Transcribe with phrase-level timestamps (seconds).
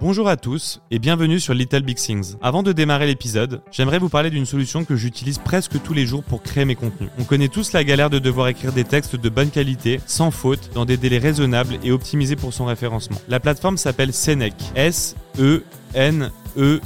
[0.00, 2.36] Bonjour à tous et bienvenue sur Little Big Things.
[2.40, 6.22] Avant de démarrer l'épisode, j'aimerais vous parler d'une solution que j'utilise presque tous les jours
[6.22, 7.10] pour créer mes contenus.
[7.18, 10.70] On connaît tous la galère de devoir écrire des textes de bonne qualité, sans faute,
[10.72, 13.20] dans des délais raisonnables et optimisés pour son référencement.
[13.26, 14.54] La plateforme s'appelle Senec.
[14.76, 15.64] S E
[15.94, 16.80] N E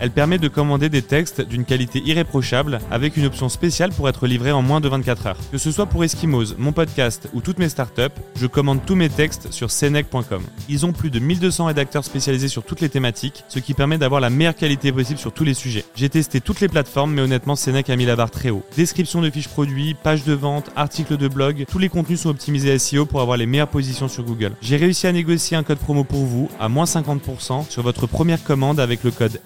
[0.00, 4.26] Elle permet de commander des textes d'une qualité irréprochable avec une option spéciale pour être
[4.26, 5.36] livré en moins de 24 heures.
[5.50, 9.08] Que ce soit pour Eskimos, mon podcast ou toutes mes startups, je commande tous mes
[9.08, 10.42] textes sur senec.com.
[10.68, 14.20] Ils ont plus de 1200 rédacteurs spécialisés sur toutes les thématiques, ce qui permet d'avoir
[14.20, 15.84] la meilleure qualité possible sur tous les sujets.
[15.94, 18.64] J'ai testé toutes les plateformes, mais honnêtement, Senec a mis la barre très haut.
[18.76, 22.78] Description de fiches produits, pages de vente, articles de blog, tous les contenus sont optimisés
[22.78, 24.52] SEO pour avoir les meilleures positions sur Google.
[24.60, 28.42] J'ai réussi à négocier un code promo pour vous à moins 50% sur votre première
[28.42, 29.40] commande avec le code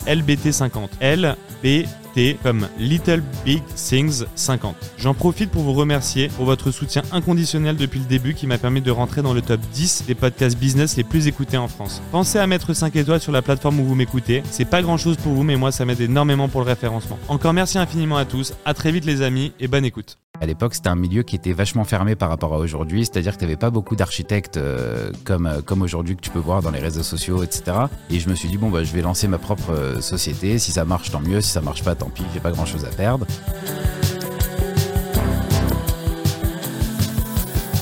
[1.01, 2.06] LBT50.
[2.43, 4.75] Comme Little Big Things 50.
[4.97, 8.81] J'en profite pour vous remercier pour votre soutien inconditionnel depuis le début qui m'a permis
[8.81, 12.01] de rentrer dans le top 10 des podcasts business les plus écoutés en France.
[12.13, 14.43] Pensez à mettre 5 étoiles sur la plateforme où vous m'écoutez.
[14.51, 17.19] C'est pas grand chose pour vous, mais moi ça m'aide énormément pour le référencement.
[17.29, 18.55] Encore merci infiniment à tous.
[18.65, 20.17] À très vite les amis et bonne écoute.
[20.41, 23.39] À l'époque, c'était un milieu qui était vachement fermé par rapport à aujourd'hui, c'est-à-dire que
[23.39, 26.71] tu n'avais pas beaucoup d'architectes euh, comme, euh, comme aujourd'hui que tu peux voir dans
[26.71, 27.77] les réseaux sociaux, etc.
[28.11, 30.59] Et je me suis dit, bon, bah, je vais lancer ma propre euh, société.
[30.59, 31.41] Si ça marche, tant mieux.
[31.41, 33.27] Si ça marche pas, tant pis, j'ai pas grand-chose à perdre.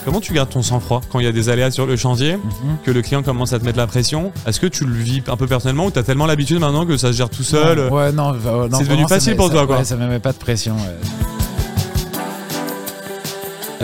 [0.05, 2.37] Comment tu gardes ton sang-froid quand il y a des aléas sur le chantier,
[2.85, 4.33] que le client commence à te mettre la pression?
[4.47, 6.99] Est-ce que tu le vis un peu personnellement ou tu as tellement l'habitude maintenant que
[6.99, 7.91] ça se gère tout seul?
[7.91, 9.79] Ouais, non, euh, non, C'est devenu facile pour ça- toi, quoi.
[9.79, 10.75] ouais, ça me met pas de pression.
[10.77, 10.99] ouais.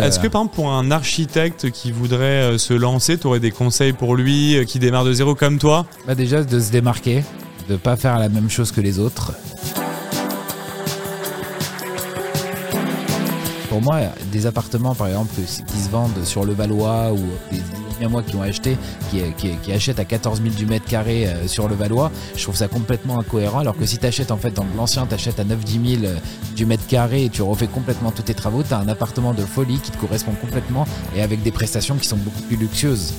[0.05, 3.51] Est-ce que par exemple pour un architecte qui voudrait euh, se lancer, tu aurais des
[3.51, 5.85] conseils pour lui euh, qui démarre de zéro comme toi?
[6.07, 7.23] Bah déjà de se démarquer,
[7.69, 9.33] de pas faire la même chose que les autres.
[13.71, 14.01] Pour moi,
[14.33, 17.21] des appartements par exemple qui se vendent sur le Valois ou
[17.53, 18.77] des amis à moi qui ont acheté,
[19.11, 22.67] qui, achètent à 14 000 du mètre carré euh, sur le Valois, je trouve ça
[22.67, 23.61] complètement incohérent.
[23.61, 26.17] Alors que si tu achètes en fait dans l'ancien, tu achètes à 9-10 000 euh,
[26.57, 29.43] du mètre carré et tu refais complètement tous tes travaux, tu as un appartement de
[29.43, 30.85] folie qui te correspond complètement
[31.15, 33.15] et avec des prestations qui sont beaucoup plus luxueuses.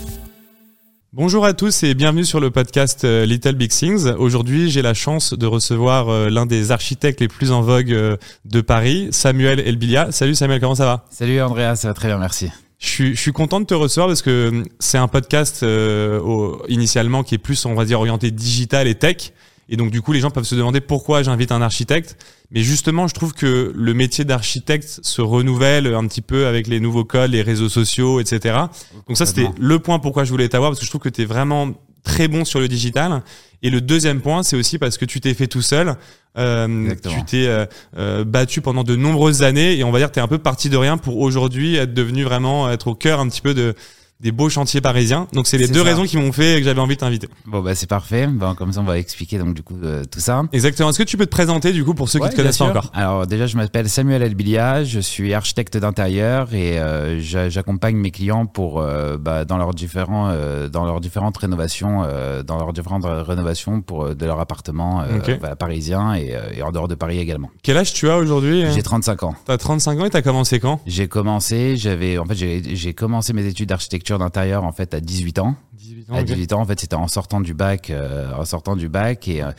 [1.14, 4.06] Bonjour à tous et bienvenue sur le podcast euh, Little Big Things.
[4.18, 8.16] Aujourd'hui, j'ai la chance de recevoir euh, l'un des architectes les plus en vogue euh,
[8.46, 10.14] de Paris, Samuel Elbilia.
[10.14, 11.06] Salut Samuel, comment ça va?
[11.10, 12.50] Salut Andrea, ça va très bien, merci.
[12.80, 16.64] je suis, je suis content de te recevoir parce que c'est un podcast euh, au-
[16.70, 19.34] initialement qui est plus, on va dire, orienté digital et tech.
[19.72, 22.18] Et donc, du coup, les gens peuvent se demander pourquoi j'invite un architecte.
[22.52, 26.82] Mais justement, je trouve que le métier d'architecte se renouvelle un petit peu avec les
[26.82, 28.60] nouveaux codes, les réseaux sociaux, etc.
[29.08, 31.22] Donc ça, c'était le point pourquoi je voulais t'avoir, parce que je trouve que tu
[31.22, 31.72] es vraiment
[32.04, 33.24] très bon sur le digital.
[33.64, 35.96] Et le deuxième point, c'est aussi parce que tu t'es fait tout seul.
[36.38, 37.66] Euh, tu t'es euh,
[37.98, 40.38] euh, battu pendant de nombreuses années et on va dire que tu es un peu
[40.38, 43.76] parti de rien pour aujourd'hui être devenu vraiment être au cœur un petit peu de
[44.22, 45.28] des beaux chantiers parisiens.
[45.34, 45.86] Donc c'est les deux ça.
[45.86, 47.28] raisons qui m'ont fait que j'avais envie de t'inviter.
[47.46, 48.28] Bon bah c'est parfait.
[48.28, 50.44] Bon, comme ça on va expliquer donc du coup euh, tout ça.
[50.54, 50.90] Exactement.
[50.90, 52.66] Est-ce que tu peux te présenter du coup pour ceux Ouais, qui te connaissent pas
[52.66, 52.92] encore?
[52.94, 58.12] Alors déjà je m'appelle Samuel Elbilia, je suis architecte d'intérieur et euh, j'a- j'accompagne mes
[58.12, 62.74] clients pour euh, bah, dans leurs différents euh, dans leurs différentes rénovations euh, dans leurs
[62.74, 65.40] différentes rénovations pour euh, de leur appartement euh, Ok.
[65.42, 67.50] bah, parisien et, et en dehors de Paris également.
[67.64, 69.36] Quel âge tu as aujourd'hui J'ai 35 ans.
[69.46, 70.80] T'as 35 ans et t'as commencé quand?
[70.86, 75.00] J'ai commencé, j'avais en fait j'ai j'ai commencé mes études d'architecture d'intérieur en fait à
[75.00, 75.56] 18 ans.
[75.74, 76.16] 18 ans.
[76.16, 76.26] À ok.
[76.26, 79.44] 18 ans, en fait, c'était en sortant du bac, euh, en sortant du bac et,
[79.44, 79.52] euh,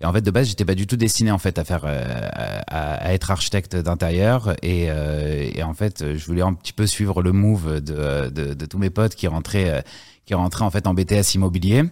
[0.00, 2.28] et en fait de base, j'étais pas du tout destiné en fait à faire, euh,
[2.66, 6.86] à, à être architecte d'intérieur et, euh, et en fait, je voulais un petit peu
[6.86, 9.80] suivre le move de, de, de tous mes potes qui rentraient, euh,
[10.26, 11.84] qui rentraient en fait en BTS immobilier.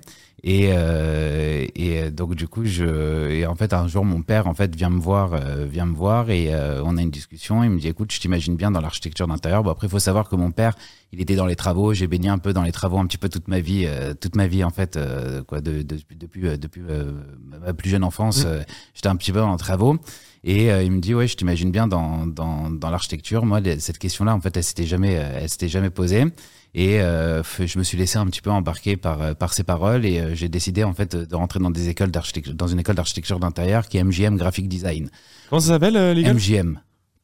[0.47, 4.53] Et, euh, et donc du coup, je et en fait un jour mon père en
[4.53, 7.65] fait vient me voir, euh, vient me voir et euh, on a une discussion.
[7.65, 9.63] Il me dit écoute, je t'imagine bien dans l'architecture d'intérieur.
[9.63, 10.75] Bon après, il faut savoir que mon père,
[11.13, 11.95] il était dans les travaux.
[11.95, 14.37] J'ai baigné un peu dans les travaux un petit peu toute ma vie, euh, toute
[14.37, 17.13] ma vie en fait, euh, quoi, de, de- depuis euh, depuis euh,
[17.63, 18.49] ma plus jeune enfance, Mm.
[18.49, 18.63] euh,
[18.95, 19.97] j'étais un petit peu dans les travaux.
[20.47, 23.47] Et euh, il me dit ouais, je t'imagine bien dans dans, dans l'architecture.
[23.47, 26.27] Moi, les- cette question-là, en fait, elle s'était jamais, euh, elle s'était jamais posée.
[26.75, 30.05] Et euh, je me suis laissé un petit peu embarquer par euh, par ses paroles
[30.05, 33.39] et euh, j'ai décidé en fait de rentrer dans des écoles dans une école d'architecture
[33.39, 35.09] d'intérieur qui est MJM Graphic Design.
[35.49, 36.35] Comment ça s'appelle gars?
[36.35, 36.81] MJM.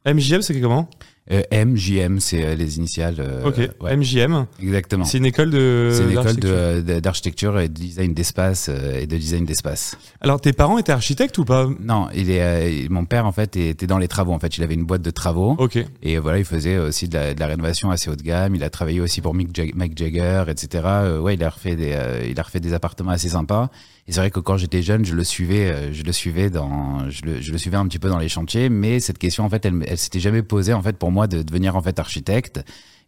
[0.06, 0.88] MJM, c'est comment?
[1.32, 3.15] Euh, MJM, c'est euh, les initiales.
[3.21, 3.56] euh, Ok.
[3.81, 4.47] ouais, MJM.
[4.61, 5.05] exactement.
[5.05, 5.91] C'est une école de.
[5.93, 6.50] C'est une école d'architecture.
[6.75, 9.97] de- de- d'architecture et de design d'espace euh, et de design d'espace.
[10.21, 11.69] Alors tes parents étaient architectes ou pas?
[11.81, 14.32] Non, il est, euh, mon père en fait était dans les travaux.
[14.32, 15.79] En fait, il avait une boîte de travaux Ok.
[16.03, 18.55] et voilà, il faisait aussi de la, de la rénovation assez haut de gamme.
[18.56, 20.83] Il a travaillé aussi pour Mick, Jag- Mick Jagger, etc.
[20.87, 23.71] Euh, ouais, il a refait des, euh, il a refait des appartements assez sympas.
[24.11, 27.23] C'est vrai que quand j'étais jeune, je le suivais, euh, je le suivais dans, je
[27.23, 28.69] le, je le suivais un petit peu dans les chantiers.
[28.69, 31.43] Mais cette question, en fait, elle, elle s'était jamais posée en fait pour moi de
[31.43, 32.61] devenir en fait architecte.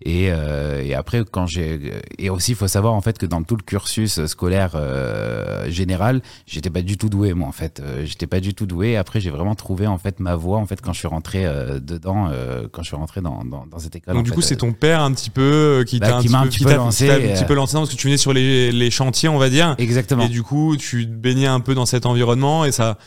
[0.05, 3.43] Et, euh, et après, quand j'ai et aussi, il faut savoir en fait que dans
[3.43, 7.83] tout le cursus scolaire euh, général, j'étais pas du tout doué moi en fait.
[8.05, 8.97] j'étais pas du tout doué.
[8.97, 11.45] Après j'ai vraiment trouvé en fait ma voie en fait quand je suis rentré
[11.81, 12.31] dedans,
[12.73, 14.15] quand je suis rentré dans, dans, dans cette école.
[14.15, 16.71] Donc du coup c'est ton père un petit peu qui bah, t'a un, petit, peu,
[16.71, 19.39] peu lancé, un petit peu lancé parce que tu venais sur les, les chantiers on
[19.39, 19.75] va dire.
[19.79, 20.25] Exactement.
[20.25, 22.99] Et du coup tu baignais un peu dans cet environnement et ça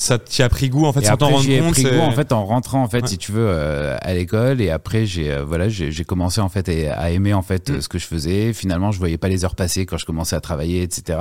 [0.00, 2.32] ça t'y a pris goût en fait sans t'en rendre compte pris goût en fait
[2.32, 4.62] en rentrant en fait si tu veux euh, à l'école.
[4.62, 7.80] Et après j'ai euh, voilà j'ai commencé en fait à aimer en fait mm.
[7.82, 8.54] ce que je faisais.
[8.54, 11.18] Finalement je voyais pas les heures passer quand je commençais à travailler etc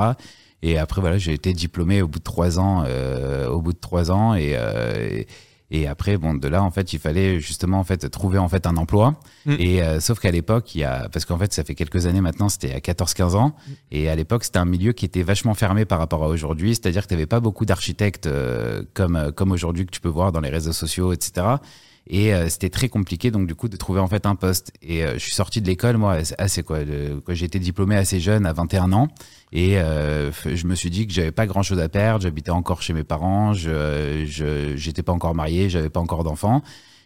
[0.62, 3.80] et après voilà j'ai été diplômé au bout de trois ans euh, au bout de
[3.80, 4.34] trois ans.
[4.36, 5.28] Et, et
[5.71, 8.66] et après, bon, de là, en fait, il fallait justement en fait trouver en fait
[8.66, 9.19] un emploi.
[9.45, 9.56] Mm.
[9.60, 12.21] Et euh, sauf qu'à l'époque, il y a, parce qu'en fait, ça fait quelques années
[12.21, 13.50] maintenant, c'était à 14-15 ans.
[13.50, 13.71] Mm.
[13.92, 16.74] Et à l'époque, c'était un milieu qui était vachement fermé par rapport à aujourd'hui.
[16.74, 20.10] C'est-à-dire que tu n'avais pas beaucoup d'architectes euh, comme euh, comme aujourd'hui que tu peux
[20.10, 21.45] voir dans les réseaux sociaux, etc.
[22.11, 24.71] Et c'était très compliqué donc du coup de trouver en fait un poste.
[24.81, 26.79] Et je suis sorti de l'école moi assez quoi,
[27.23, 29.09] quoi j'ai diplômé assez jeune à 21 ans.
[29.51, 32.21] Et euh, je me suis dit que j'avais pas grand chose à perdre.
[32.21, 33.53] J'habitais encore chez mes parents.
[33.53, 34.25] Je
[34.75, 35.69] j'étais pas encore marié.
[35.69, 36.61] J'avais pas encore d'enfants.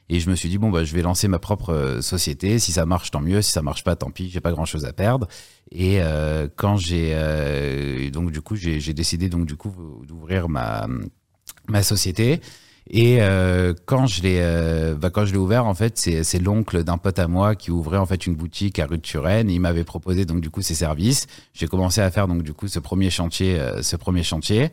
[0.09, 2.59] Et je me suis dit bon bah je vais lancer ma propre euh, société.
[2.59, 3.41] Si ça marche tant mieux.
[3.41, 4.29] Si ça marche pas tant pis.
[4.29, 5.27] J'ai pas grand chose à perdre.
[5.71, 9.73] Et euh, quand j'ai euh, donc du coup j'ai décidé donc du coup
[10.05, 10.87] d'ouvrir ma
[11.69, 12.41] ma société.
[12.89, 16.83] Et euh, quand je l'ai euh, bah, quand je l'ai ouvert en fait c'est l'oncle
[16.83, 19.49] d'un pote à moi qui ouvrait en fait une boutique à rue de Turenne.
[19.49, 21.27] Il m'avait proposé donc du coup ses services.
[21.53, 24.69] J'ai commencé à faire donc du coup ce premier chantier euh, ce premier chantier.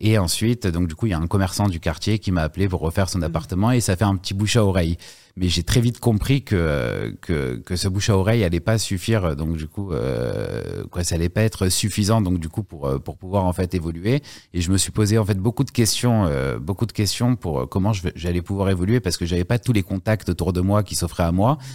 [0.00, 2.68] Et ensuite, donc du coup, il y a un commerçant du quartier qui m'a appelé
[2.68, 3.24] pour refaire son mmh.
[3.24, 4.96] appartement et ça fait un petit bouche à oreille.
[5.36, 9.34] Mais j'ai très vite compris que, que, que ce bouche à oreille allait pas suffire.
[9.36, 12.20] Donc du coup, euh, quoi, ça allait pas être suffisant.
[12.20, 14.22] Donc du coup, pour euh, pour pouvoir en fait évoluer.
[14.52, 17.60] Et je me suis posé en fait beaucoup de questions, euh, beaucoup de questions pour
[17.60, 20.82] euh, comment j'allais pouvoir évoluer parce que j'avais pas tous les contacts autour de moi
[20.82, 21.54] qui s'offraient à moi.
[21.54, 21.66] Mmh.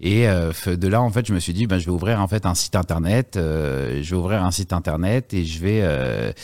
[0.00, 2.26] Et euh, de là, en fait, je me suis dit, ben, je vais ouvrir en
[2.26, 3.34] fait un site internet.
[3.36, 6.34] je vais ouvrir un site internet et je vais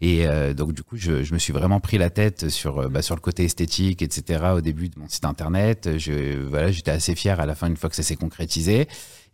[0.00, 3.02] et euh, donc du coup, je, me suis vraiment pris la tête sur euh, bah,
[3.02, 4.52] sur le côté esthétique, etc.
[4.54, 7.76] Au début de mon site internet, je, voilà, j'étais assez fier à la fin une
[7.76, 8.86] fois que ça s'est concrétisé.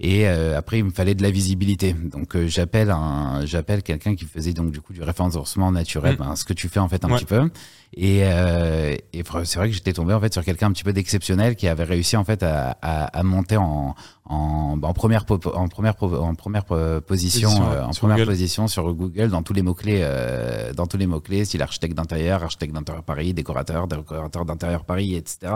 [0.06, 1.94] Et euh, après, il me fallait de la visibilité.
[1.94, 6.18] Donc j'appelle un, j'appelle quelqu'un qui faisait donc du coup du référencement naturel, mmh.
[6.18, 7.48] ben, ce que tu fais en fait un petit peu.
[7.96, 10.92] Et, euh, et c'est vrai que j'étais tombé en fait sur quelqu'un un petit peu
[10.92, 15.24] d'exceptionnel qui avait réussi en fait à, à, à monter en, en, en, première
[15.54, 16.64] en première en première
[17.06, 20.96] position, en première euh, position sur Google dans tous les mots clés euh, dans tous
[20.96, 25.52] les mots clés style architecte d'intérieur architecte d'intérieur Paris décorateur décorateur d'intérieur Paris etc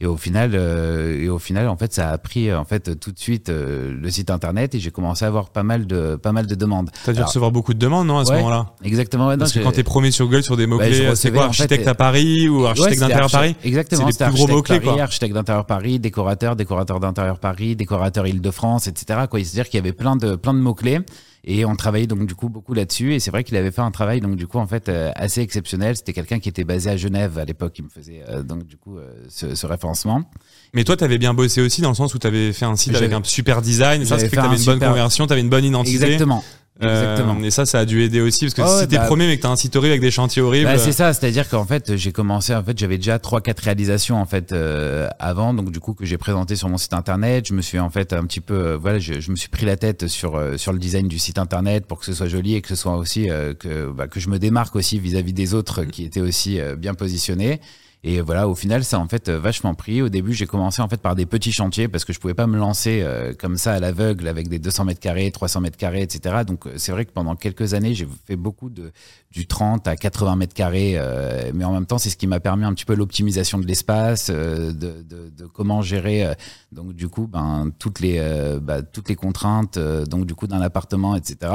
[0.00, 3.10] et au final, euh, et au final, en fait, ça a pris en fait tout
[3.10, 6.30] de suite euh, le site internet et j'ai commencé à avoir pas mal de pas
[6.30, 6.90] mal de demandes.
[7.04, 8.74] T'as dû recevoir beaucoup de demandes, non, à ce moment-là?
[8.84, 9.26] Exactement.
[9.26, 11.46] Ouais, Parce que quand t'es promis sur Google sur des mots clés, bah, c'est quoi,
[11.46, 13.56] architecte à Paris ou architecte d'intérieur Paris?
[13.64, 14.08] Exactement.
[14.12, 15.00] C'est les plus gros mots clés, quoi.
[15.00, 19.22] Architecte d'intérieur Paris, décorateur, décorateur d'intérieur Paris, décorateur Île-de-France, etc.
[19.28, 21.00] Quoi, c'est-à-dire qu'il y avait plein de plein de mots clés.
[21.50, 23.14] Et on travaillait donc du coup beaucoup là-dessus.
[23.14, 25.40] Et c'est vrai qu'il avait fait un travail donc du coup en fait euh, assez
[25.40, 25.96] exceptionnel.
[25.96, 28.76] C'était quelqu'un qui était basé à Genève à l'époque qui me faisait euh, donc du
[28.76, 30.30] coup euh, ce, ce, référencement.
[30.74, 32.76] Mais toi, tu avais bien bossé aussi dans le sens où tu avais fait un
[32.76, 34.04] site avec un super design.
[34.04, 35.96] Ça, fait que tu avais une bonne conversion, tu avais une bonne identité.
[35.96, 36.44] Exactement.
[36.80, 37.36] Exactement.
[37.40, 39.36] Euh, et ça, ça a dû aider aussi parce que si t'es bah, premier mais
[39.36, 40.66] que t'as un site horrible avec des chantiers horribles.
[40.66, 44.16] Bah, c'est ça, c'est-à-dire qu'en fait, j'ai commencé, en fait, j'avais déjà trois, quatre réalisations
[44.20, 47.48] en fait euh, avant, donc du coup que j'ai présenté sur mon site internet.
[47.48, 49.66] Je me suis en fait un petit peu, euh, voilà, je, je, me suis pris
[49.66, 52.54] la tête sur euh, sur le design du site internet pour que ce soit joli
[52.54, 53.28] et que ce soit aussi
[53.58, 56.94] que bah, que je me démarque aussi vis-à-vis -vis des autres qui étaient aussi bien
[56.94, 57.60] positionnés.
[58.04, 60.02] Et voilà, au final, ça en fait vachement pris.
[60.02, 62.46] Au début, j'ai commencé en fait par des petits chantiers parce que je pouvais pas
[62.46, 66.02] me lancer euh, comme ça à l'aveugle avec des 200 mètres carrés, 300 mètres carrés,
[66.02, 66.44] etc.
[66.46, 68.92] Donc euh, c'est vrai que pendant quelques années, j'ai fait beaucoup de
[69.32, 72.40] du 30 à 80 mètres carrés, euh, mais en même temps, c'est ce qui m'a
[72.40, 76.32] permis un petit peu l'optimisation de l'espace, de, de, de, comment gérer
[76.72, 78.18] donc du coup ben toutes les
[78.62, 81.52] bah, toutes les contraintes donc du coup d'un appartement, etc.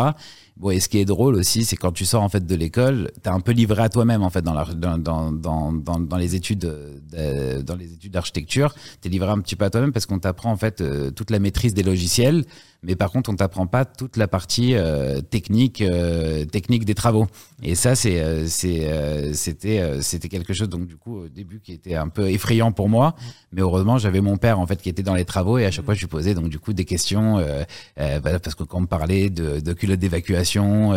[0.56, 3.12] Bon, et ce qui est drôle aussi, c'est quand tu sors en fait de l'école,
[3.24, 6.60] t'es un peu livré à toi-même en fait dans, la, dans, dans, dans, les études
[6.60, 8.76] de, dans les études d'architecture.
[9.02, 11.40] T'es livré un petit peu à toi-même parce qu'on t'apprend en fait euh, toute la
[11.40, 12.46] maîtrise des logiciels,
[12.84, 17.28] mais par contre on t'apprend pas toute la partie euh, technique euh, technique des travaux.
[17.62, 21.72] Et ça c'est euh, c'est c'était c'était quelque chose donc du coup au début qui
[21.74, 23.16] était un peu effrayant pour moi,
[23.52, 25.86] mais heureusement j'avais mon père en fait qui était dans les travaux et à chaque
[25.86, 27.38] fois je lui posais donc du coup des questions
[27.98, 30.94] bah, parce que quand on me parlait de, de culottes d'évacuation,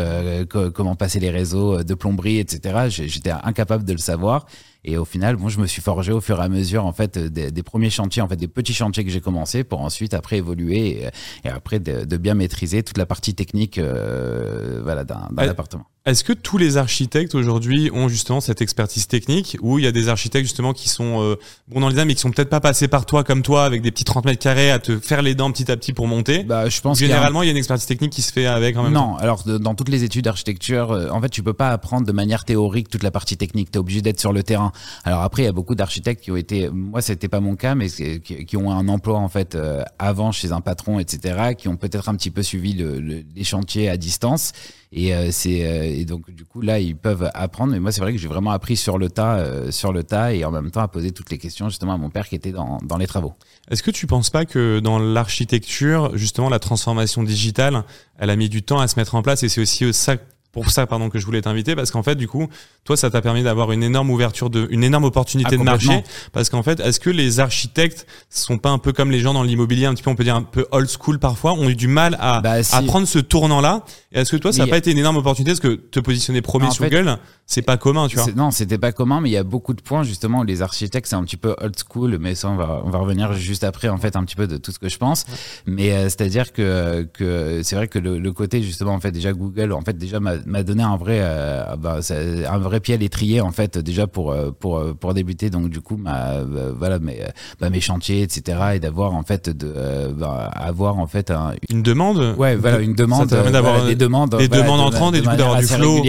[0.48, 2.88] comment passer les réseaux de plomberie, etc.
[2.88, 4.46] J'étais incapable de le savoir.
[4.86, 7.18] Et au final, bon, je me suis forgé au fur et à mesure en fait
[7.18, 10.36] des, des premiers chantiers, en fait des petits chantiers que j'ai commencé pour ensuite après
[10.36, 11.08] évoluer et,
[11.44, 15.86] et après de, de, bien maîtriser toute la partie technique euh, voilà, d'un appartement.
[16.06, 19.92] Est-ce que tous les architectes aujourd'hui ont justement cette expertise technique ou il y a
[19.92, 21.34] des architectes justement qui sont euh,
[21.66, 23.82] bons dans les design mais qui sont peut-être pas passés par toi comme toi avec
[23.82, 26.44] des petits 30 mètres carrés à te faire les dents petit à petit pour monter?
[26.44, 27.50] Bah, je pense Généralement, il y, a...
[27.50, 29.16] une expertise technique qui se fait avec en même non, temps.
[29.16, 32.44] alors dans toutes les études d'architecture, euh, en fait, tu peux pas apprendre de manière
[32.44, 33.72] théorique toute la partie technique.
[33.72, 34.70] Tu es obligé d'être sur le terrain.
[35.02, 37.74] Alors après, il y a beaucoup d'architectes qui ont été, moi, c'était pas mon cas,
[37.74, 41.66] mais qui, qui, ont un emploi en fait euh, avant chez un patron, etc., qui
[41.66, 44.52] ont peut-être un petit peu suivi le, le, les chantiers à distance
[44.92, 47.72] et euh, c'est euh, et donc du coup là ils peuvent apprendre.
[47.72, 50.32] Mais moi c'est vrai que j'ai vraiment appris sur le tas, euh, sur le tas
[50.32, 52.52] et en même temps à poser toutes les questions justement à mon père qui était
[52.52, 53.34] dans, dans les travaux.
[53.70, 57.84] Est-ce que tu penses pas que dans l'architecture justement la transformation digitale,
[58.18, 60.16] elle a mis du temps à se mettre en place et c'est aussi ça
[60.56, 62.48] pour ça pardon que je voulais t'inviter parce qu'en fait du coup
[62.84, 66.02] toi ça t'a permis d'avoir une énorme ouverture de une énorme opportunité Ah, de marché.
[66.32, 69.42] parce qu'en fait est-ce que les architectes sont pas un peu comme les gens dans
[69.42, 71.88] l'immobilier un petit peu on peut dire un peu old school parfois ont eu du
[71.88, 72.74] mal à, Bah, si.
[72.74, 75.50] à prendre ce tournant là est-ce que toi ça n'a pas été une énorme opportunité?
[75.50, 78.24] Parce que te positionner premier sur Google c'est pas commun tu vois.
[78.24, 80.62] C'est- Non, c'était pas commun, mais il y a beaucoup de points justement où les
[80.62, 83.62] architectes c'est un petit peu old school, mais ça on va on va revenir juste
[83.62, 85.26] après en fait un petit peu de tout ce que je pense.
[85.66, 89.32] Mais euh, c'est-à-dire que que c'est vrai que le, le côté justement en fait déjà
[89.32, 92.96] Google en fait déjà m'a m'a donné un vrai euh, bah, un vrai pied à
[92.96, 96.72] l'étrier en fait déjà pour euh, pour euh, pour débuter donc du coup ma euh,
[96.78, 97.26] voilà mes euh,
[97.60, 99.72] bah, mes chantiers etc et d'avoir en fait de
[100.12, 103.28] bah, avoir en fait un une demande Ouais, voilà, une demande.
[103.30, 105.58] ça d'avoir voilà, des demandes, des voilà, demandes de- entrantes de et du coup d'avoir
[105.58, 106.02] du flow.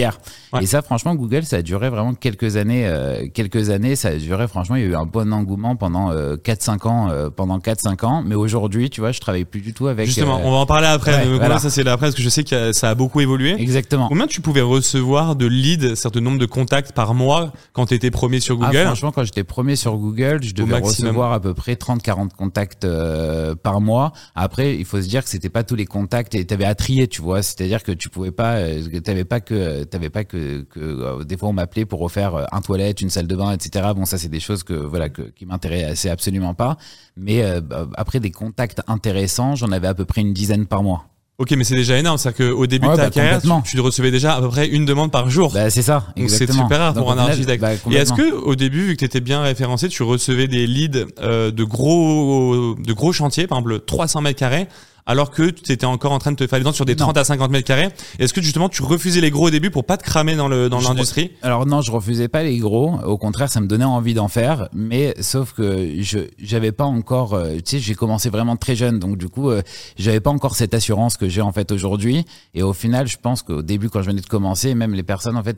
[0.52, 0.62] Ouais.
[0.62, 2.86] Et ça, franchement, Google, ça a duré vraiment quelques années.
[2.86, 6.10] euh, quelques années, ça a duré, franchement, il y a eu un bon engouement pendant
[6.10, 7.08] euh, 4-5 ans.
[7.10, 8.22] euh, pendant 4-5 ans.
[8.24, 10.06] Mais aujourd'hui, tu vois, je travaille plus du tout avec.
[10.06, 11.38] justement on va en parler après ouais, voilà.
[11.38, 14.08] voilà, ça c'est après parce que je sais que ça a beaucoup évolué Exactement.
[14.08, 18.10] Combien tu pouvais recevoir de leads, certain nombre de contacts par mois quand tu étais
[18.10, 21.54] premier sur Ah, Google franchement, quand j'étais premier sur Google, je devais recevoir à peu
[21.54, 24.12] près 30-40 contacts euh, par mois.
[24.34, 27.08] Après, il faut se dire que c'était pas tous les contacts et t'avais à trier,
[27.08, 27.42] tu vois.
[27.42, 31.36] C'est-à-dire que tu pouvais pas, euh, t'avais pas que, t'avais pas que, que euh, des
[31.36, 33.88] fois on m'appelait pour refaire euh, un toilette, une salle de bain, etc.
[33.94, 36.76] Bon, ça c'est des choses que voilà que, qui m'intéressaient absolument pas.
[37.16, 40.82] Mais euh, bah, après des contacts intéressants, j'en avais à peu près une dizaine par
[40.82, 41.06] mois.
[41.40, 42.18] Ok, mais c'est déjà énorme.
[42.18, 44.66] C'est-à-dire qu'au début Ouais, de ta bah, carrière, tu, tu recevais déjà à peu près
[44.66, 45.52] une demande par jour.
[45.52, 46.04] Bah, c'est ça.
[46.16, 47.62] Donc c'est super rare Donc, pour un architecte.
[47.62, 50.66] bah, Et est-ce que au début, vu que tu étais bien référencé, tu recevais des
[50.66, 54.66] leads euh, de gros de gros chantiers, par exemple 300 mètres carrés,
[55.08, 57.06] alors que tu étais encore en train de te faire les dents sur des Non.
[57.06, 57.88] 30 à 50 mètres carrés
[58.20, 60.68] Est-ce que justement tu refusais les gros au début pour pas te cramer dans le
[60.68, 61.32] dans l'industrie?
[61.42, 62.94] Alors non, je refusais pas les gros.
[63.04, 64.68] Au contraire, ça me donnait envie d'en faire.
[64.72, 67.34] Mais sauf que je j'avais pas encore.
[67.34, 69.62] euh, tu sais, j'ai commencé vraiment très jeune, donc du coup, euh,
[69.98, 72.24] j'avais pas encore cette assurance que j'ai en fait aujourd'hui.
[72.54, 75.36] Et au final, je pense qu'au début, quand je venais de commencer, même les personnes
[75.36, 75.56] en fait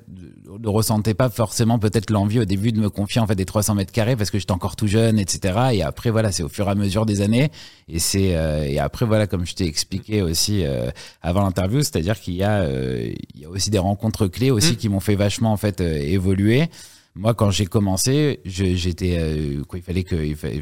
[0.63, 3.75] ne ressentaient pas forcément peut-être l'envie au début de me confier en fait des 300
[3.75, 5.59] mètres carrés parce que j'étais encore tout jeune, etc.
[5.73, 7.51] Et après voilà, c'est au fur et à mesure des années.
[7.93, 10.91] Et c'est euh, et après voilà, comme je t'ai expliqué aussi euh,
[11.23, 14.73] avant l'interview, c'est-à-dire qu'il y a euh, il y a aussi des rencontres clés aussi
[14.73, 14.77] Mm.
[14.77, 16.69] qui m'ont fait vachement en fait euh, évoluer.
[17.17, 20.57] Moi, quand j'ai commencé, j'étais euh, quoi, il fallait que il fallait,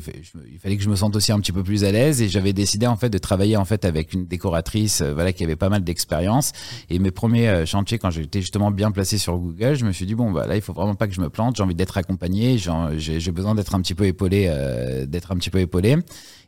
[0.50, 2.54] il fallait- que je me sente aussi un petit peu plus à l'aise et j'avais
[2.54, 5.68] décidé en fait de travailler en fait avec une décoratrice, euh, voilà, qui avait pas
[5.68, 6.52] mal d'expérience.
[6.88, 10.06] Et mes premiers euh, chantiers, quand j'étais justement bien placé sur Google, je me suis
[10.06, 11.56] dit bon bah là, il faut vraiment pas que je me plante.
[11.56, 15.50] J'ai envie d'être accompagné, j'ai besoin d'être un petit peu épaulé, euh, d'être un petit
[15.50, 15.96] peu épaulé.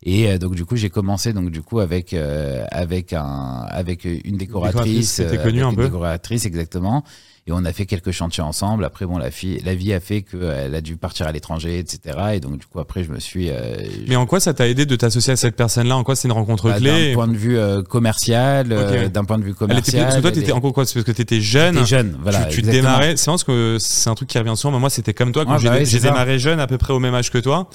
[0.02, 4.06] Et euh, donc du coup, j'ai commencé donc du coup avec euh, avec un avec
[4.06, 7.04] une décoratrice décoratrice, euh, connue avec un une décoratrice exactement.
[7.46, 8.84] Et on a fait quelques chantiers ensemble.
[8.84, 12.16] Après, bon, la fille, la vie a fait qu'elle a dû partir à l'étranger, etc.
[12.34, 13.48] Et donc, du coup, après, je me suis.
[13.50, 13.76] euh,
[14.08, 15.96] Mais en quoi ça t'a aidé de t'associer à cette personne-là?
[15.96, 17.08] En quoi c'est une rencontre bah, clé?
[17.08, 19.12] d'un point de vue euh, commercial, euh, Ok.
[19.12, 20.02] d'un point de vue Elle était commercial.
[20.04, 20.72] parce que toi t'étais en quoi?
[20.74, 21.76] Parce que t'étais jeune.
[21.76, 22.44] t'es jeune, voilà.
[22.44, 24.72] tu, tu démarrais, c'est que c'est un truc qui revient souvent.
[24.74, 26.92] mais Moi, c'était comme toi quand Ouais, j'ai bah j'ai démarré jeune, à peu près
[26.92, 27.68] au même âge que toi.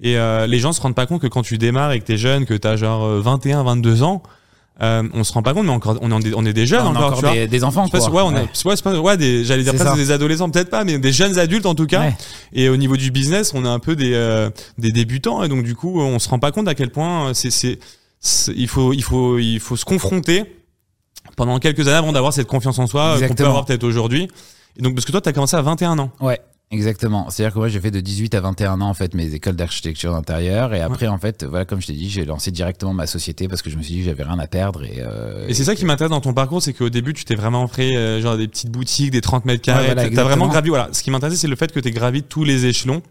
[0.00, 2.16] Et euh, les gens se rendent pas compte que quand tu démarres et que t'es
[2.16, 4.22] jeune, que t'as genre euh, 21, 22 ans,
[4.82, 6.86] euh, on se rend pas compte, mais encore, on est, on est des jeunes on
[6.86, 7.34] a encore, encore tu vois.
[7.34, 8.10] des, des enfants, pas quoi.
[8.10, 9.94] ouais, on est, ouais, pas- des, j'allais dire ça.
[9.94, 12.00] des adolescents, peut-être pas, mais des jeunes adultes en tout cas.
[12.00, 12.16] Ouais.
[12.54, 14.48] Et au niveau du business, on est un peu des, euh,
[14.78, 17.34] des débutants, et donc du coup, on se rend pas compte à quel point euh,
[17.34, 17.78] c'est,
[18.54, 20.44] il faut, il faut, il faut se confronter
[21.36, 24.28] pendant quelques années avant d'avoir cette confiance en soi euh, qu'on peut avoir peut-être aujourd'hui.
[24.78, 26.10] Et donc, parce que toi, t'as commencé à 21 ans.
[26.20, 26.40] Ouais.
[26.72, 27.28] Exactement.
[27.30, 30.12] C'est-à-dire que moi, j'ai fait de 18 à 21 ans, en fait, mes écoles d'architecture
[30.12, 30.72] d'intérieur.
[30.72, 33.60] Et après, en fait, voilà, comme je t'ai dit, j'ai lancé directement ma société parce
[33.60, 34.84] que je me suis dit que j'avais rien à perdre.
[34.84, 37.34] Et, euh, Et c'est ça qui m'intéresse dans ton parcours, c'est qu'au début, tu t'es
[37.34, 39.88] vraiment fait euh, genre des petites boutiques, des 30 mètres carrés.
[39.88, 40.68] Ouais, voilà, T'as- vraiment gravi.
[40.68, 40.90] Voilà.
[40.92, 43.02] Ce qui m'intéressait, c'est le fait que t'aies gravi tous les échelons.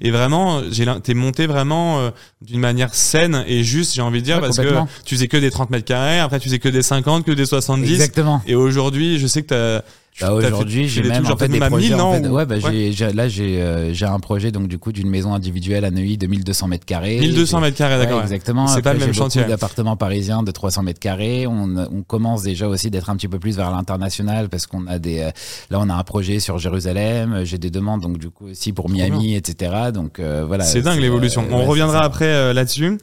[0.00, 0.62] Et vraiment,
[1.02, 4.56] t'es monté vraiment euh, d'une manière saine et juste, j'ai envie de dire, Ouais, parce
[4.56, 7.32] que tu faisais que des 30 mètres carrés, après tu faisais que des 50, que
[7.32, 7.92] des 70.
[7.92, 8.40] Exactement.
[8.46, 9.84] Et aujourd'hui, je sais que t'as
[10.20, 11.88] Bah, aujourd'hui, j'ai même en fait des projets.
[11.88, 12.28] 1000, en fait.
[12.28, 12.92] ou- Ouais, bah, Ouais.
[12.92, 16.18] j'ai- là, j'ai euh, j'ai un projet donc du coup d'une maison individuelle à Neuilly
[16.18, 17.18] de 1200 mètres carrés.
[17.18, 18.18] 1200 J'ai- mètres carrés, d'accord.
[18.18, 18.66] Ouais, exactement.
[18.66, 19.44] C'est pas le même chantier.
[19.44, 21.46] d'appartements parisiens de 300 mètres carrés.
[21.46, 24.98] On, on commence déjà aussi d'être un petit peu plus vers l'international parce qu'on a
[24.98, 25.20] des.
[25.20, 25.30] euh,
[25.70, 27.40] là, on a un projet sur Jérusalem.
[27.44, 29.72] J'ai des demandes donc du coup aussi pour Miami, etc.
[29.94, 30.64] Donc euh, voilà.
[30.64, 31.42] C'est dingue l'évolution.
[31.42, 32.98] euh, On ouais, reviendra après euh, là-dessus.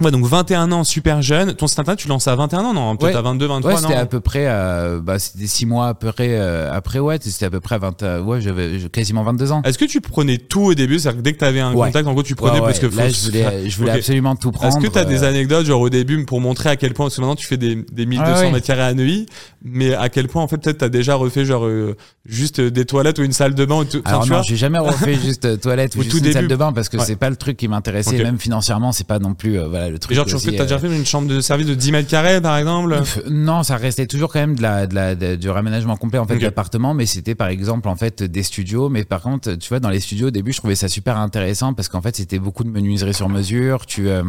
[0.00, 1.54] Ouais, donc 21 ans, super jeune.
[1.54, 2.96] Ton site internet, tu lances à 21 ans, non?
[2.96, 3.18] Peut-être Ouais.
[3.18, 6.10] à 22, 23, Ouais, c'était à peu près, euh, bah, c'était six mois à peu
[6.10, 9.52] près euh, après, ouais, c'était à peu près à 20, euh, ouais, j'avais quasiment 22
[9.52, 9.62] ans.
[9.64, 10.98] Est-ce que tu prenais tout au début?
[10.98, 11.86] C'est-à-dire que dès que tu avais un Ouais.
[11.86, 14.50] contact, en gros, tu prenais parce que là, faut- je voulais, je voulais absolument tout
[14.50, 14.76] prendre.
[14.76, 17.06] Est-ce que tu as des euh, anecdotes, genre au début, pour montrer à quel point,
[17.06, 18.50] parce que maintenant tu fais des, des 1200 Ah ouais.
[18.50, 19.26] mètres carrés à Neuilly,
[19.62, 21.96] mais à quel point, en fait, peut-être tu as déjà refait, genre, euh,
[22.26, 24.02] juste euh, des toilettes ou une salle de bain ou tout.
[24.04, 26.32] Alors non, j'ai jamais refait juste toilette ou juste tout une début.
[26.34, 28.20] salle de bain parce que c'est pas le truc qui m'intéressait.
[28.24, 30.12] Même financièrement, c'est pas non plus euh, voilà le truc.
[30.12, 32.40] Et genre, tu as déjà euh, fait une chambre de service de 10 mètres carrés,
[32.40, 33.00] par exemple
[33.30, 36.26] Non, ça restait toujours quand même de la, de la, de- du raménagement complet en
[36.26, 36.40] fait Ok.
[36.40, 38.88] de l'appartement, mais c'était par exemple en fait des studios.
[38.88, 41.74] Mais par contre, tu vois, dans les studios au début, je trouvais ça super intéressant
[41.74, 43.86] parce qu'en fait, c'était beaucoup de menuiserie sur mesure.
[43.86, 44.22] Tu euh,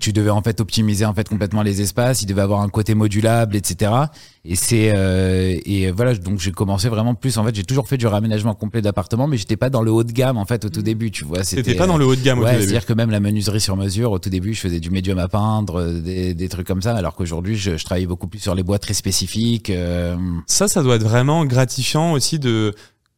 [0.00, 2.22] tu devais en fait optimiser en fait complètement les espaces.
[2.22, 3.92] Il devait avoir un côté modulable, etc.
[4.44, 7.96] Et c'est euh, et voilà donc j'ai commencé vraiment plus en fait j'ai toujours fait
[7.96, 10.68] du raménagement complet d'appartement, mais j'étais pas dans le haut de gamme en fait au
[10.68, 11.10] tout début.
[11.10, 12.68] Tu vois, C'était pas dans le haut de gamme au Ouais, tout début.
[12.70, 15.28] c'est-à-dire que même la menuiserie sur mesure, au tout début, je faisais du médium à
[15.28, 18.62] peindre, des, des trucs comme ça, alors qu'aujourd'hui, je, je travaille beaucoup plus sur les
[18.62, 19.70] bois très spécifiques.
[19.70, 22.74] euh, Ça, ça doit être vraiment gratifiant aussi de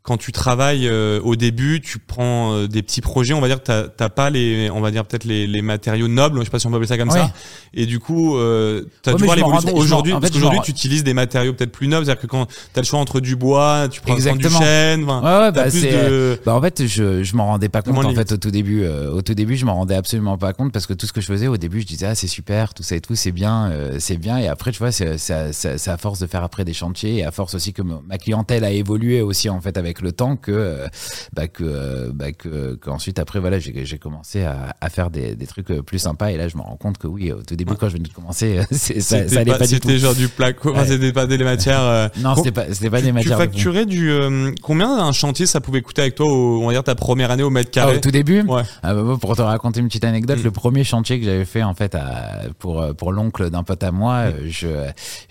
[0.07, 3.59] quand tu travailles euh, au début, tu prends euh, des petits projets, on va dire
[3.59, 6.51] que t'as- t'as pas les, on va dire peut-être les, les matériaux nobles, je sais
[6.51, 7.19] pas si on peut appeler ça comme Ouais.
[7.19, 7.33] ça.
[7.75, 11.13] Et du coup, euh, t'as Ouais, je m'en l'évolution aujourd'hui, parce qu'aujourd'hui tu utilises des
[11.13, 14.15] matériaux peut-être plus nobles, c'est-à-dire que quand t'as le choix entre du bois, tu prends,
[14.15, 16.39] du chêne, Ouais, ouais, bah, plus de...
[16.47, 18.85] Bah en fait, je je m'en rendais pas compte en fait au tout début.
[18.85, 21.21] Euh, au tout début, je m'en rendais absolument pas compte parce que tout ce que
[21.21, 23.71] je faisais au début, je disais ah c'est super, tout ça et tout, c'est bien,
[23.73, 24.39] euh, c'est bien.
[24.39, 25.09] Et après, tu vois, c'est
[25.89, 28.71] à force de faire après des chantiers et à force aussi que ma clientèle a
[28.71, 30.87] évolué aussi en fait avec le temps que euh,
[31.35, 35.35] bah que euh, bah que qu'ensuite après voilà j'ai j'ai commencé à, à faire des,
[35.37, 37.57] des trucs euh, plus sympas et là je me rends compte que oui au tout
[37.57, 37.77] début Ouais.
[37.81, 39.89] quand je venais de commencer ça, ça allait pas- pas, du tout.
[39.89, 40.87] C'était genre du placo, Ouais.
[40.87, 41.81] c'était pas des matières.
[41.83, 43.37] euh, Non, c'était pas c'était pas tu, des tu matières.
[43.39, 43.45] fond.
[43.45, 46.85] facturais du euh, combien un chantier ça pouvait coûter avec toi, au- on va dire
[46.85, 47.97] ta première année au mètre Ah, carré?
[47.97, 48.43] au tout début?
[48.43, 48.63] Ouais.
[48.83, 50.45] Ah bah, moi, pour te raconter une petite anecdote, Mm.
[50.45, 53.91] le premier chantier que j'avais fait en fait à, pour pour l'oncle d'un pote à
[53.93, 54.29] moi, Mm.
[54.29, 54.69] euh, je,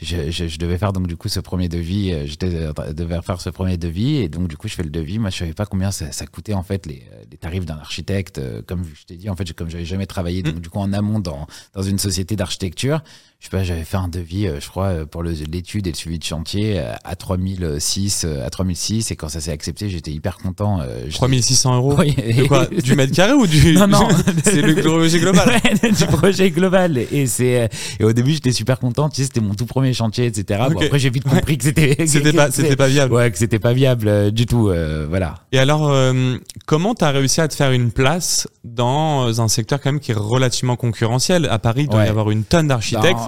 [0.01, 3.49] je, je je devais faire donc du coup ce premier devis, euh, devais faire ce
[3.49, 5.19] premier devis et donc du coup je fais le devis.
[5.19, 7.77] Moi je savais pas combien ça, ça coûtait en fait les, euh, les tarifs d'un
[7.77, 8.37] architecte.
[8.37, 10.51] euh, Comme je t'ai dit en fait, comme j'avais jamais travaillé Mm.
[10.51, 13.03] donc du coup en amont dans dans une société d'architecture,
[13.45, 15.91] je sais pas, j'avais fait un devis, euh, je crois, euh, pour le- l'étude et
[15.91, 19.87] le suivi de chantier euh, à 3006 euh, à 3006 et quand ça s'est accepté,
[19.87, 20.79] j'étais hyper content.
[20.81, 21.93] euh, j'étais- 3600 euros.
[21.99, 22.15] Oui.
[22.15, 22.65] De quoi?
[22.65, 24.07] Du mètre carré ou du Non, non.
[24.43, 25.47] C'est le projet global.
[25.83, 26.97] Ouais, du projet global.
[26.97, 29.09] Et c'est et au début j'étais super content.
[29.09, 30.63] Tu sais, c'était mon tout premier chantier, etc.
[30.69, 30.83] Bon, Ok.
[30.85, 33.13] après j'ai vite compris que c'était C'était pas, c'était- pas viable.
[33.13, 34.69] Ouais, que c'était pas viable euh, du tout.
[34.69, 35.35] euh, voilà.
[35.51, 39.91] Et alors, euh, comment t'as réussi à te faire une place dans un secteur quand
[39.91, 41.47] même qui est relativement concurrentiel?
[41.51, 42.09] À Paris, il doit y Ouais.
[42.09, 43.19] avoir une tonne d'architectes.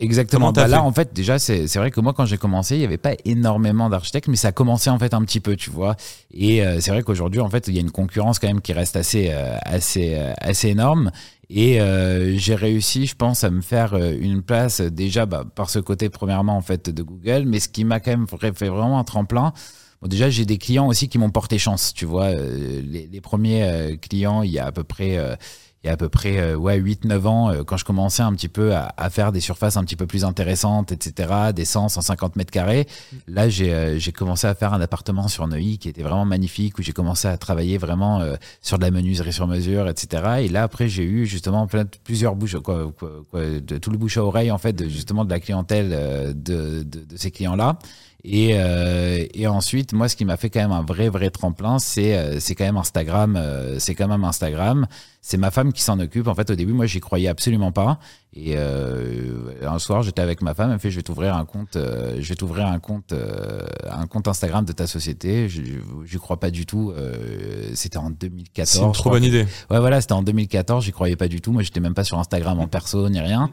[0.00, 0.50] Exactement.
[0.50, 2.96] Bah, là, en fait, déjà, c'est vrai que moi, quand j'ai commencé, il n'y avait
[2.96, 5.94] pas énormément d'architectes, mais ça a commencé en fait un petit peu, tu vois.
[6.32, 8.72] Et euh, c'est vrai qu'aujourd'hui, en fait, il y a une concurrence quand même qui
[8.72, 11.10] reste assez, euh, assez, euh, assez énorme.
[11.50, 15.68] Et euh, j'ai réussi, je pense, à me faire euh, une place déjà bah, par
[15.68, 18.98] ce côté, premièrement, en fait, de Google, mais ce qui m'a quand même fait vraiment
[18.98, 19.52] un tremplin.
[20.00, 22.26] Bon, déjà, j'ai des clients aussi qui m'ont porté chance, tu vois.
[22.28, 25.34] Euh, les, les premiers clients, il y a à peu près, euh,
[25.82, 28.34] il y a à peu près euh, ouais, 8-9 ans, euh, quand je commençais un
[28.34, 31.88] petit peu à, à faire des surfaces un petit peu plus intéressantes, etc., des 100,
[31.88, 32.86] 150 mètres carrés.
[33.26, 36.78] Là, j'ai euh, j'ai commencé à faire un appartement sur Neuilly qui était vraiment magnifique,
[36.78, 38.22] où j'ai commencé à travailler vraiment
[38.60, 40.40] sur de la menuiserie sur mesure, etc.
[40.40, 42.92] Et là, après, j'ai eu justement plein plusieurs bouches, quoi,
[43.30, 46.82] quoi, de tout le bouche à oreille, en fait, de, justement de la clientèle de,
[46.82, 47.78] de, de ces clients-là.
[48.22, 51.78] Et, euh, et ensuite, moi, ce qui m'a fait quand même un vrai, vrai tremplin,
[51.78, 53.34] c'est euh, c'est quand même Instagram.
[53.36, 54.86] euh, c'est quand même Instagram.
[55.22, 56.26] C'est ma femme qui s'en occupe.
[56.28, 57.98] En fait, au début, moi, j'y croyais absolument pas.
[58.34, 60.68] Et euh, un soir, j'étais avec ma femme.
[60.68, 61.76] Elle me fait, je vais t'ouvrir un compte.
[61.76, 65.48] euh, je vais t'ouvrir un compte, euh, un compte Instagram de ta société.
[65.48, 65.62] Je
[66.04, 66.92] j'y crois pas du tout.
[66.96, 68.68] euh, c'était en 2014.
[68.68, 69.46] C'est une je trop bonne idée.
[69.70, 71.52] Ouais, voilà, c'était en 2014, j'y croyais pas du tout.
[71.52, 73.50] Moi, j'étais même pas sur Instagram en perso ni rien.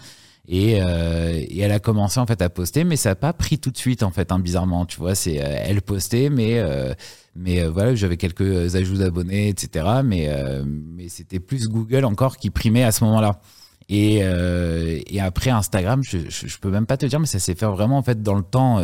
[0.49, 3.59] Et, euh, et elle a commencé en fait à poster, mais ça a pas pris
[3.59, 4.85] tout de suite en fait, hein, bizarrement.
[4.85, 6.93] Tu vois, c'est euh, elle postait, mais euh,
[7.35, 9.85] mais euh, voilà, j'avais quelques ajouts d'abonnés, etc.
[10.05, 13.41] Mais euh, mais c'était plus Google encore qui primait à ce moment-là.
[13.89, 17.39] Et, euh, et après Instagram, je, je, je peux même pas te dire, mais ça
[17.39, 18.81] s'est fait vraiment en fait dans le temps.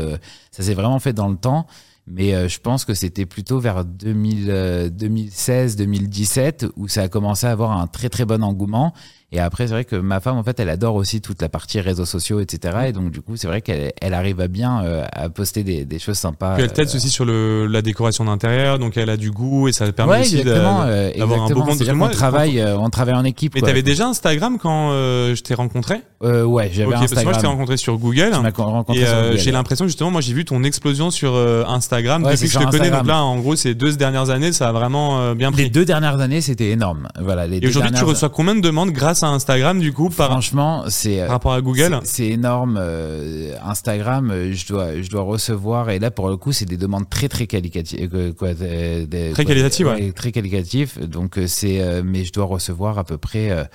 [0.52, 1.66] ça s'est vraiment fait dans le temps.
[2.06, 7.48] Mais je pense que c'était plutôt vers 2000, euh, 2016, 2017 où ça a commencé
[7.48, 8.94] à avoir un très très bon engouement.
[9.36, 11.82] Et après, c'est vrai que ma femme, en fait, elle adore aussi toute la partie
[11.82, 12.78] réseaux sociaux, etc.
[12.90, 15.86] Et donc, du coup, c'est vrai qu'elle elle arrive à bien euh, à poster des,
[15.86, 16.54] des, choses sympas.
[16.54, 19.68] Puis elle t'aide euh, aussi sur le, la décoration d'intérieur, donc elle a du goût
[19.68, 20.86] et ça permet ouais, aussi exactement,
[21.18, 21.82] d'avoir un beau compte.
[21.82, 23.56] On travaille, on travaille en équipe.
[23.56, 26.02] Mais t'avais déjà Instagram quand je t'ai rencontré?
[26.24, 27.10] Euh, Ouais, j'avais okay, Instagram.
[27.10, 28.32] Parce que moi, je t'ai rencontré sur Google.
[28.34, 31.36] rencontré et j'ai l'impression, justement, moi, j'ai vu ton explosion sur
[31.68, 32.92] Instagram ouais, depuis que je te connais.
[32.92, 35.64] Donc là, en gros, ces deux dernières années, ça a vraiment bien pris.
[35.64, 37.08] Les deux dernières années, c'était énorme.
[37.20, 37.48] Voilà.
[37.48, 40.86] Les et aujourd'hui, tu reçois combien de demandes grâce à Instagram, du coup, par, Franchement,
[40.88, 42.78] c'est, par rapport à Google C'est énorme.
[42.80, 46.78] Euh, Instagram, euh, je dois, je dois recevoir, et là, pour le coup, c'est des
[46.78, 48.10] demandes très, très qualitatives.
[48.14, 50.12] Euh, très qualitatives, ouais.
[50.12, 51.08] Très qualitatives.
[51.08, 53.68] Donc, c'est, mais je dois recevoir à peu près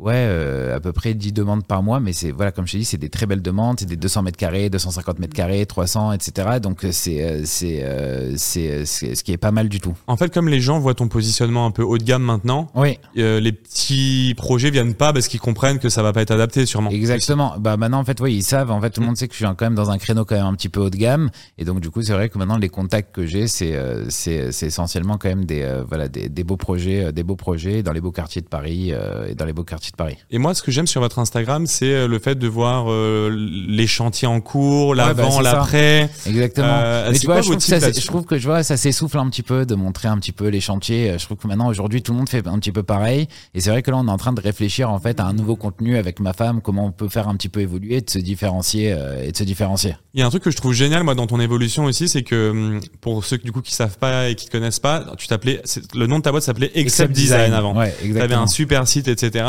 [0.00, 2.78] Ouais, euh, à peu près 10 demandes par mois, mais c'est voilà, comme je t'ai
[2.78, 6.12] dit, c'est des très belles demandes, c'est des 200 mètres carrés, 250 mètres carrés, 300,
[6.12, 6.58] etc.
[6.62, 9.94] Donc euh, c'est euh, c'est c'est ce qui est pas mal du tout.
[10.06, 12.98] En fait, comme les gens voient ton positionnement un peu haut de gamme maintenant, oui.
[13.14, 16.88] les petits projets viennent pas parce qu'ils comprennent que ça va pas être adapté, sûrement.
[16.88, 17.56] Exactement.
[17.58, 18.70] Bah maintenant, en fait, oui, ils savent.
[18.70, 20.36] En fait, tout le monde sait que je suis quand même dans un créneau quand
[20.36, 22.56] même un petit peu haut de gamme, et donc du coup, c'est vrai que maintenant
[22.56, 27.12] les contacts que j'ai, c'est c'est essentiellement quand même des voilà des, des, beaux projets,
[27.12, 28.92] des beaux projets dans les beaux quartiers de Paris
[29.28, 30.16] et dans les beaux quartiers de Paris.
[30.30, 33.30] Et moi, ce que j'aime sur votre Instagram, c'est euh, le fait de voir euh,
[33.30, 36.10] les chantiers en cours, l'avant, ouais, bah, l'après.
[36.26, 36.66] Exactement.
[36.68, 39.18] Euh, Mais tu vois, je trouve, que ça, je trouve, que je vois, ça s'essouffle
[39.18, 41.14] un petit peu de montrer un petit peu les chantiers.
[41.18, 43.28] Je trouve que maintenant, aujourd'hui, tout le monde fait un petit peu pareil.
[43.54, 45.32] Et c'est vrai que là, on est en train de réfléchir en fait à un
[45.32, 48.18] nouveau contenu avec ma femme, comment on peut faire un petit peu évoluer, de se
[48.18, 49.96] différencier euh, et de se différencier.
[50.14, 52.22] Il y a un truc que je trouve génial moi dans ton évolution aussi, c'est
[52.22, 55.26] que hum, pour ceux du coup qui savent pas et qui te connaissent pas, tu
[55.26, 55.62] t'appelais
[55.94, 57.76] le nom de ta boîte s'appelait Except, Design, avant.
[57.76, 59.44] Ouais, tu avais un super site, etc.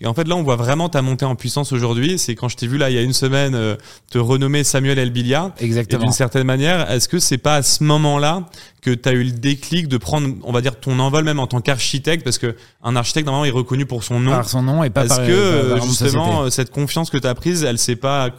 [0.00, 2.18] Et en fait, là, on voit vraiment ta montée en puissance aujourd'hui.
[2.18, 3.76] C'est quand je t'ai vu là il y a une semaine euh,
[4.10, 5.52] te renommer Samuel Elbilia.
[5.60, 6.02] Exactement.
[6.02, 8.48] D'une certaine manière, est-ce que c'est pas à ce moment-là
[8.82, 11.46] que tu as eu le déclic de prendre, on va dire, ton envol même en
[11.46, 14.32] tant qu'architecte, parce que un architecte normalement est reconnu pour son nom.
[14.32, 17.26] Par son nom et pas parce par, que par, par justement cette confiance que tu
[17.26, 18.30] as prise, elle s'est pas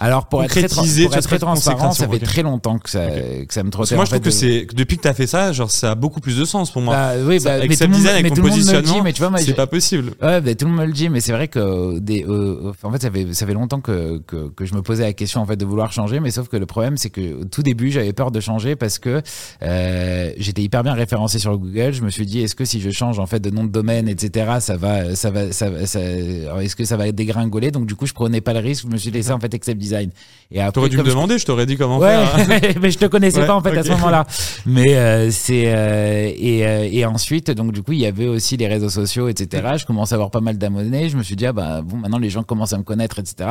[0.00, 3.46] alors pour être très, pour être très transparent, ça fait très longtemps que ça, okay.
[3.46, 3.94] que ça me trottait.
[3.94, 6.20] Moi, je trouve que c'est depuis que tu as fait ça, genre ça a beaucoup
[6.20, 6.94] plus de sens pour moi.
[6.94, 9.54] Bah, oui, bah, avec mais tout, design, avec le positionnement, dit, mais tu vois, c'est
[9.54, 10.12] pas possible.
[10.22, 12.90] Ouais, bah, tout le monde me le dit, mais c'est vrai que des, euh, en
[12.90, 15.46] fait, ça fait ça fait longtemps que, que, que je me posais la question en
[15.46, 18.12] fait de vouloir changer, mais sauf que le problème c'est que au tout début j'avais
[18.12, 19.22] peur de changer parce que
[19.62, 21.92] euh, j'étais hyper bien référencé sur Google.
[21.92, 24.08] Je me suis dit est-ce que si je change en fait de nom de domaine,
[24.08, 28.06] etc., ça va, ça va, ça, ça est-ce que ça va dégringoler Donc du coup,
[28.06, 28.84] je prenais pas le risque.
[28.86, 30.10] Je me suis laissé en fait Except Design.
[30.52, 32.74] Et T'aurais dû me demander, je t'aurais dit comment ouais, faire.
[32.80, 34.26] mais je te connaissais Ouais, pas en fait à ce moment-là.
[34.66, 38.56] Mais euh, c'est euh, et, euh, et ensuite donc du coup il y avait aussi
[38.56, 39.74] les réseaux sociaux etc.
[39.76, 41.08] Je commençais à avoir pas mal d'abonnés.
[41.08, 43.48] Je me suis dit ah bah bon maintenant les gens commencent à me connaître etc.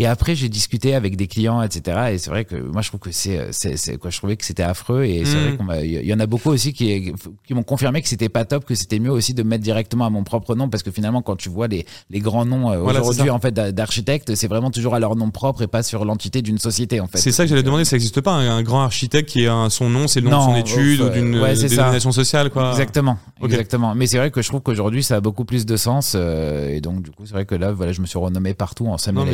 [0.00, 2.12] Et après, j'ai discuté avec des clients, etc.
[2.12, 4.44] Et c'est vrai que moi, je trouve que c'est, c'est, c'est quoi, je trouvais que
[4.44, 5.02] c'était affreux.
[5.04, 5.42] Et c'est Mm.
[5.42, 7.12] vrai qu'on m'a, il y en a beaucoup aussi qui,
[7.44, 10.06] qui m'ont confirmé que c'était pas top, que c'était mieux aussi de me mettre directement
[10.06, 12.78] à mon propre nom, parce que finalement, quand tu vois les, les grands noms euh,
[12.78, 15.82] Voilà, aujourd'hui en fait d'a- d'architectes, c'est vraiment toujours à leur nom propre et pas
[15.82, 17.18] sur l'entité d'une société en fait.
[17.18, 19.88] C'est ça que j'allais demander, ça n'existe pas un, un grand architecte qui a son
[19.90, 22.50] nom, c'est le nom Non, de son étude ouf, ou d'une euh, ouais, dénomination sociale,
[22.50, 22.70] quoi.
[22.70, 23.96] Exactement, exactement.
[23.96, 26.80] Mais c'est vrai que je trouve qu'aujourd'hui ça a beaucoup plus de sens euh, et
[26.80, 29.24] donc du coup c'est vrai que là voilà je me suis renommé partout en Samuel
[29.26, 29.30] Non,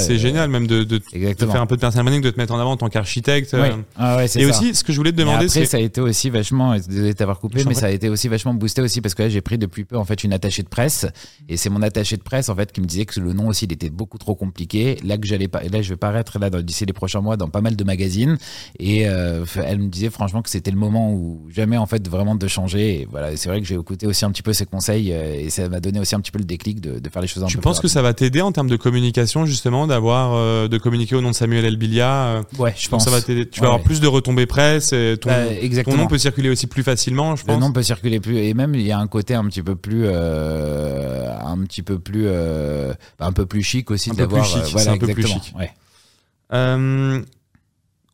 [0.00, 2.52] c'est euh, génial même de, de, faire un peu de personal branding, de te mettre
[2.52, 3.54] en avant en tant qu'architecte.
[3.54, 3.70] euh.
[3.96, 4.40] Ah ouais, Et ça.
[4.46, 7.12] aussi, ce que je voulais te demander, après, c'est ça a été aussi vachement, désolé
[7.12, 9.40] de t'avoir coupé, mais ça a été aussi vachement boosté aussi parce que là, j'ai
[9.40, 11.06] pris depuis peu en fait une attachée de presse
[11.48, 13.64] et c'est mon attaché de presse en fait qui me disait que le nom aussi
[13.66, 14.98] il était beaucoup trop compliqué.
[15.04, 17.60] Là que j'allais pas, là je vais paraître là d'ici les prochains mois dans pas
[17.60, 18.38] mal de magazines
[18.78, 22.34] et euh, elle me disait franchement que c'était le moment où jamais en fait vraiment
[22.34, 23.02] de changer.
[23.02, 25.50] Et voilà, c'est vrai que j'ai écouté aussi un petit peu ses conseils euh, et
[25.50, 27.46] ça m'a donné aussi un petit peu le déclic de, de faire les choses un
[27.46, 30.78] tu peu penses que ça va t'aider en termes de communication justement d'avoir euh, de
[30.78, 32.42] communiquer au nom de Samuel Elbilia euh.
[32.58, 33.20] Ouais, je pense ça va.
[33.22, 36.48] Tu Ouais, vas avoir plus de retombées presse et ton, Bah, ton nom peut circuler
[36.50, 37.60] aussi plus facilement, je Le pense.
[37.60, 40.02] nom peut circuler plus et même il y a un côté un petit peu plus
[40.06, 44.50] euh, un petit peu plus euh, un peu plus chic aussi Un peu d'avoir plus
[44.50, 45.54] chic, euh, c'est voilà un peu plus chic.
[45.58, 45.70] Ouais.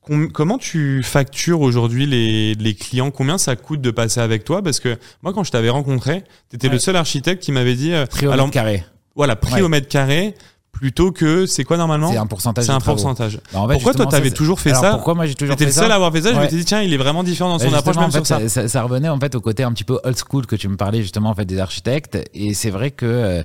[0.02, 3.10] Com- comment tu factures aujourd'hui les, les clients?
[3.10, 4.62] Combien ça coûte de passer avec toi?
[4.62, 6.74] Parce que moi, quand je t'avais rencontré, tu étais Ouais.
[6.74, 8.84] le seul architecte qui m'avait dit Prix au alors mètre carré.
[9.16, 9.62] voilà, prix Ouais.
[9.62, 10.34] au mètre carré
[10.78, 12.64] plutôt que c'est quoi normalement C'est un pourcentage.
[12.64, 13.40] C'est un pourcentage.
[13.52, 15.64] Bah, en fait, Pourquoi toi, t'avais toujours fait alors, ça Pourquoi moi j'ai toujours T'étais
[15.64, 16.30] fait le ça seul à avoir fait ça.
[16.32, 16.42] Je Ouais.
[16.42, 18.48] m'étais dit tiens, il est vraiment différent dans son Bah, approche même en sur fait,
[18.48, 18.62] ça.
[18.62, 20.76] ça, ça revenait en fait au côté un petit peu old school que tu me
[20.76, 23.42] parlais justement en fait des architectes et c'est vrai que euh,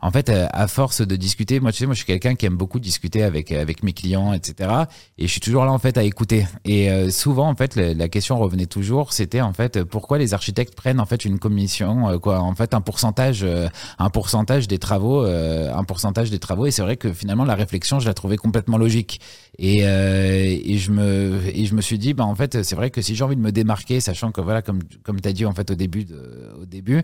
[0.00, 2.46] en fait euh, à force de discuter moi tu sais moi je suis quelqu'un qui
[2.46, 4.70] aime beaucoup discuter avec avec mes clients etc
[5.18, 6.46] et je suis toujours là en fait à écouter.
[6.64, 10.74] Et euh, souvent en fait la, question revenait toujours c'était en fait pourquoi les architectes
[10.74, 14.78] prennent en fait une commission euh, quoi en fait un pourcentage euh, un pourcentage des
[14.78, 18.14] travaux euh, un pourcentage des travaux et c'est vrai que finalement la réflexion je la
[18.14, 19.20] trouvais complètement logique.
[19.58, 22.90] Et, euh, et je me et je me suis dit bah en fait c'est vrai
[22.90, 25.46] que si j'ai envie de me démarquer sachant que voilà comme comme tu as dit
[25.46, 27.02] en fait au début de, au début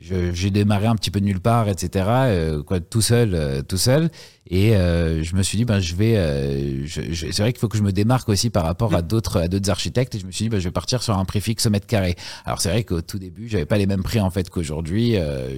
[0.00, 2.04] j'ai démarré un petit peu de nulle part, etc.
[2.08, 4.10] euh, quoi, tout seul, euh, tout seul.
[4.48, 6.16] Et euh, je me suis dit, ben, je vais.
[6.16, 9.02] euh, je- je- c'est vrai qu'il faut que je me démarque aussi par rapport à
[9.02, 10.14] d'autres, à d'autres architectes.
[10.14, 11.86] Et je me suis dit, ben, je vais partir sur un prix fixe au mètre
[11.86, 12.14] carré.
[12.44, 15.16] Alors c'est vrai qu'au tout début, j'avais pas les mêmes prix en fait qu'aujourd'hui.
[15.16, 15.48] euh,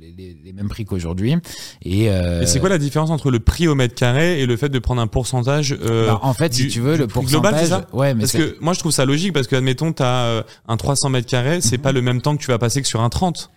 [0.00, 1.34] les, les- les mêmes prix qu'aujourd'hui.
[1.82, 4.56] Et, euh, Et c'est quoi la différence entre le prix au mètre carré et le
[4.56, 7.54] fait de prendre un pourcentage euh, bah, en fait, du- si tu veux, le global,
[7.54, 7.60] pourcentage.
[7.60, 7.86] c'est ça?
[7.94, 10.76] ouais, mais Parce que moi je trouve ça logique parce que admettons tu as un
[10.76, 13.08] 300 mètres carrés, c'est pas le même temps que tu vas passer que sur un
[13.08, 13.50] 30.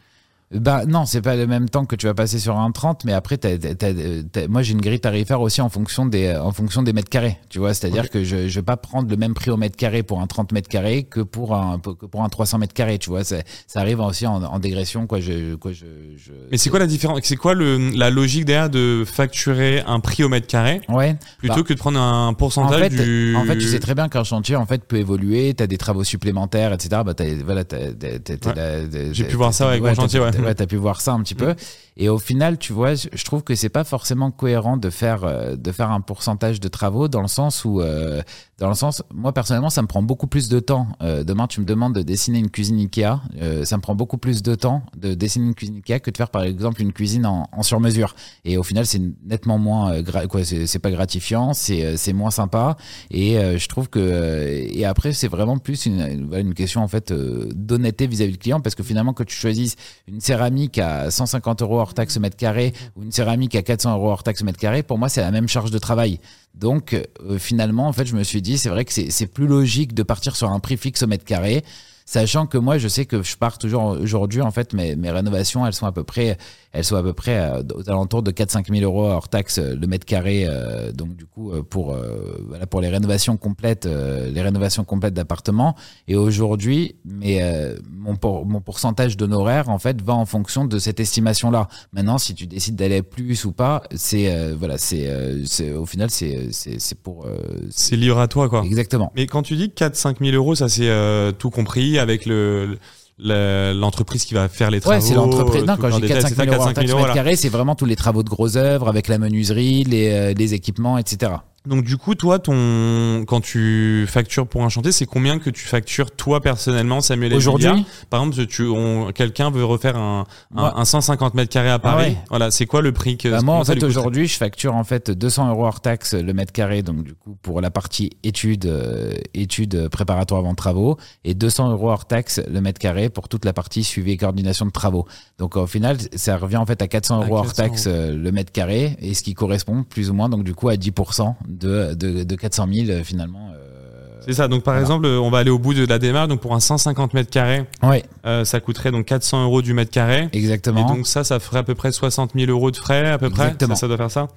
[0.53, 3.11] Bah non, c'est pas le même temps que tu vas passer sur un 30, mais
[3.11, 3.91] après, t'as- t'as- t'as-
[4.31, 7.37] t'as- moi j'ai une grille tarifaire aussi en fonction des, en fonction des mètres carrés.
[7.49, 10.03] Tu vois, c'est-à-dire que je, je vais pas prendre le même prix au mètre carré
[10.03, 12.97] pour un 30 mètres carrés que pour un, que pour un 300 mètres carrés.
[12.97, 13.35] Tu vois, ça,
[13.67, 15.05] ça arrive aussi en, en dégression.
[15.05, 17.19] Quoi, je, quoi, je, je- Mais c'est quoi la différence?
[17.23, 20.79] C'est quoi le, la logique derrière de facturer un prix au mètre carré?
[20.87, 21.17] Ouais.
[21.39, 23.95] plutôt Bah, que de prendre un En pourcentage fait, du en fait, tu sais très
[23.95, 25.53] bien qu'un chantier en fait peut évoluer.
[25.53, 27.01] T'as des travaux supplémentaires, etc.
[27.05, 29.09] Bah, t'as, voilà, t'as, t'as- Ouais.
[29.11, 30.31] J'ai pu voir ça avec mon chantier, ouais.
[30.43, 31.55] Ouais, t'as pu voir ça un petit peu.
[31.99, 35.55] Et au final, tu vois, je trouve que c'est pas forcément cohérent de faire euh,
[35.55, 38.21] de faire un pourcentage de travaux dans le sens où, euh,
[38.59, 40.87] dans le sens, moi personnellement, ça me prend beaucoup plus de temps.
[41.01, 44.19] Euh, demain, tu me demandes de dessiner une cuisine Ikea, euh, ça me prend beaucoup
[44.19, 47.25] plus de temps de dessiner une cuisine Ikea que de faire par exemple une cuisine
[47.25, 48.15] en, en sur mesure.
[48.45, 52.31] Et au final, c'est nettement moins, euh, quoi, c'est pas gratifiant, c'est euh, c'est moins
[52.31, 52.77] sympa.
[53.11, 56.87] Et euh, je trouve que euh, et après, c'est vraiment plus une, une, question en
[56.87, 59.75] fait euh, d'honnêteté vis-à-vis du client parce que finalement, que tu choisisses
[60.07, 64.09] une céramique à 150 euros hors taxe mètre carré ou une céramique à 400 euros
[64.09, 66.19] hors taxe mètre carré, pour moi, c'est la même charge de travail.
[66.53, 69.93] Donc, euh, finalement, en fait, je me suis dit, c'est vrai que c'est plus logique
[69.93, 71.63] de partir sur un prix fixe au mètre carré.
[72.05, 75.65] Sachant que moi, je sais que je pars toujours aujourd'hui, en fait, mes, mes rénovations,
[75.65, 76.37] elles sont à peu près,
[76.73, 79.75] elles sont à peu près euh, aux alentours de 4-5 000 euros hors taxe euh,
[79.75, 80.45] le mètre carré.
[80.47, 85.13] euh, donc, du coup, pour, euh, voilà, pour les rénovations complètes, euh, les rénovations complètes
[85.13, 85.75] d'appartements.
[86.07, 90.79] Et aujourd'hui, mais euh, mon, pour- mon pourcentage d'honoraires, en fait, va en fonction de
[90.79, 91.67] cette estimation-là.
[91.93, 95.85] Maintenant, si tu décides d'aller plus ou pas, c'est, euh, voilà, c'est, euh, c'est, au
[95.85, 97.37] final, c'est, c'est, c'est pour, euh,
[97.69, 98.63] c'est- libre à toi quoi.
[98.63, 99.11] exactement.
[99.15, 102.77] Mais quand tu dis 4-5 000 euros, ça c'est euh, tout compris avec le le-
[103.19, 104.95] l'entreprise qui va faire les travaux.
[104.95, 105.63] Ouais, c'est l'entreprise.
[105.63, 107.13] Non, quand j'ai détail, 4-5 c'est ça, 000 euros en 4-5 taxe 000 mètre là.
[107.13, 110.53] carré, c'est vraiment tous les travaux de gros œuvres avec la menuiserie, les, euh, les
[110.53, 111.31] équipements, etc.
[111.67, 115.65] Donc du coup, toi, ton quand tu factures pour un chantier, c'est combien que tu
[115.67, 117.67] factures toi personnellement, Samuel Aujourd'hui,
[118.09, 120.25] Par exemple, tu, on- quelqu'un veut refaire un,
[120.55, 122.03] un, un 150 mètres carrés à Paris.
[122.05, 122.17] Ah ouais.
[122.29, 124.83] Voilà, c'est quoi le prix que Bah, moi, en ça fait, aujourd'hui, je facture en
[124.83, 128.65] fait 200 euros hors taxe le mètre carré, donc du coup pour la partie études,
[128.65, 133.45] euh, études préparatoires avant travaux, et 200 euros hors taxe le mètre carré pour toute
[133.45, 135.05] la partie suivi et coordination de travaux.
[135.37, 138.15] Donc au final, ça revient en fait à 400 À euros hors 400 taxe euh,
[138.15, 141.35] le mètre carré, et ce qui correspond plus ou moins donc du coup à 10%
[141.59, 143.51] de, de, de 400 000 euh, finalement.
[143.53, 144.47] euh, C'est ça.
[144.47, 144.81] Donc par Voilà.
[144.81, 146.27] exemple, on va aller au bout de la démarche.
[146.29, 149.91] Donc pour un 150 mètres carrés, Ouais, euh, ça coûterait donc 400 euros du mètre
[149.91, 150.29] carré.
[150.33, 150.81] exactement.
[150.89, 153.29] Et donc ça, ça ferait à peu près 60 000 euros de frais, à peu
[153.29, 153.43] près.
[153.45, 153.75] Exactement.
[153.75, 154.27] Ça, ça doit faire ça.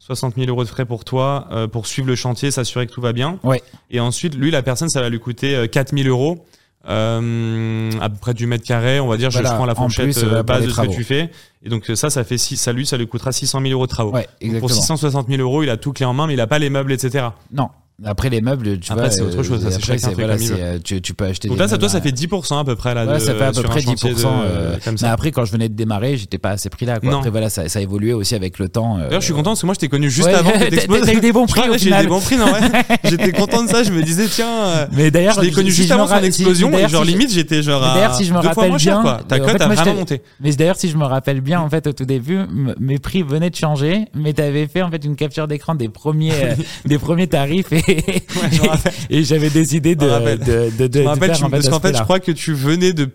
[0.00, 3.00] 60 000 euros de frais pour toi, euh, pour suivre le chantier, s'assurer que tout
[3.00, 3.38] va bien.
[3.42, 3.62] Ouais.
[3.90, 6.44] Et ensuite, lui, la personne, ça va lui coûter euh, 4 000 euros.
[6.86, 9.74] Euh, à peu près du mètre carré, on va dire, je- Voilà, je prends la
[9.74, 11.30] fourchette plus, euh, pour base de ce que tu fais.
[11.64, 13.86] Et donc euh, ça, ça fait six, ça lui, ça lui coûtera 600 000 euros
[13.86, 14.12] de travaux.
[14.12, 16.46] Ouais, Donc, pour 660 000 euros, il a tout clé en main, mais il a
[16.46, 17.26] pas les meubles, etc.
[17.52, 17.68] Non.
[18.04, 21.02] Après les meubles, tu Après, vois, c'est autre chose, ça, c'est chacun voilà, euh, tu,
[21.02, 21.48] tu peux acheter.
[21.48, 23.04] Donc là, ça, toi, ça à- fait 10% à peu près là.
[23.04, 24.22] Ouais, de- ça fait à peu près chantier 10%.
[24.30, 27.00] de- euh, comme mais après, quand je venais de démarrer, j'étais pas à ces prix-là.
[27.00, 27.10] quoi.
[27.10, 27.18] Non.
[27.18, 28.98] Après, voilà, ça, ça a évolué aussi avec le temps.
[28.98, 30.58] euh, D'ailleurs, je suis content parce que moi, je t'ai connu juste ouais, avant que
[30.70, 31.06] t'exploses.
[31.06, 32.60] T'as eu des bons prix j'ai des bons prix, non, ouais.
[33.04, 33.82] J'étais content de ça.
[33.82, 34.46] Je me disais, tiens.
[34.66, 37.80] euh, Mais d'ailleurs, je l'ai connu juste avant son explosion et genre limite j'étais genre
[37.80, 39.02] d'ailleurs, si je me rappelle bien.
[39.26, 40.22] Ta euh, cote a vraiment t'ai- monté.
[40.40, 42.38] Mais d'ailleurs, si je me rappelle bien, en fait, au tout début,
[42.78, 46.32] mes prix venaient de changer, mais t'avais fait en fait une capture d'écran des premiers,
[46.44, 48.22] euh, des premiers tarifs et,
[48.52, 50.38] je et j'avais décidé de, Je me rappelle.
[50.38, 52.02] de, de, de, Je me de rappelle, faire, tu- en fait, parce qu'en fait, je
[52.02, 53.08] crois que tu venais de,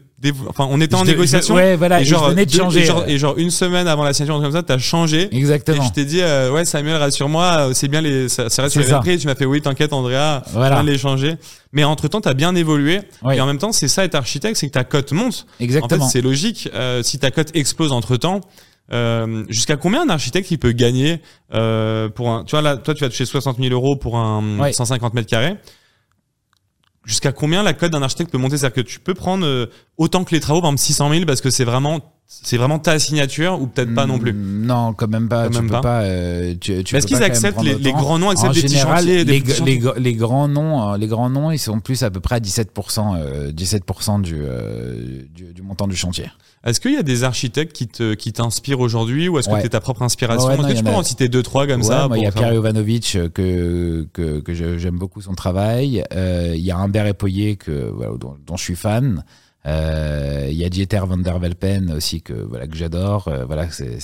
[0.47, 1.55] enfin, on était en Je- je- négociation.
[1.55, 4.03] ouais, voilà, et je genre, venais de changer, Et genre, et genre une semaine avant
[4.03, 5.27] la signature, comme ça, t'as changé.
[5.31, 5.83] Et Exactement.
[5.83, 8.83] je t'ai dit, euh, ouais, Samuel, rassure-moi, euh, c'est bien les, ça, ça reste les
[8.83, 8.99] mêmes ça.
[8.99, 9.11] prix.
[9.11, 10.77] Et tu m'as fait, oui, t'inquiète, Andrea, Voilà.
[10.81, 11.35] je de les changer.
[11.73, 13.01] Mais entre temps, t'as bien évolué.
[13.23, 13.35] Oui.
[13.35, 15.45] Et en même temps, c'est ça être architecte, c'est que ta cote monte.
[15.59, 16.03] Exactement.
[16.03, 16.69] En fait, c'est logique.
[16.73, 18.41] Euh, si ta cote explose entre temps,
[18.91, 21.21] euh, jusqu'à combien un architecte il peut gagner
[21.53, 24.59] euh, pour un, tu vois là, toi tu vas toucher 60 000 euros pour un
[24.59, 24.73] Ouais.
[24.73, 25.57] 150 mètres carrés.
[27.05, 28.57] Jusqu'à combien la cote d'un architecte peut monter?
[28.57, 29.65] C'est-à-dire que tu peux prendre euh,
[29.97, 32.97] autant que les travaux, par exemple 600 000 parce que c'est vraiment, c'est vraiment ta
[32.99, 34.33] signature ou peut-être pas non plus.
[34.33, 35.43] Mm, Non, quand même pas.
[35.45, 35.81] Quand tu même peux pas.
[35.81, 36.01] pas.
[36.01, 38.73] euh, tu, tu Mais est-ce qu'ils acceptent les, les grands noms acceptent En des petits
[38.73, 42.01] général, chantiers, des les, les, les grands noms, euh, les grands noms, ils sont plus
[42.03, 46.25] à peu près à 17%, euh, 17% du, euh, du, du montant du chantier.
[46.65, 49.59] Est-ce qu'il y a des architectes qui te qui t'inspirent aujourd'hui ou est-ce que Ouais.
[49.59, 50.47] tu es ta propre inspiration?
[50.47, 52.21] Ouais, non, Est-ce que tu peux a- en citer deux trois comme Ouais, ça il
[52.21, 56.03] y a Pierre Jovanovic euh, que, que, que j'aime beaucoup son travail.
[56.13, 59.23] Euh, il y a Humbert Epoyer que, voilà, dont, dont je suis fan.
[59.65, 63.27] Euh, Il y a Dieter van der Velpen aussi que voilà que j'adore.
[63.27, 63.97] Euh, voilà, c'est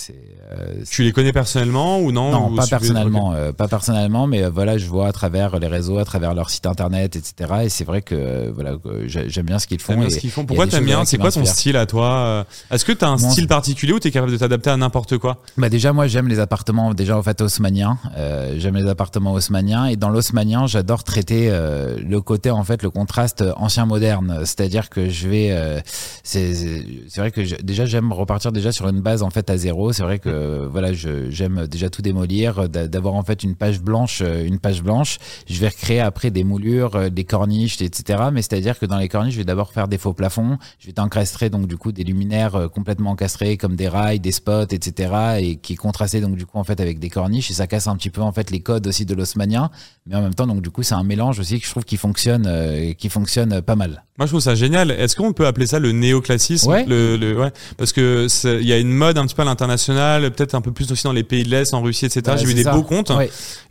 [0.51, 4.43] euh, Tu les connais personnellement ou non non, Ou pas personnellement, euh, pas personnellement, mais
[4.43, 7.51] euh, voilà, je vois à travers les réseaux, à travers leur site internet, etc.
[7.63, 10.01] Et c'est vrai que voilà, j'aime bien ce qu'ils font.
[10.01, 10.45] Et ce qu'ils font.
[10.45, 13.47] Pourquoi t'aimes bien C'est quoi ton style à toi Est-ce que t'as un Mon- style
[13.47, 15.41] particulier ou t'es capable de t'adapter à n'importe quoi?
[15.57, 17.97] Bah déjà moi j'aime les appartements déjà en fait haussmanniens.
[18.17, 22.81] Euh, j'aime les appartements haussmanniens et dans l'haussmannien j'adore traiter euh, le côté en fait
[22.81, 24.39] le contraste ancien moderne.
[24.45, 25.79] C'est-à-dire que je vais euh,
[26.23, 29.91] c'est vrai que déjà j'aime repartir déjà sur une base en fait à zéro.
[29.93, 33.81] C'est vrai que euh, voilà j'aime déjà tout démolir, d'a- d'avoir en fait une page
[33.81, 35.17] blanche euh, une page blanche.
[35.49, 38.23] Je vais recréer après des moulures, euh, des corniches etc.
[38.31, 40.57] Mais c'est-à-dire que dans les corniches je vais d'abord faire des faux plafonds.
[40.79, 44.31] Je vais encastrer donc du coup des luminaires euh, complètement encastrés comme des rails, des
[44.31, 45.13] spots, etc.
[45.39, 47.87] et qui est contrasté donc du coup en fait avec des corniches et ça casse
[47.87, 49.69] un petit peu en fait les codes aussi de l'osmanien.
[50.05, 51.97] Mais en même temps donc du coup c'est un mélange aussi que je trouve qui
[51.97, 54.03] fonctionne, euh, qui fonctionne pas mal.
[54.17, 54.91] Moi, je trouve ça génial.
[54.91, 56.85] Est-ce qu'on peut appeler ça le néoclassisme Ouais.
[56.85, 57.51] le, le- ouais.
[57.77, 58.27] Parce que
[58.59, 61.03] il y a une mode un petit peu à l'international, peut-être un peu plus aussi
[61.05, 62.35] dans les pays de l'Est, en Russie, etc.
[62.37, 62.73] J'ai vu des ça.
[62.73, 63.11] beaux comptes.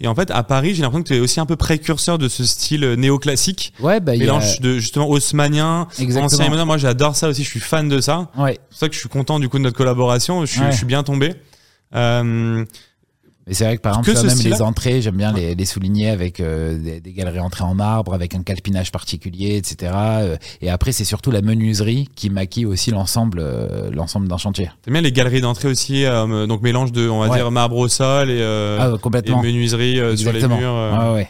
[0.00, 2.28] Et en fait, à Paris, j'ai l'impression que tu es aussi un peu précurseur de
[2.28, 3.72] ce style euh, néoclassique.
[3.80, 6.24] ouais bah y a- Mélange de justement haussmanien, Exactement.
[6.24, 6.66] ancien et moderne.
[6.66, 7.44] Moi, j'adore ça aussi.
[7.44, 8.28] Je suis fan de ça.
[8.34, 10.44] C'est pour ça que je suis content du coup de notre collaboration.
[10.46, 10.72] Je suis, Ouais.
[10.72, 11.34] je suis bien tombé.
[11.94, 12.64] Euh,
[13.48, 16.10] Mais c'est vrai que par exemple, Que même les entrées, j'aime bien les, les souligner
[16.10, 19.92] avec euh, des, des galeries entrées en marbre, avec un calpinage particulier, etc.
[19.94, 24.70] Euh, Et après, c'est surtout la menuiserie qui maquille aussi l'ensemble, euh, l'ensemble d'un chantier.
[24.82, 27.36] T'aimes bien les galeries d'entrée aussi, euh, donc mélange de, on va Ouais.
[27.38, 31.12] dire, marbre au sol et, euh, ah, et menuiserie sur les murs.
[31.14, 31.28] ouais.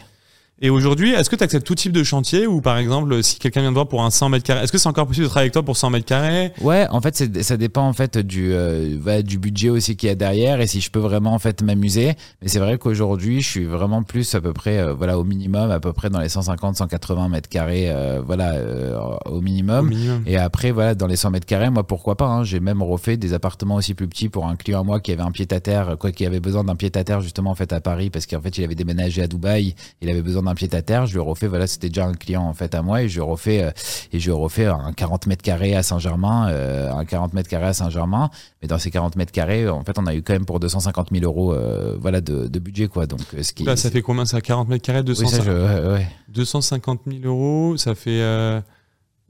[0.61, 3.61] Et aujourd'hui, est-ce que tu acceptes tout type de chantier ou par exemple, si quelqu'un
[3.61, 5.45] vient te voir pour un 100 mètres carrés, est-ce que c'est encore possible de travailler
[5.45, 6.51] avec toi pour 100 mètres carrés?
[6.61, 10.15] Ouais, en fait, ça dépend en fait du euh, du budget aussi qu'il y a
[10.15, 12.13] derrière et si je peux vraiment en fait m'amuser.
[12.41, 15.71] Mais c'est vrai qu'aujourd'hui, je suis vraiment plus à peu près euh, voilà au minimum,
[15.71, 19.87] à peu près dans les 150, 180 mètres carrés, euh, voilà euh, au au minimum.
[19.87, 22.83] minimum Et après, voilà, dans les 100 mètres carrés, moi, pourquoi pas hein, J'ai même
[22.83, 25.47] refait des appartements aussi plus petits pour un client à moi qui avait un pied
[25.51, 28.09] à terre, quoi, qui avait besoin d'un pied à terre justement en fait à Paris
[28.09, 31.05] parce qu'en fait, il avait déménagé à Dubaï, il avait besoin d'un pied à terre.
[31.05, 33.21] Je lui ai refait, voilà, c'était déjà un client en fait à moi et je
[33.21, 33.71] refait euh,
[34.11, 37.73] et je refait un 40 mètres carrés à Saint-Germain, euh, un 40 mètres carrés à
[37.73, 38.29] Saint-Germain.
[38.61, 41.09] Mais dans ces 40 mètres carrés, en fait, on a eu quand même pour 250
[41.13, 43.05] 000 euros, euh, voilà, de, de budget, quoi.
[43.05, 44.41] Donc, euh, ce qui Là, ça fait combien Ça?
[44.41, 46.07] 40 mètres carrés, 200, oui, ça, je- ouais, ouais.
[46.27, 48.59] 250 000 euros, ça fait, euh,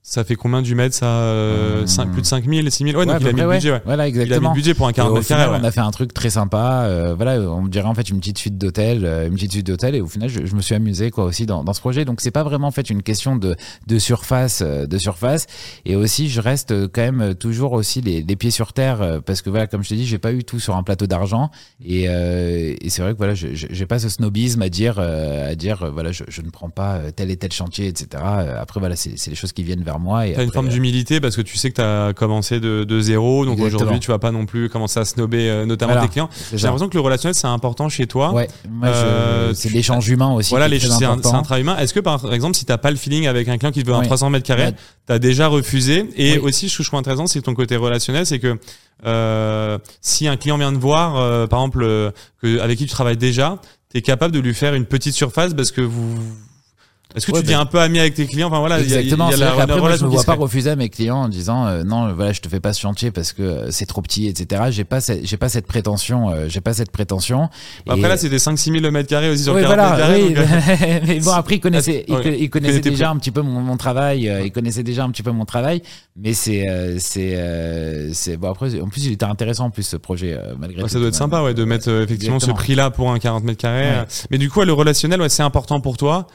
[0.09, 1.87] ça fait combien du mètre Ça, euh, Hum.
[1.87, 3.71] cinq- plus de 5 000, 6 000 Ouais, Ouais, donc il a mis le budget,
[3.71, 3.81] ouais.
[3.85, 4.49] Voilà, Il a mis exactement.
[4.49, 6.29] le budget pour un Et 40 au mètres carrés, on a fait un truc très
[6.29, 6.83] sympa.
[6.85, 9.95] euh, voilà, on dirait en fait une petite suite d'hôtel, euh, une petite suite d'hôtel.
[9.95, 12.05] Et au final, je, je me suis amusé quoi aussi dans, dans ce projet.
[12.05, 13.55] Donc c'est pas vraiment en fait une question de,
[13.87, 15.45] de surface, euh, de surface.
[15.85, 19.41] Et aussi, je reste euh, quand même toujours aussi les, les pieds sur terre parce
[19.41, 21.51] que voilà, comme je te dis, j'ai pas eu tout sur un plateau d'argent.
[21.85, 25.89] Et, euh, et c'est vrai que voilà, j'ai pas ce snobisme à dire, à dire
[25.93, 28.23] voilà, je, je ne prends pas tel et tel chantier, etc.
[28.59, 30.25] Après voilà, c'est c'est les choses qui viennent vers moi.
[30.27, 32.83] Et T'as une après, forme euh, d'humilité parce que tu sais que t'as commencé de,
[32.83, 36.07] de zéro, donc aujourd'hui tu vas pas non plus commencer à snober euh, notamment Voilà,
[36.07, 36.29] tes clients.
[36.53, 38.33] J'ai l'impression que le relationnel c'est important chez toi.
[38.33, 38.47] Ouais,
[38.83, 40.49] Euh, c'est tu- l'échange humain aussi.
[40.49, 41.77] Voilà, c'est un, un travail humain.
[41.77, 43.93] Est-ce que par exemple, si t'as pas le feeling avec un client qui te veut
[43.95, 44.05] un Ouais.
[44.05, 44.75] 300 mètres carrés, Ouais.
[45.05, 46.37] t'as déjà refusé Et Oui.
[46.39, 48.57] aussi, ce que je trouve intéressant, c'est ton côté relationnel, c'est que
[49.05, 53.17] euh, si un client vient te voir, euh, par exemple, que, avec qui tu travailles
[53.17, 53.59] déjà,
[53.89, 56.17] t'es capable de lui faire une petite surface parce que vous.
[57.15, 58.49] Est-ce que Ouais, tu deviens un peu ami avec tes clients?
[58.49, 59.31] Enfin voilà, il y a- y a, Exactement.
[59.31, 62.13] la, qu'après, moi, je ne vois pas refuser à mes clients en disant euh, non,
[62.13, 64.65] voilà, je te fais pas ce chantier parce que euh, c'est trop petit, etc.
[64.69, 66.29] J'ai pas, cette- j'ai pas cette prétention.
[66.29, 67.49] euh, j'ai pas cette prétention.
[67.87, 70.07] Après Et- là, c'était 5-6 000 le mètre carré aussi sur oui, 40 voilà, mètres
[70.07, 70.23] carrés.
[70.23, 72.37] oui, donc, euh, mais bon, après, ils connaissaient, ils, Ouais.
[72.39, 75.23] ils connaissaient déjà un petit peu mon, mon travail, euh, ils connaissaient déjà un petit
[75.23, 75.81] peu mon travail,
[76.15, 79.81] mais c'est, euh, c'est, euh, c'est, bon, après, en plus, il était intéressant, en plus,
[79.81, 80.93] ce projet, malgré Ouais, tout.
[80.93, 82.55] ça doit être sympa ouais, de mettre effectivement Exactement.
[82.57, 84.03] ce prix-là pour un 40 mètres carrés.
[84.29, 86.27] Mais du coup, le relationnel, ouais, c'est important pour toi.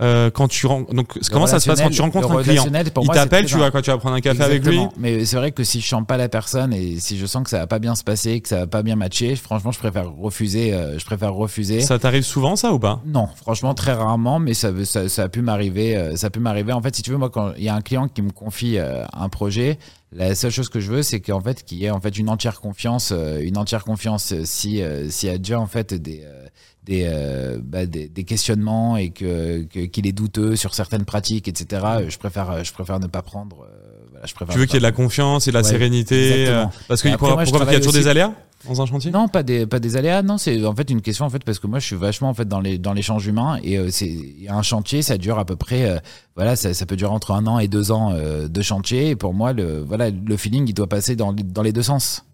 [0.00, 2.64] Euh, quand tu ren- donc Le comment ça se passe quand tu rencontres un client
[2.94, 4.78] pour Il t'appelle, tu vas quoi Tu vas prendre un café avec lui.
[4.96, 7.50] Mais c'est vrai que si je sens pas la personne et si je sens que
[7.50, 10.08] ça va pas bien se passer, que ça va pas bien matcher, franchement, je préfère
[10.12, 10.72] refuser.
[10.72, 11.80] euh, je préfère refuser.
[11.80, 13.02] Ça t'arrive souvent ça ou pas?
[13.06, 15.96] Non, franchement très rarement, mais ça, ça, ça a pu m'arriver.
[15.96, 16.72] euh, Ça a pu m'arriver.
[16.72, 18.78] En fait, si tu veux, moi, quand il y a un client qui me confie
[18.78, 19.78] euh, un projet,
[20.12, 22.30] la seule chose que je veux, c'est qu'en fait, qu'il y ait en fait une
[22.30, 24.32] entière confiance, euh, une entière confiance.
[24.32, 26.46] euh, Si euh, s'il y a déjà en fait des euh,
[26.88, 31.46] des, euh, bah, des, des questionnements et que que- qu'il est douteux sur certaines pratiques,
[31.46, 31.82] etc.
[31.84, 33.58] euh, Je préfère je préfère ne pas prendre.
[33.62, 35.62] euh, voilà, je préfère Tu veux qu'il y ait de la confiance et de la
[35.62, 38.32] Ouais, sérénité euh, Parce après, pourquoi, pourquoi qu'il y a toujours des aussi- aléas
[38.68, 39.10] dans un chantier?
[39.12, 40.22] Non, pas des pas des aléas.
[40.22, 42.34] Non, c'est en fait une question en fait parce que moi je suis vachement en
[42.34, 45.44] fait dans les dans l'échange humain et euh, c'est il un chantier, ça dure à
[45.44, 45.98] peu près euh,
[46.36, 49.10] voilà, ça, ça peut durer entre un an et deux ans euh, de chantier.
[49.10, 52.24] Et pour moi, le voilà, le feeling il doit passer dans dans les deux sens.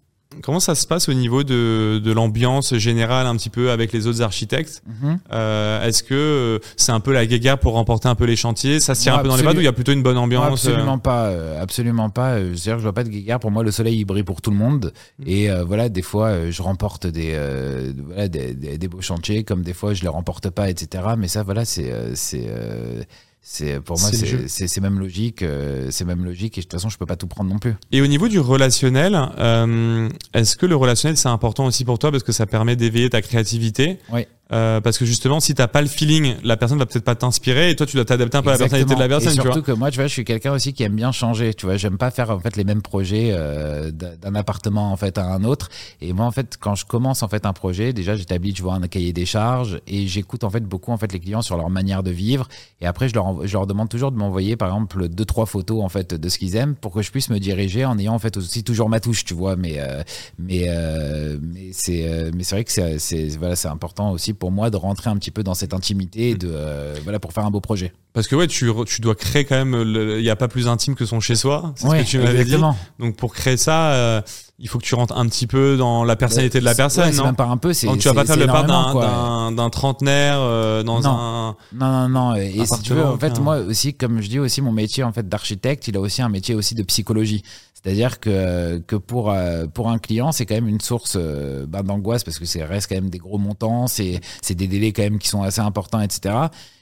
[0.41, 4.07] Comment ça se passe au niveau de, de l'ambiance générale un petit peu avec les
[4.07, 5.19] autres architectes Mhm.
[5.31, 8.79] Euh, Est-ce que euh, c'est un peu la guéguerre pour remporter un peu les chantiers?
[8.79, 10.17] Ça se tire un peu dans les pattes ou il y a plutôt une bonne
[10.17, 12.37] ambiance euh absolument pas, euh, absolument pas.
[12.37, 13.39] C'est-à-dire que je vois pas de guéguerre.
[13.39, 14.93] Pour moi, le soleil il brille pour tout le monde.
[15.19, 15.23] Mm.
[15.27, 19.43] Et euh, voilà, des fois, je remporte des, euh, voilà, des, des, des beaux chantiers,
[19.43, 21.03] comme des fois, je les remporte pas, etc.
[21.17, 23.03] Mais ça, voilà, c'est, euh,
[23.47, 24.37] c'est, pour moi, C'est le jeu.
[24.47, 25.43] c'est, c'est, c'est même logique.
[25.43, 26.57] euh, c'est même logique.
[26.57, 27.75] Et de toute façon, je peux pas tout prendre non plus.
[27.91, 32.09] Et au niveau du relationnel, euh, est-ce que le relationnel c'est important aussi pour toi
[32.11, 33.99] parce que ça permet d'éveiller ta créativité?
[34.11, 34.25] Oui.
[34.51, 37.71] Euh, parce que justement, si t'as pas le feeling, la personne va peut-être pas t'inspirer
[37.71, 39.41] et toi tu dois t'adapter un peu à la personnalité de la personne, Et tu
[39.41, 39.53] vois.
[39.53, 41.53] surtout que moi, tu vois, je suis quelqu'un aussi qui aime bien changer.
[41.55, 45.17] Tu vois, j'aime pas faire en fait les mêmes projets euh, d'un appartement en fait
[45.17, 45.69] à un autre.
[45.99, 48.75] Et moi, en fait, quand je commence en fait un projet, déjà j'établis, tu vois,
[48.75, 51.71] un cahier des charges et j'écoute en fait beaucoup en fait les clients sur leur
[51.71, 52.47] manière de vivre.
[52.81, 55.83] Et après, je leur je leur demande toujours de m'envoyer par exemple deux trois photos
[55.83, 58.19] en fait de ce qu'ils aiment pour que je puisse me diriger en ayant en
[58.19, 59.55] fait aussi toujours ma touche, tu vois.
[59.55, 60.03] Mais euh,
[60.37, 64.51] mais euh, mais c'est euh, mais c'est vrai que c'est voilà c'est important aussi pour
[64.51, 67.45] moi de rentrer un petit peu dans cette intimité et de euh, voilà pour faire
[67.45, 67.93] un beau projet.
[68.13, 69.73] Parce que ouais, tu, tu dois créer quand même.
[69.85, 71.73] Il n'y a pas plus intime que son chez soi.
[71.75, 72.55] C'est Ouais, ce que tu m'avais dit.
[72.99, 74.21] Donc pour créer ça, euh,
[74.57, 77.15] il faut que tu rentres un petit peu dans la personnalité de la personne, ouais,
[77.15, 77.87] non même pas un peu, c'est.
[77.87, 81.09] Donc tu vas pas faire le part énormément, d'un, trentenaire euh, dans Non.
[81.09, 81.55] un.
[81.73, 82.35] Non, non, non.
[82.35, 85.11] Et si tu veux, en fait, moi aussi, comme je dis aussi, mon métier en
[85.11, 87.43] fait d'architecte, il a aussi un métier aussi de psychologie.
[87.73, 91.83] C'est-à-dire que, que pour, euh, pour un client, c'est quand même une source euh, ben,
[91.83, 95.03] d'angoisse parce que c'est reste quand même des gros montants, c'est c'est des délais quand
[95.03, 96.35] même qui sont assez importants, etc.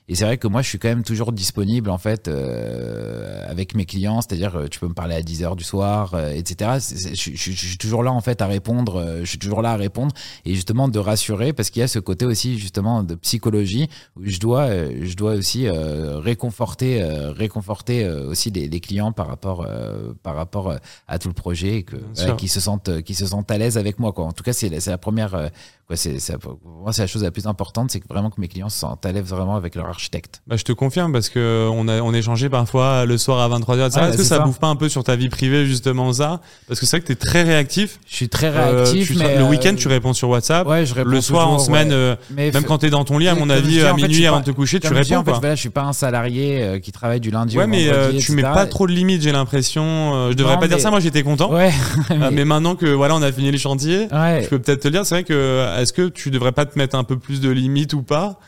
[0.10, 3.76] Et c'est vrai que moi, je suis quand même toujours disponible en fait euh, avec
[3.76, 6.72] mes clients, c'est-à-dire euh, tu peux me parler à 10 heures du soir, euh, etc.
[6.80, 9.72] Je, je- je suis toujours là en fait à répondre, euh, je suis toujours là
[9.72, 10.14] à répondre
[10.46, 13.88] et justement de rassurer parce qu'il y a ce côté aussi justement de psychologie
[14.18, 18.80] où je dois, euh, je dois aussi euh, réconforter, euh, réconforter euh, aussi les, les
[18.80, 20.76] clients par rapport, euh, par rapport
[21.08, 23.78] à tout le projet et que voilà, qu'ils se sentent, qu'ils se sentent à l'aise
[23.78, 24.26] avec moi quoi.
[24.26, 25.50] En tout cas, c'est la, la première,
[25.88, 26.18] quoi, c'est,
[26.66, 29.06] moi c'est la chose la plus importante, c'est que vraiment que mes clients se sentent
[29.06, 30.42] à l'aise vraiment avec leur architecte.
[30.48, 33.94] Bah, je te confirme parce que on a on échangeait parfois le soir à 23h.
[33.96, 34.40] Ouais, Est-ce que ça, ça.
[34.40, 36.42] bouffe pas un peu sur ta vie privée justement ça?
[36.68, 38.00] Parce que c'est vrai que t'es très réactif.
[38.08, 40.68] Je suis très Euh, réactif, tu- mais le euh, week-end tu réponds sur WhatsApp.
[40.68, 41.94] ouais, je réponds le soir en semaine, ouais.
[41.96, 44.26] euh, Mais même quand t'es dans ton lit, à mon avis, dis, à fait, minuit
[44.28, 45.94] avant de te coucher, tu je dis, réponds en fait, voilà, je suis pas un
[45.94, 48.88] salarié euh, qui travaille du lundi Ouais, au mais euh, vendredi, tu mets pas trop
[48.88, 49.84] de limites, j'ai l'impression.
[50.16, 51.52] Euh, je devrais pas dire mais- ça, moi j'étais content.
[51.54, 51.72] Ouais,
[52.12, 55.06] Euh, mais maintenant que voilà, on a fini les chantiers, je peux peut-être te dire.
[55.06, 57.94] C'est vrai que est-ce que tu devrais pas te mettre un peu plus de limites
[57.94, 58.40] ou pas?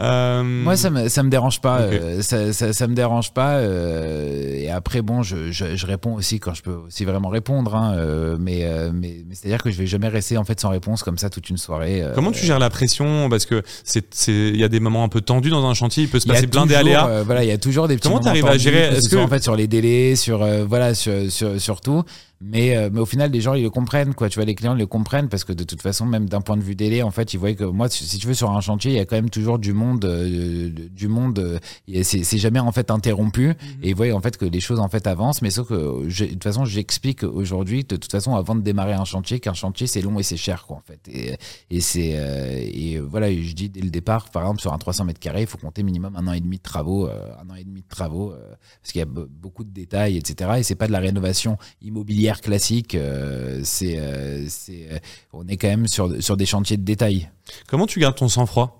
[0.00, 1.80] Euh, Moi, ça me, ça me dérange pas.
[1.80, 3.56] Euh, ça, ça, ça me dérange pas.
[3.56, 7.74] euh, et après, bon, je, je, je réponds aussi quand je peux aussi vraiment répondre.
[7.74, 11.02] hein, euh, mais mais, mais c'est-à-dire que je vais jamais rester en fait sans réponse
[11.02, 12.02] comme ça toute une soirée.
[12.14, 13.28] Comment tu gères la pression?
[13.28, 16.04] Parce que c'est, c'est, il y a des moments un peu tendus dans un chantier.
[16.04, 17.22] Il peut se passer plein d'aléas.
[17.24, 18.96] voilà, il y a toujours des petits Comment t'arrives à gérer?
[18.96, 22.04] Est-ce que- en fait sur les délais, sur euh, voilà, sur, sur, sur tout.
[22.42, 24.30] Mais, euh, mais au final, les gens, ils le comprennent, quoi.
[24.30, 26.62] Tu vois, les clients le comprennent parce que de toute façon, même d'un point de
[26.62, 28.96] vue délai, en fait, ils voient que moi, si tu veux, sur un chantier, il
[28.96, 31.58] y a quand même toujours du monde, euh, du monde, euh,
[32.02, 33.48] c'est jamais en fait interrompu.
[33.48, 33.54] Mhm.
[33.82, 35.42] Et ils voient en fait que les choses en fait avancent.
[35.42, 38.94] Mais sauf que, je- de toute façon, j'explique aujourd'hui, de toute façon, avant de démarrer
[38.94, 41.00] un chantier, qu'un chantier, c'est long et c'est cher, quoi, en fait.
[41.12, 41.36] Et,
[41.70, 45.04] et c'est, euh, et voilà, je dis dès le départ, par exemple, sur un 300
[45.04, 47.64] mètres carrés, il faut compter minimum un an et demi de travaux, un an et
[47.64, 48.32] demi de travaux,
[48.80, 50.52] parce qu'il y a be- beaucoup de détails, etc.
[50.58, 52.94] Et c'est pas de la rénovation immobilière classique.
[52.94, 54.98] euh, c'est, euh, c'est, euh,
[55.32, 57.28] on est quand même sur, sur des chantiers de détail.
[57.66, 58.76] Comment tu gardes ton sang-froid?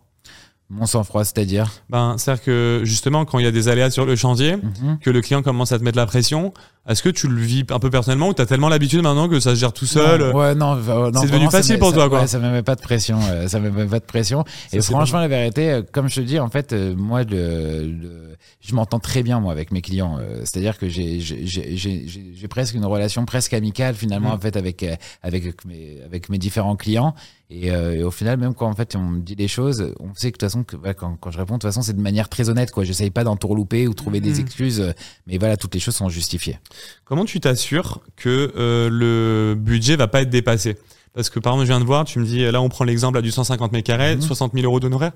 [0.72, 1.68] Mon sang-froid, c'est-à-dire?
[1.88, 4.98] Ben, c'est-à-dire que justement, quand il y a des aléas sur le chantier, Mhm.
[5.00, 6.54] que le client commence à te mettre la pression,
[6.88, 9.54] est-ce que tu le vis un peu personnellement ou t'as tellement l'habitude maintenant que ça
[9.54, 10.20] se gère tout seul?
[10.30, 12.20] Non, ouais, non, euh, non, C'est devenu facile pour toi, quoi.
[12.20, 13.18] ouais, ça me met pas de pression.
[13.28, 14.44] euh, ça me met pas de pression.
[14.70, 17.86] Ça, Et franchement, la vérité, euh, comme je te dis, en fait, euh, moi, le,
[17.86, 20.18] le- je m'entends très bien moi avec mes clients.
[20.20, 24.34] euh, C'est-à-dire que j'ai presque une relation presque amicale finalement Mhm.
[24.34, 27.14] en fait avec euh, avec mes avec mes différents clients.
[27.52, 30.14] Et, euh, et au final, même quand en fait on me dit des choses, on
[30.14, 31.96] sait que de toute façon, que, ouais, quand, quand je réponds, de toute façon, c'est
[31.96, 32.70] de manière très honnête.
[32.70, 32.84] quoi.
[32.84, 34.92] J'essaye pas d'entourlouper ou trouver des excuses, euh,
[35.26, 36.58] mais voilà, toutes les choses sont justifiées.
[37.04, 40.76] Comment tu t'assures que euh, le budget va pas être dépassé?
[41.14, 43.16] Parce que par exemple, je viens de voir, tu me dis, là on prend l'exemple
[43.16, 44.22] là, du 150 mètres carrés, Mhm.
[44.22, 45.12] 60 000 euros d'honoraires,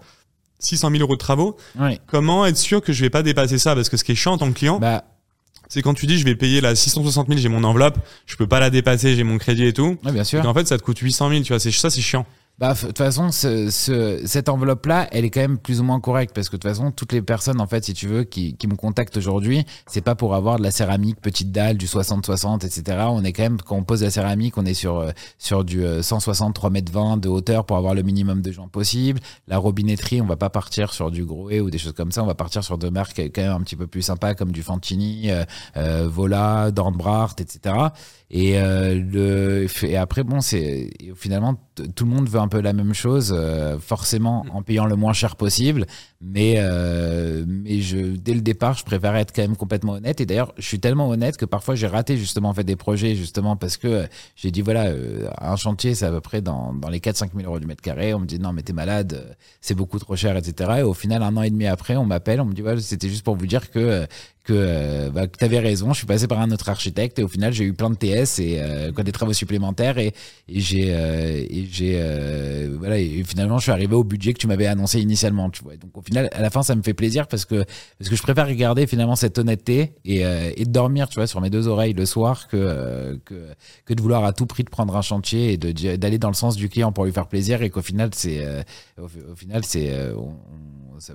[0.59, 1.57] 600 000 euros de travaux.
[1.79, 2.01] Ouais.
[2.07, 3.75] Comment être sûr que je vais pas dépasser ça?
[3.75, 5.05] Parce que ce qui est chiant en tant que client, Bah,
[5.69, 8.47] c'est quand tu dis je vais payer la 660 000, j'ai mon enveloppe, je peux
[8.47, 9.97] pas la dépasser, j'ai mon crédit et tout.
[10.05, 10.43] ouais, bien sûr.
[10.45, 12.27] Et en fait, ça te coûte 800 000, tu vois, c'est ça, c'est chiant.
[12.57, 15.99] Bah, de toute façon, ce, ce, cette enveloppe-là, elle est quand même plus ou moins
[15.99, 18.55] correcte parce que de toute façon, toutes les personnes, en fait, si tu veux, qui,
[18.57, 22.65] qui me contactent aujourd'hui, c'est pas pour avoir de la céramique petite dalle, du 60-60,
[22.65, 23.07] etc.
[23.11, 25.85] On est quand même, quand on pose la céramique, on est sur, euh, sur du
[26.01, 29.19] 160, 3 mètres 20 de hauteur pour avoir le minimum de gens possible.
[29.49, 32.23] La robinetterie, on va pas partir sur du Groé ou des choses comme ça.
[32.23, 34.63] On va partir sur deux marques quand même un petit peu plus sympas comme du
[34.63, 35.45] Fantini, euh,
[35.77, 37.75] euh, Vola, Dornbracht, etc.
[38.31, 41.57] Et, euh, le, et après, bon, c'est finalement
[41.95, 45.37] tout le monde veut peu la même chose, euh, forcément en payant le moins cher
[45.37, 45.87] possible.
[46.21, 50.21] Mais, euh, mais je, dès le départ, je préfère être quand même complètement honnête.
[50.21, 53.15] Et d'ailleurs, je suis tellement honnête que parfois j'ai raté justement en fait des projets
[53.15, 54.93] justement parce que j'ai dit voilà,
[55.41, 58.15] un chantier c'est à peu près dans, dans les 4-5 000 euros du mètre carré.
[58.15, 60.77] On me dit non mais t'es malade, c'est beaucoup trop cher, etc.
[60.79, 63.09] Et au final, un an et demi après, on m'appelle, on me dit voilà, c'était
[63.09, 64.07] juste pour vous dire que
[64.45, 67.23] que, euh, bah, que tu avais raison, je suis passé par un autre architecte et
[67.23, 70.13] au final j'ai eu plein de TS et euh, des travaux supplémentaires et,
[70.49, 74.67] et j'ai euh, j'ai voilà et finalement je suis arrivé au budget que tu m'avais
[74.67, 75.77] annoncé initialement, tu vois.
[75.77, 77.65] Donc au final à la fin ça me fait plaisir parce que
[77.99, 81.51] parce que je préfère regarder finalement cette honnêteté et, et dormir, tu vois, sur mes
[81.51, 83.49] deux oreilles le soir que que
[83.87, 86.35] que de vouloir à tout prix de prendre un chantier et de d'aller dans le
[86.35, 88.47] sens du client pour lui faire plaisir et qu'au final c'est
[88.99, 89.91] au, au, final c'est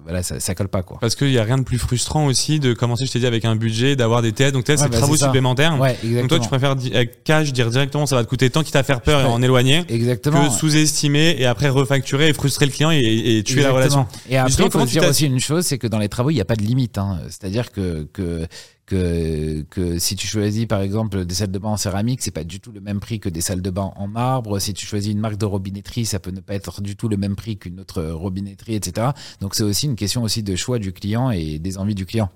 [0.03, 0.97] voilà, ça, ça, colle pas quoi.
[0.99, 3.45] Parce qu'il y a rien de plus frustrant aussi de commencer, je t'ai dit, avec
[3.45, 4.51] un budget, d'avoir des TS.
[4.51, 5.79] Donc TS, ouais, c'est bah, travaux supplémentaires.
[5.79, 8.71] Ouais, donc toi, tu préfères avec cash dire directement, ça va te coûter tant qu'il
[8.71, 9.83] t'a faire peur et en éloigner.
[9.89, 10.45] Exactement.
[10.45, 13.63] Que sous-estimer et après refacturer et frustrer le client et, et tuer exactement.
[13.63, 14.07] la relation.
[14.29, 16.41] Et après, il faut dire aussi une chose, c'est que dans les travaux, il n'y
[16.41, 16.97] a pas de limite.
[16.97, 17.19] Hein.
[17.29, 18.47] C'est-à-dire que, que
[18.89, 22.43] que, que si tu choisis par exemple des salles de bain en céramique, c'est pas
[22.43, 24.59] du tout le même prix que des salles de bain en marbre.
[24.59, 27.15] Si tu choisis une marque de robinetterie, ça peut ne pas être du tout le
[27.15, 29.09] même prix qu'une autre robinetterie, etc.
[29.41, 32.31] Donc c'est aussi une question aussi de choix du client et des envies du client.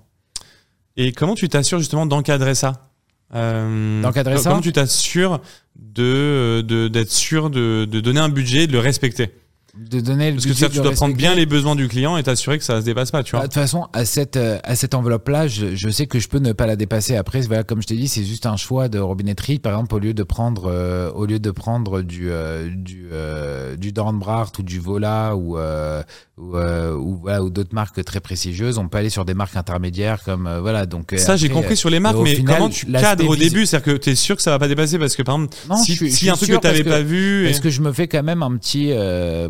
[0.96, 2.90] Et comment tu t'assures justement d'encadrer ça
[3.34, 5.40] euh, D'encadrer ça Comment tu t'assures
[5.76, 9.30] de d'être sûr de, de donner un budget et de le respecter?
[9.76, 12.22] De donner le parce que ça, tu dois prendre bien les besoins du client et
[12.22, 13.40] t'assurer que ça se dépasse pas tu vois.
[13.40, 16.20] bah, de toute façon à cette euh, à cette enveloppe là je, je, sais que
[16.20, 17.16] je peux ne pas la dépasser.
[17.16, 19.58] Après voilà comme je t'ai dit c'est juste un choix de robinetterie.
[19.58, 23.74] Par exemple au lieu de prendre euh, au lieu de prendre du euh, du euh,
[23.76, 25.58] du Dornbracht ou du Vola ou
[26.36, 30.22] ou, ou voilà ou d'autres marques très prestigieuses on peut aller sur des marques intermédiaires
[30.24, 33.36] comme voilà donc ça j'ai compris sur les marques mais, final, comment tu cadres au
[33.36, 33.66] début?
[33.66, 35.36] C'est à dire que tu es sûr que ça va pas dépasser parce que par
[35.36, 37.80] exemple non, si, je, si un truc que tu n'avais pas vu est-ce que je
[37.80, 38.92] me fais quand même un petit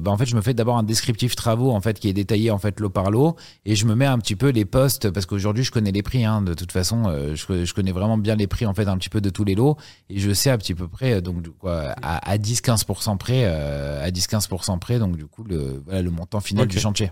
[0.01, 2.51] bah, en fait, je me fais d'abord un descriptif travaux en fait qui est détaillé
[2.51, 5.27] en fait lot par lot et je me mets un petit peu les postes parce
[5.27, 6.25] qu'aujourd'hui je connais les prix.
[6.25, 8.97] Hein, de toute façon, euh, je, je, connais vraiment bien les prix en fait un
[8.97, 9.77] petit peu de tous les lots
[10.11, 14.11] et je sais à petit peu près donc quoi à, à 10-15% près, euh, à
[14.11, 16.74] 10-15% près donc du coup le voilà le montant final okay.
[16.75, 17.11] Du chantier.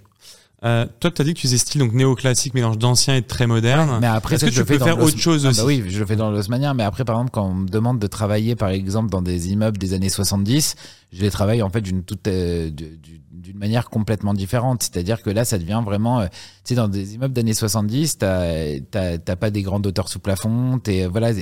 [0.65, 3.27] Euh, toi, tu as dit que tu faisais style donc néoclassique, mélange d'ancien et de
[3.27, 3.91] très moderne.
[3.91, 5.99] Ouais, mais après, est-ce que tu peux faire autre chose ah, aussi bah Oui, je
[5.99, 6.73] le fais dans l'osmanien.
[6.73, 9.79] Mais après, par exemple, quand on me demande de travailler, par exemple, dans des immeubles
[9.79, 10.77] des années 70,
[11.13, 14.83] je les travaille en fait d'une toute euh, d'une manière complètement différente.
[14.83, 16.33] C'est-à-dire que là, ça devient vraiment, euh, tu
[16.65, 20.79] sais, dans des immeubles d'années 70, t'as pas des grandes hauteurs sous plafond.
[20.79, 21.33] T'es voilà,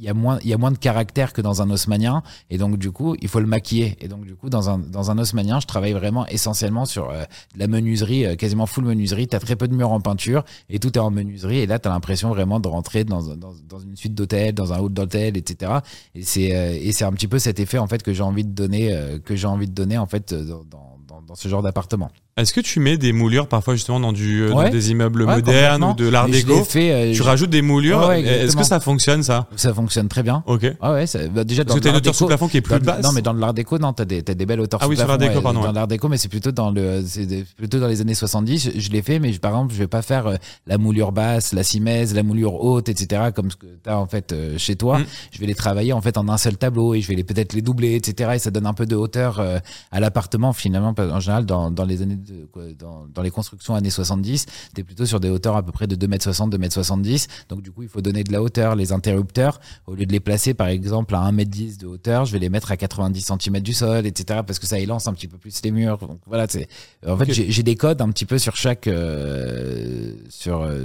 [0.00, 2.22] il y a moins il y a moins de caractère que dans un haussmannien.
[2.48, 3.96] Et donc du coup, il faut le maquiller.
[4.00, 7.24] Et donc du coup, dans un dans un haussmannien, je travaille vraiment essentiellement sur euh,
[7.54, 9.28] la menuiserie, euh, quasiment full menuiserie.
[9.28, 11.58] T'as très peu de murs en peinture et tout est en menuiserie.
[11.58, 14.78] Et là, t'as l'impression vraiment de rentrer dans dans, dans une suite d'hôtels, dans un
[14.78, 15.72] hall d'hôtel, etc.
[16.14, 18.44] Et c'est euh, et c'est un petit peu cet effet en fait que j'ai envie
[18.44, 18.79] de donner
[19.24, 22.10] que j'ai envie de donner en fait dans, dans, dans ce genre d'appartement.
[22.36, 24.50] Est-ce que tu mets des moulures parfois justement dans, du, ouais.
[24.50, 28.06] dans des immeubles ouais, modernes ou de l'art déco euh, Tu rajoutes des moulures.
[28.08, 29.46] Ouais, Est-ce que ça fonctionne ça?
[29.56, 30.42] Ça fonctionne très bien.
[30.46, 30.66] Ok.
[30.80, 32.60] Ah ouais, ça, bah, déjà dans Parce que t'as une hauteur sous plafond qui est
[32.60, 33.04] plus dans, basse.
[33.04, 34.96] Non, mais dans l'art déco, non, t'as des, as des belles hauteurs ah, sous oui,
[34.96, 35.12] plafond.
[35.12, 35.60] Ah oui, sur l'art déco, pardon.
[35.62, 38.72] Dans l'art déco, mais c'est plutôt dans le, c'est plutôt dans les années 70.
[38.74, 40.36] Je, je l'ai fait, mais par exemple, je vais pas faire euh,
[40.66, 43.30] la moulure basse, la simèse, la moulure haute, etc.
[43.34, 44.98] Comme ce que t'as en fait euh, chez toi.
[44.98, 45.06] Mm.
[45.32, 47.52] Je vais les travailler en fait en un seul tableau et je vais les peut-être
[47.52, 48.32] les doubler, etc.
[48.34, 49.58] Et ça donne un peu de hauteur euh,
[49.90, 50.94] à l'appartement finalement.
[51.08, 54.82] En général, dans, dans les années, de, quoi, dans, dans les constructions années 70, t'es
[54.82, 57.28] plutôt sur des hauteurs à peu près de 2m60, 2m70.
[57.48, 58.76] Donc du coup, il faut donner de la hauteur.
[58.76, 62.38] Les interrupteurs, au lieu de les placer par exemple à 1m10 de hauteur, je vais
[62.38, 64.40] les mettre à 90 cm du sol, etc.
[64.46, 65.98] Parce que ça élance un petit peu plus les murs.
[65.98, 66.68] Donc voilà, c'est.
[67.06, 70.84] En fait, j'ai des codes un petit peu sur chaque euh, sur euh,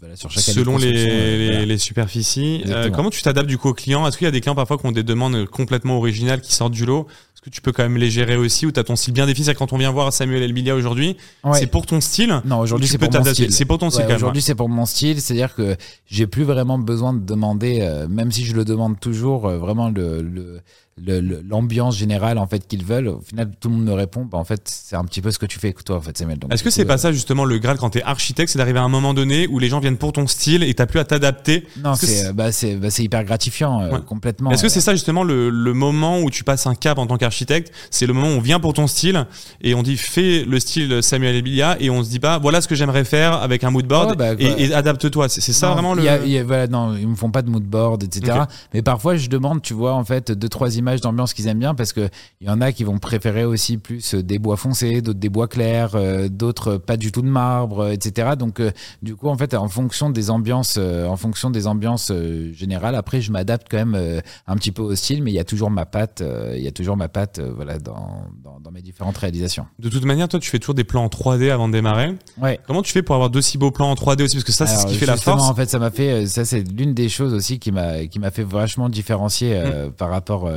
[0.00, 1.64] voilà, sur chaque selon les, les, voilà.
[1.64, 2.62] les, superficies.
[2.66, 4.06] Euh, comment tu t'adaptes du coup aux clients?
[4.06, 6.72] Est-ce qu'il y a des clients parfois qui ont des demandes complètement originales qui sortent
[6.72, 7.06] du lot?
[7.44, 9.44] Que tu peux quand même les gérer aussi ou tu as ton style bien défini
[9.44, 11.58] C'est quand on vient voir Samuel Elbilia aujourd'hui, ouais.
[11.58, 13.52] c'est pour ton style Non, aujourd'hui c'est pour mon style.
[13.52, 15.76] C'est pour ton style Aujourd'hui c'est pour mon style, c'est-à-dire que
[16.06, 19.90] j'ai plus vraiment besoin de demander, euh, même si je le demande toujours, euh, vraiment
[19.90, 20.60] le, le
[20.96, 23.08] l'ambiance générale en fait qu'ils veulent.
[23.08, 24.24] Au final, tout le monde me répond.
[24.24, 26.38] Bah, en fait, c'est un petit peu ce que tu fais toi, en fait, Samuel.
[26.50, 28.82] Est-ce que c'est pas ça justement le grade quand tu es architecte, c'est d'arriver à
[28.82, 31.66] un moment donné où les gens viennent pour ton style et t'as plus à t'adapter?
[31.82, 34.50] Non, c'est bah, bah, hyper gratifiant euh, complètement.
[34.50, 37.16] Est-ce que c'est ça justement le, le, moment où tu passes un cap en tant
[37.16, 37.72] qu'architecte?
[37.90, 39.26] C'est le moment où on vient pour ton style
[39.60, 42.68] et on dit fais le style Samuel Ebilia et on se dit pas voilà ce
[42.68, 45.28] que j'aimerais faire avec un mood board bah, et, adapte-toi.
[45.28, 46.04] C'est ça vraiment le.
[46.04, 48.42] Y voilà, non, ils me font pas de mood board, etc.
[48.72, 51.74] Mais parfois je demande, tu vois, en fait, deux trois images d'ambiance qu'ils aiment bien
[51.74, 52.08] parce que
[52.40, 55.48] il y en a qui vont préférer aussi plus des bois foncés, d'autres des bois
[55.48, 58.32] clairs, euh, d'autres pas du tout de marbre, etc.
[58.38, 58.70] Donc euh,
[59.02, 62.12] du coup, en fait, en fonction des ambiances, euh, en fonction des ambiances
[62.52, 65.44] générales, après je m'adapte quand même un petit peu au style, mais il y a
[65.44, 66.22] toujours ma patte,
[66.54, 69.66] il y a toujours ma patte, voilà, dans, dans, dans, mes différentes réalisations.
[69.78, 72.14] De toute manière, toi, tu fais toujours des plans en 3D avant de démarrer.
[72.40, 72.58] Ouais.
[72.66, 74.36] Comment tu fais pour avoir de si beaux plans en 3D aussi?
[74.36, 75.48] Parce que ça, c'est ce qui fait la force.
[75.48, 78.30] En fait, ça m'a fait, ça c'est l'une des choses aussi qui m'a qui m'a
[78.30, 79.92] fait vachement différencier hmm.
[79.92, 80.50] par rapport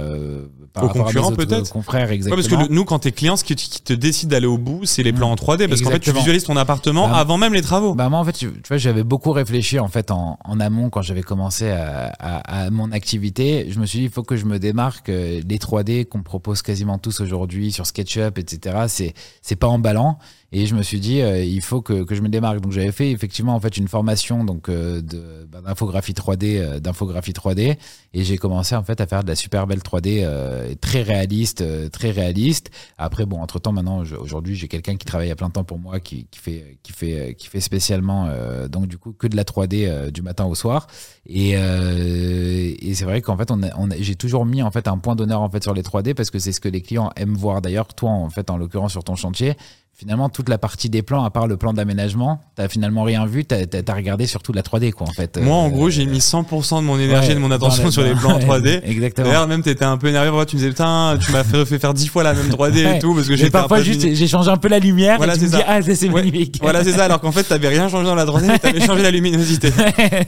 [0.74, 2.41] par aux concurrents peut-être confrères exactement.
[2.41, 5.13] parce que nous, quand t'es client, ce qui, te décide d'aller au bout, c'est les
[5.13, 7.95] plans en 3D, parce qu'en fait, tu visualises ton appartement bah, avant même les travaux.
[7.95, 11.01] Bah moi, en fait, tu, vois, j'avais beaucoup réfléchi en fait en, en amont quand
[11.01, 13.68] j'avais commencé à, à, à, mon activité.
[13.70, 15.09] Je me suis dit, il faut que je me démarque.
[15.09, 18.86] Euh, les 3D qu'on propose quasiment tous aujourd'hui sur SketchUp, etc.
[18.88, 20.18] C'est c'est pas emballant.
[20.53, 22.61] Et je me suis dit, euh, il faut que, que, je me démarque.
[22.61, 25.01] Donc j'avais fait effectivement en fait une formation donc euh,
[25.49, 27.75] bah, d'infographie 3D, euh, d'infographie 3D,
[28.13, 32.11] et j'ai commencé en fait à faire de la super belle 3D très réaliste, très
[32.11, 32.71] réaliste.
[32.97, 35.99] Après bon, entre temps maintenant, aujourd'hui j'ai quelqu'un qui travaille à plein temps pour moi,
[35.99, 38.29] qui, qui fait qui fait qui fait spécialement
[38.69, 40.87] donc du coup que de la 3D du matin au soir.
[41.25, 45.15] Et, et c'est vrai qu'en fait on, on j'ai toujours mis en fait un point
[45.15, 47.61] d'honneur en fait sur les 3D parce que c'est ce que les clients aiment voir.
[47.61, 49.55] D'ailleurs toi en fait en l'occurrence sur ton chantier
[49.99, 53.45] finalement toute la partie des plans à part le plan d'aménagement t'as finalement rien vu
[53.45, 55.39] t'as as, regardé surtout la 3D quoi en fait.
[55.41, 58.13] Moi en gros j'ai mis 100% de mon énergie et de mon attention sur les
[58.13, 59.27] plans 3D exactement.
[59.27, 61.95] D'ailleurs même t'étais un peu énervé tu me disais putain tu m'as fait, fait faire
[61.95, 64.57] 10 fois la même 3D et tout parce que j'ai parfois juste j'ai changé un
[64.57, 66.59] peu la lumière voilà, et tu me dis ah c'est magnifique.
[66.61, 69.09] Voilà c'est ça alors qu'en fait t'avais rien changé dans la 3D t'avais changé la
[69.09, 69.73] luminosité.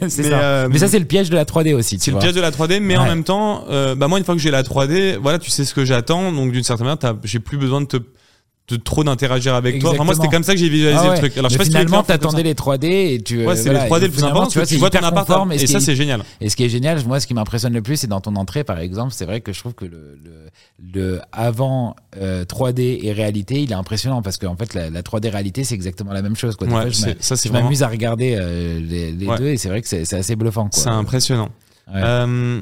[0.07, 0.41] C'est ça.
[0.41, 2.49] euh, mais ça c'est le piège de la 3D aussi c'est le piège de la
[2.49, 5.38] 3D mais en même temps euh, bah moi une fois que j'ai la 3D voilà
[5.38, 7.97] tu sais ce que j'attends donc d'une certaine manière j'ai plus besoin de te
[8.70, 9.91] de trop d'interagir avec toi.
[9.91, 11.38] Enfin, moi, c'était comme ça que j'ai visualisé ah le truc.
[11.38, 13.45] Alors, je sais finalement, t'attendais les 3D et tu.
[13.45, 14.47] Ouais, c'est les 3D le plus important.
[14.47, 16.24] Tu vois, tu vois ton appart et, ça, c'est génial.
[16.41, 18.63] Et ce qui est génial, moi, ce qui m'impressionne le plus, c'est dans ton entrée,
[18.63, 19.13] par exemple.
[19.13, 20.17] C'est vrai que je trouve que le,
[20.93, 25.63] le, avant 3D euh, et réalité, il est impressionnant parce qu'en fait, la, 3D réalité,
[25.63, 26.55] c'est exactement la même chose.
[26.55, 26.67] Quoi.
[26.67, 30.36] Ouais, ça, je m'amuse à regarder euh, les, deux et c'est vrai que c'est assez
[30.36, 30.70] bluffant.
[30.72, 31.49] C'est impressionnant.
[31.95, 32.61] Euh,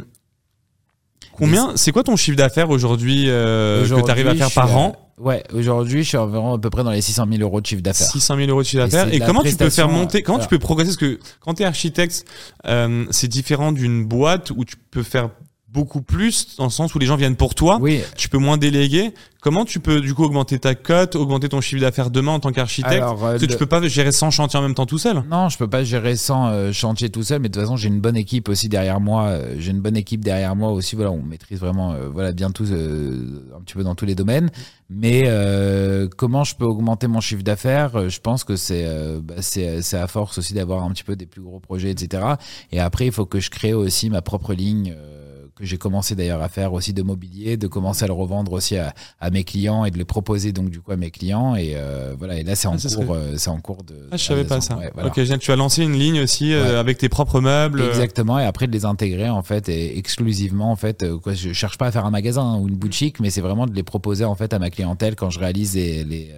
[1.37, 5.43] combien, c'est quoi ton chiffre d'affaires aujourd'hui que tu arrives à faire par an Ouais,
[5.51, 8.05] aujourd'hui, je suis environ à peu près dans les 600 000 euros de chiffre d'affaires.
[8.05, 9.11] 600 000 euros de chiffre d'affaires.
[9.11, 11.65] Et, comment tu peux faire monter, comment tu peux progresser Parce que quand tu es
[11.65, 12.25] architecte,
[12.67, 15.31] euh, c'est différent d'une boîte où tu peux faire
[15.69, 17.77] beaucoup plus dans le sens où les gens viennent pour toi.
[17.81, 18.01] Oui.
[18.15, 19.13] Tu peux moins déléguer.
[19.41, 22.51] Comment tu peux du coup augmenter ta cote, augmenter ton chiffre d'affaires demain en tant
[22.51, 25.57] qu'architecte euh, Tu peux pas gérer 100 chantiers en même temps tout seul Non, je
[25.57, 28.17] peux pas gérer 100 euh, chantiers tout seul, mais de toute façon j'ai une bonne
[28.17, 29.27] équipe aussi derrière moi.
[29.27, 30.95] Euh, j'ai une bonne équipe derrière moi aussi.
[30.95, 34.49] Voilà, on maîtrise vraiment voilà bien tous un petit peu dans tous les domaines.
[34.89, 35.29] Mais
[36.17, 38.09] comment je peux augmenter mon chiffre d'affaires?
[38.09, 38.85] Je pense que c'est
[39.21, 42.23] bah, c'est à force aussi d'avoir un petit peu des plus gros projets, etc.
[42.71, 44.95] Et après il faut que je crée aussi ma propre ligne
[45.57, 48.77] que j'ai commencé d'ailleurs à faire aussi de mobilier, de commencer à le revendre aussi
[48.77, 51.55] à, à, mes clients et de le proposer donc du coup à mes clients.
[51.55, 52.37] Et euh, voilà.
[52.37, 54.61] Et là c'est en ah, cours euh, c'est en cours de ah je savais pas
[54.61, 54.79] ça.
[55.03, 58.39] Ok tu as lancé une ligne aussi euh, avec tes propres meubles exactement.
[58.39, 61.87] Et après de les intégrer en fait et exclusivement en fait quoi je cherche pas
[61.87, 64.53] à faire un magasin ou une boutique mais c'est vraiment de les proposer en fait
[64.53, 66.31] à ma clientèle quand je réalise les, les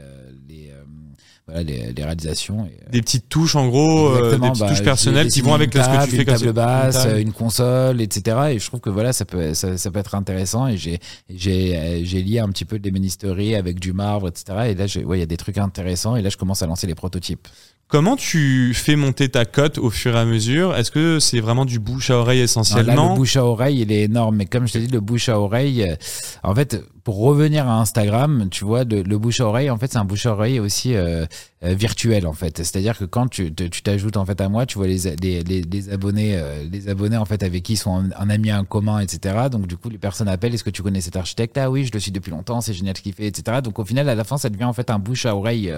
[1.64, 2.62] les, réalisations.
[2.62, 5.74] Euh, des petites touches en gros, euh, des petites bah, touches personnelles qui vont avec
[5.74, 6.18] ce que tu fais.
[6.18, 8.38] Une table basse, une, console, etc.
[8.52, 10.68] Et je trouve que voilà, ça peut, ça, ça peut être intéressant.
[10.68, 14.70] Et j'ai, j'ai, j'ai lié un petit peu de l'ébénisterie avec du marbre, etc.
[14.70, 16.16] Et là, il ouais, y a des trucs intéressants.
[16.16, 17.48] Et là, je commence à lancer les prototypes.
[17.90, 20.76] Comment tu fais monter ta cote au fur et à mesure?
[20.76, 24.04] Est-ce que c'est vraiment du bouche à oreille essentiellement Le bouche à oreille, il est
[24.04, 24.36] énorme.
[24.36, 25.96] Mais comme je t'ai dit, le bouche à oreille, euh,
[26.44, 29.98] en fait, pour revenir à Instagram, tu vois, le, bouche à oreille, en fait, c'est
[29.98, 31.26] un bouche à oreille aussi euh,
[31.64, 32.58] euh, virtuel, en fait.
[32.58, 36.42] C'est-à-dire que quand tu t'ajoutes en fait à moi, tu vois les, les, les, abonnés,
[36.72, 39.48] les abonnés en fait avec qui ils sont un, ami en commun, etc.
[39.52, 40.54] Donc du coup, les personnes appellent.
[40.54, 41.58] Est-ce que tu connais cet architecte?
[41.58, 42.62] Ah oui, je le suis depuis longtemps.
[42.62, 43.60] C'est génial ce qu'il fait, etc.
[43.64, 45.74] Donc au final, à la fin, ça devient en fait un bouche à oreille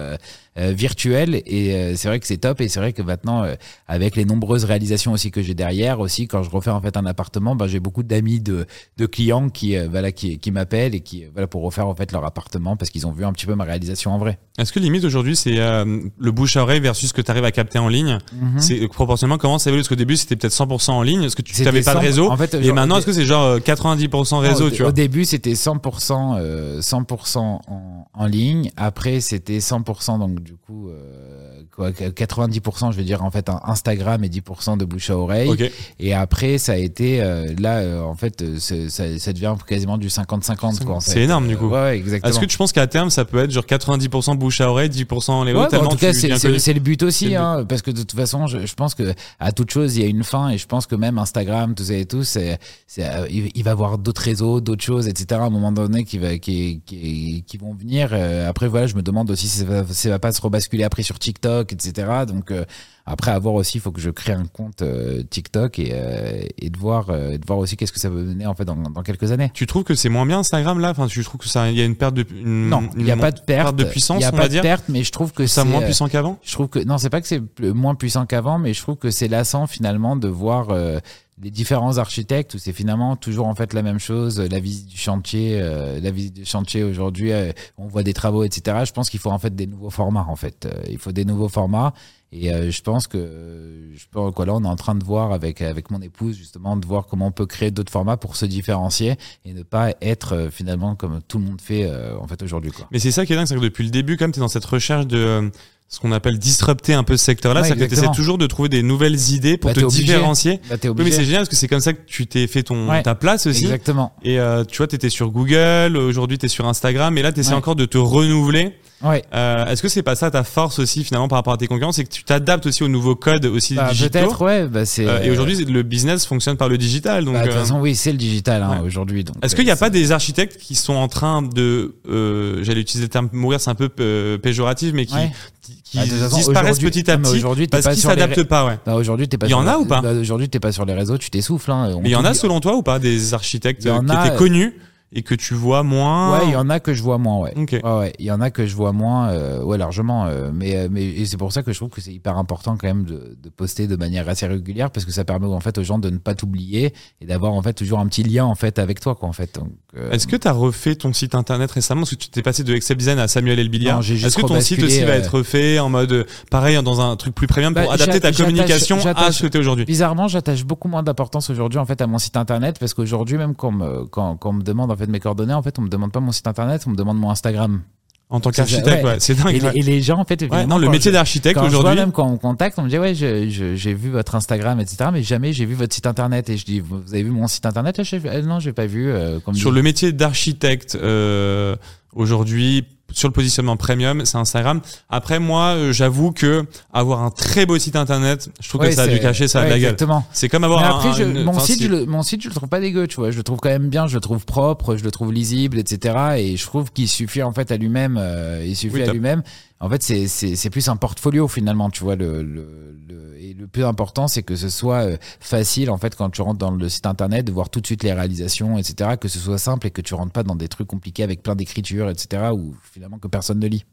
[0.56, 3.54] virtuel et c'est vrai que c'est top et c'est vrai que maintenant euh,
[3.86, 7.06] avec les nombreuses réalisations aussi que j'ai derrière aussi quand je refais en fait un
[7.06, 8.66] appartement ben, j'ai beaucoup d'amis de,
[8.96, 12.12] de clients qui euh, voilà qui, qui m'appellent et qui voilà pour refaire en fait
[12.12, 14.38] leur appartement parce qu'ils ont vu un petit peu ma réalisation en vrai.
[14.58, 17.44] Est-ce que limite aujourd'hui c'est euh, le bouche à oreille versus ce que tu arrives
[17.44, 18.60] à capter en ligne Mhm.
[18.60, 19.82] C'est proportionnellement comment ça évolue?
[19.82, 21.22] Parce qu'au début c'était peut-être 100% en ligne.
[21.24, 23.24] Est-ce que tu n'avais pas de 100 réseau en fait, Et maintenant est-ce que c'est
[23.24, 24.88] genre euh, 90% réseau au, tu vois?
[24.90, 28.70] au début, c'était 100%, euh, 100% en, en ligne.
[28.76, 31.31] Après, c'était 100%, donc du coup, euh,
[31.74, 35.48] quoi, 90%, je vais dire, en fait, Instagram et 10% de bouche à oreille.
[35.48, 35.70] Ok.
[35.98, 39.54] Et après, ça a été, euh, là, euh, en fait, euh, c'est- ça, ça devient
[39.66, 40.84] quasiment du 50-50.
[40.84, 41.22] quoi, en C'est fait.
[41.24, 41.66] énorme, du coup.
[41.68, 42.30] Ouais, ouais, exactement.
[42.30, 45.44] Est-ce que tu penses qu'à terme ça peut être genre 90% bouche à oreille, 10%
[45.44, 47.30] les Ouais, autres bah, en tout cas, c'est c'est- c'est le but C'est aussi, le
[47.30, 47.36] but.
[47.36, 50.04] hein, parce que de toute façon, je, je pense que à toute chose, il y
[50.04, 53.04] a une fin, et je pense que même Instagram, tout ça et tout, c'est, c'est,
[53.06, 55.40] euh, il, va y avoir d'autres réseaux, d'autres choses, etc.
[55.40, 58.10] À un moment donné, qui va, qui, qui, qui vont venir.
[58.12, 60.84] Euh, après, voilà, je me demande aussi si ça va, ça va pas se rebasculer
[60.84, 62.24] après sur TikTok, etc.
[62.26, 62.64] Donc euh,
[63.06, 66.42] après, à voir aussi, il faut que je crée un compte euh, TikTok et, euh,
[66.58, 69.02] et de voir, de voir aussi qu'est-ce que ça va donner en fait dans, dans
[69.02, 69.50] quelques années.
[69.54, 70.90] Tu trouves que c'est moins bien Instagram là?
[70.90, 73.10] Enfin, tu trouves que ça, il y a une perte de, une- Non, il n'y
[73.10, 73.76] a pas de perte.
[73.76, 74.62] de puissance, Il n'y a on pas va de dire?
[74.62, 76.38] perte, mais je trouve que c'est moins puissant qu'avant?
[76.42, 79.10] Je trouve que non, c'est pas que c'est moins puissant qu'avant, mais je trouve que
[79.10, 80.98] c'est lassant finalement de voir euh,
[81.42, 84.96] les différents architectes où c'est finalement toujours en fait la même chose, la visite du
[84.96, 88.84] chantier, euh, la visite du chantier aujourd'hui, euh, on voit des travaux, etc.
[88.84, 90.66] Je pense qu'il faut en fait des nouveaux formats en fait.
[90.66, 91.92] Euh, il faut des nouveaux formats
[92.32, 95.04] et euh, je pense que euh, je pense quoi là on est en train de
[95.04, 98.36] voir avec avec mon épouse justement de voir comment on peut créer d'autres formats pour
[98.36, 102.42] se différencier et ne pas être euh, finalement comme tout le monde fait en fait
[102.42, 102.88] aujourd'hui quoi.
[102.90, 104.40] Mais c'est ça qui est dingue, c'est que depuis le début, quand même, tu es
[104.40, 105.50] dans cette recherche de
[105.92, 107.60] ce qu'on appelle disrupter un peu ce secteur-là.
[107.60, 108.14] Ouais, c'est-à-dire que tu essaies exactement.
[108.16, 110.58] toujours de trouver des nouvelles idées pour Bah, te différencier.
[110.70, 112.88] Bah, Oui, mais c'est génial parce que c'est comme ça que tu t'es fait ton,
[112.88, 113.02] Ouais.
[113.02, 113.64] ta place aussi.
[113.64, 114.14] Exactement.
[114.24, 117.30] Et euh, tu vois, tu étais sur Google, aujourd'hui tu es sur Instagram, et là
[117.30, 117.56] tu essaies Ouais.
[117.56, 118.74] encore de te renouveler.
[119.02, 119.24] Ouais.
[119.34, 121.92] Euh, Est-ce que c'est pas ça ta force aussi finalement par rapport à tes concurrents
[121.92, 124.66] C'est que tu t'adaptes aussi aux nouveaux codes aussi Bah, peut-être, ouais.
[124.66, 127.24] Bah, Euh, et aujourd'hui, le business fonctionne par le digital.
[127.24, 128.86] Donc, bah, de toute euh, façon, oui, c'est le digital hein, ouais.
[128.86, 129.24] aujourd'hui.
[129.42, 132.62] Est-ce euh, qu'il n'y a c'est- pas des architectes qui sont en train de, euh,
[132.62, 135.32] j'allais utiliser le terme mourir, c'est un peu euh, péjoratif, mais qui, Ouais.
[135.62, 138.78] qui, qui Bah, façon, disparaissent petit à petit parce qu'ils les s'adaptent pas, ouais.
[138.86, 140.84] Bah, aujourd'hui, t'es pas Il y en a ou pas bah, Aujourd'hui, t'es pas sur
[140.84, 141.70] les réseaux, tu t'essouffles.
[141.70, 144.36] Hein, Mais il y en a selon toi ou pas des architectes qui étaient euh,
[144.38, 144.74] connus
[145.14, 147.52] et que tu vois moins Ouais, il y en a que je vois moins, ouais.
[147.56, 147.72] Ok.
[147.72, 150.26] Ouais, ouais, il y en a que je vois moins, euh, ouais, largement.
[150.26, 152.76] euh, mais, euh, mais et c'est pour ça que je trouve que c'est hyper important
[152.76, 155.76] quand même de, de poster de manière assez régulière parce que ça permet en fait
[155.78, 158.54] aux gens de ne pas t'oublier et d'avoir en fait toujours un petit lien en
[158.54, 159.58] fait avec toi, quoi, en fait.
[159.96, 162.00] Euh, Est-ce que tu as refait ton site internet récemment?
[162.02, 163.94] Parce que tu t'es passé de Excel Design à Samuel Elbilia.
[163.96, 166.82] Non, j'ai juste Est-ce que ton site aussi va euh, être refait en mode pareil
[166.82, 169.60] dans un truc plus premium pour Bah, adapter ta communication à ce que tu es
[169.60, 169.84] aujourd'hui?
[169.84, 173.54] Bizarrement, j'attache beaucoup moins d'importance aujourd'hui en fait à mon site internet parce qu'aujourd'hui même
[173.54, 175.82] quand, on me- quand, quand on me demande en fait mes coordonnées, en fait on
[175.82, 177.82] me demande pas mon site internet, on me demande mon Instagram.
[178.30, 179.16] en tant qu'architecte ouais.
[179.20, 179.54] C'est dingue.
[179.54, 179.72] Et, les- ouais.
[179.74, 181.94] et les gens en fait, Ouais, non, le métier d'architecte aujourd'hui.
[181.96, 185.10] même quand on contacte, on me dit ouais, j'ai vu votre Instagram, etc.
[185.12, 186.48] Mais jamais j'ai vu votre site internet.
[186.48, 188.00] Et je dis, vous avez vu mon site internet?
[188.00, 189.10] Ah, euh, Non, j'ai pas vu.
[189.10, 189.76] euh, comme Sur dit.
[189.76, 191.76] le métier d'architecte euh,
[192.14, 194.80] aujourd'hui, sur le positionnement premium, c'est Instagram.
[195.10, 198.94] Après, moi, euh, j'avoue que avoir un très beau site internet, je trouve Ouais, que
[198.94, 199.84] ça a dû cacher ça ouais, de la gueule.
[199.92, 200.24] Exactement.
[200.32, 202.42] C'est comme avoir Mais un- après, je- une- mon, enfin, site, je le, mon site,
[202.42, 203.30] je le trouve pas dégueu, tu vois.
[203.30, 206.16] Je le trouve quand même bien, je le trouve propre, je le trouve lisible, etc.
[206.38, 209.42] Et je trouve qu'il suffit en fait à lui-même, euh, il suffit Oui, à lui-même.
[209.80, 212.16] En fait, c'est c'est c'est plus un portfolio finalement, tu vois.
[212.16, 216.16] Le, le, le- et le plus important, c'est que ce soit euh, facile en fait
[216.16, 219.10] quand tu rentres dans le site internet de voir tout de suite les réalisations, etc.
[219.20, 221.54] Que ce soit simple et que tu rentres pas dans des trucs compliqués avec plein
[221.54, 222.50] d'écriture, etc.
[222.52, 223.84] Ou finalement que personne ne lit.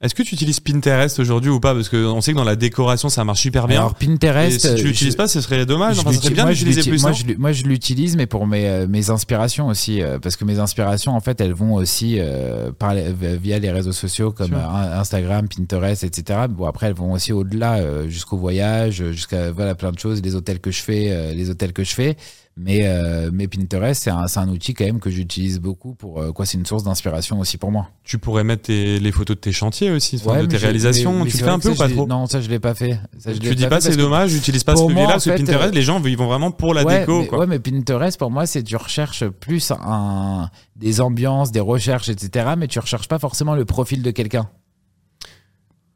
[0.00, 1.74] Est-ce que tu utilises Pinterest aujourd'hui ou pas?
[1.74, 3.78] Parce qu'on sait que dans la décoration, ça marche super bien.
[3.80, 5.98] Alors Et Pinterest, si tu euh, l'utilises pas, ce serait dommage.
[6.00, 7.02] Enfin, serait bien moi, je d'utiliser plus.
[7.02, 10.34] moi, je, l'u- moi, je l'utilise, mais pour mes, euh, mes inspirations aussi, euh, parce
[10.36, 14.32] que mes inspirations, en fait, elles vont aussi euh, par les- via les réseaux sociaux
[14.32, 16.40] comme Instagram, Pinterest, etc.
[16.50, 20.58] Bon, après, elles vont aussi au-delà, jusqu'au voyage, jusqu'à voilà plein de choses, les hôtels
[20.58, 22.16] que je fais, les hôtels que je fais.
[22.56, 26.44] Mais, euh, mais Pinterest, c'est un, outil quand même que j'utilise beaucoup pour euh, quoi,
[26.44, 27.88] c'est une source d'inspiration aussi pour moi.
[28.04, 31.12] Tu pourrais mettre tes- les photos de tes chantiers aussi, Ouais, de tes réalisations.
[31.14, 32.06] mais- mais tu le fais un peu ou pas trop?
[32.06, 32.98] Non, ça je l'ai pas fait.
[33.18, 35.68] Ça, je l'ai Tu dis pas c'est dommage, j'utilise pas ce levier-là, parce que Pinterest,
[35.72, 37.20] euh, les gens ils vont vraiment pour la ouais, déco.
[37.20, 37.38] mais, quoi.
[37.38, 42.50] ouais, mais Pinterest, pour moi, c'est tu recherches plus un, des ambiances, des recherches, etc.
[42.58, 44.48] Mais tu recherches pas forcément le profil de quelqu'un.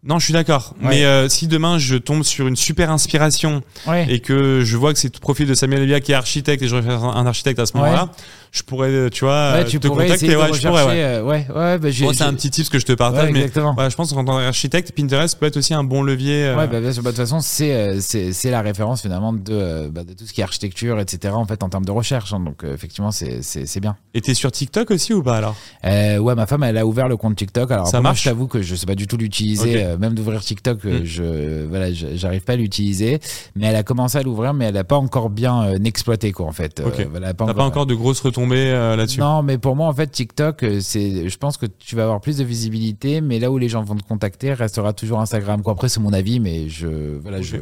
[0.07, 0.75] Non, je suis d'accord.
[0.81, 0.89] Ouais.
[0.91, 4.07] Mais euh, si demain je tombe sur une super inspiration Ouais.
[4.09, 6.69] et que je vois que c'est le profil de Samuel Elia qui est architecte et
[6.69, 8.11] je recherche un architecte à ce moment-là,
[8.57, 10.35] je pourrais, euh, tu vois, Ouais, tu te pourrais contacter.
[10.37, 11.03] Ouais, je pourrais, ouais.
[11.03, 13.33] euh, ouais, ouais, bah, j'ai- Bon, c'est un petit tips que je te partage, Ouais,
[13.33, 13.75] mais exactement.
[13.77, 16.45] ouais, je pense qu'en tant qu'architecte, Pinterest peut être aussi un bon levier.
[16.47, 17.03] euh, Ouais, bah, bien sûr.
[17.03, 20.27] Bah, de toute façon, c'est euh, c'est c'est la référence finalement de, bah, de tout
[20.27, 21.35] ce qui est architecture, etc.
[21.37, 22.33] En fait, en termes de recherche.
[22.33, 22.41] hein.
[22.41, 23.97] donc, effectivement, c'est c'est c'est bien.
[24.15, 25.57] Et t'es sur TikTok aussi ou pas alors?
[25.85, 27.71] Euh, ouais, ma femme, elle a ouvert le compte TikTok.
[27.71, 28.23] Alors, Ça après, moi, marche?
[28.25, 29.85] je t'avoue que je sais pas du tout l'utiliser.
[29.85, 31.05] Euh, même d'ouvrir TikTok, Mm.
[31.05, 33.21] je voilà, j'arrive pas à l'utiliser.
[33.57, 36.53] Mais elle a commencé à l'ouvrir, mais elle a pas encore bien exploité quoi en
[36.53, 36.81] fait.
[36.81, 37.07] Euh, Ok.
[37.11, 39.21] voilà, elle a T'as pas encore de grosses retombées tomber euh, là-dessus.
[39.21, 42.21] Non, mais pour moi, en fait, TikTok, euh, c'est, je pense que tu vas avoir
[42.21, 45.63] plus de visibilité, mais là où les gens vont te contacter, restera toujours Instagram.
[45.63, 45.73] Quoi.
[45.73, 47.57] Après, c'est mon avis, mais je, voilà, je,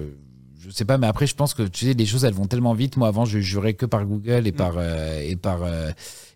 [0.60, 0.98] je sais pas.
[0.98, 2.96] Mais après, je pense que tu sais, les choses, elles vont tellement vite.
[2.96, 4.56] Moi, avant, je jurais que par Google et Mm.
[4.56, 5.90] par euh, et par euh,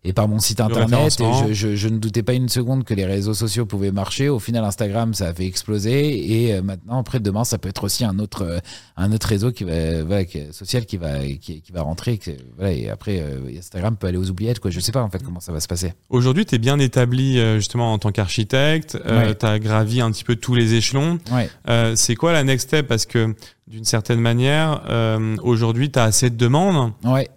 [0.05, 1.21] et par mon site internet.
[1.21, 4.29] Et je, je, je ne doutais pas une seconde que les réseaux sociaux pouvaient marcher.
[4.29, 6.33] Au final, Instagram, ça a fait exploser.
[6.47, 8.59] Et euh, maintenant, après demain, ça peut être aussi un autre euh,
[8.97, 12.19] un autre réseau qui va, voilà, est social qui va qui, qui va rentrer.
[12.57, 14.61] voilà, et après, euh, Instagram peut aller aux oubliettes.
[14.61, 14.71] Quoi.
[14.71, 15.93] Je sais pas en fait comment ça va se passer.
[16.11, 18.97] Aujourd'hui, tu es bien établi euh, justement en tant qu'architecte.
[19.07, 19.35] Euh, Ouais.
[19.35, 21.19] Tu as gravi un petit peu tous les échelons.
[21.33, 21.51] Ouais.
[21.69, 22.87] Euh, c'est quoi la next step?
[22.87, 23.35] Parce que
[23.67, 26.93] d'une certaine manière, euh, aujourd'hui, tu as assez de demandes.
[27.05, 27.29] Ouais.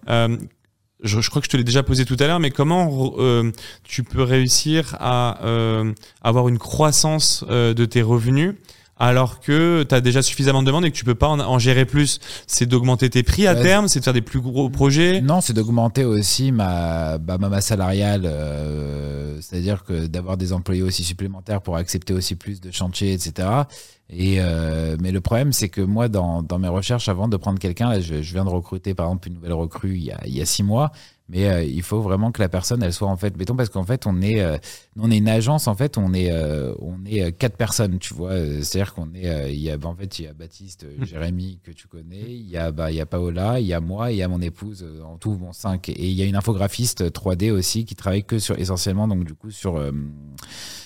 [1.03, 3.51] Je, je crois que je te l'ai déjà posé tout à l'heure, mais comment euh,
[3.83, 8.55] tu peux réussir à euh, avoir une croissance euh, de tes revenus
[9.01, 11.57] alors que tu as déjà suffisamment de demandes et que tu peux pas en, en
[11.59, 13.61] gérer plus C'est d'augmenter tes prix à Ouais.
[13.63, 17.49] terme, c'est de faire des plus gros projets Non, c'est d'augmenter aussi ma, bah, ma
[17.49, 22.71] masse salariale, euh, c'est-à-dire que d'avoir des employés aussi supplémentaires pour accepter aussi plus de
[22.71, 23.47] chantiers, etc.
[24.09, 27.59] Et euh, mais le problème, c'est que moi, dans, dans mes recherches, avant de prendre
[27.59, 30.35] quelqu'un, je, je viens de recruter par exemple une nouvelle recrue il y a, il
[30.37, 30.91] y a six mois.
[31.29, 33.85] Mais euh, il faut vraiment que la personne, elle soit en fait béton, parce qu'en
[33.85, 34.57] fait, on est, euh,
[34.99, 38.13] on est une agence, en fait, on est, euh, on est euh, quatre personnes, tu
[38.13, 38.31] vois.
[38.31, 40.83] Euh, C'est-à-dire qu'on est, euh, il y a, bah, en fait, il y a Baptiste,
[40.83, 43.73] euh, Jérémy que tu connais, il y a, bah, il y a Paola, il y
[43.73, 45.87] a moi, il y a mon épouse, en tout, bon, cinq.
[45.89, 49.33] Et il y a une infographiste 3D aussi qui travaille que sur, essentiellement, donc du
[49.33, 49.91] coup, sur, euh,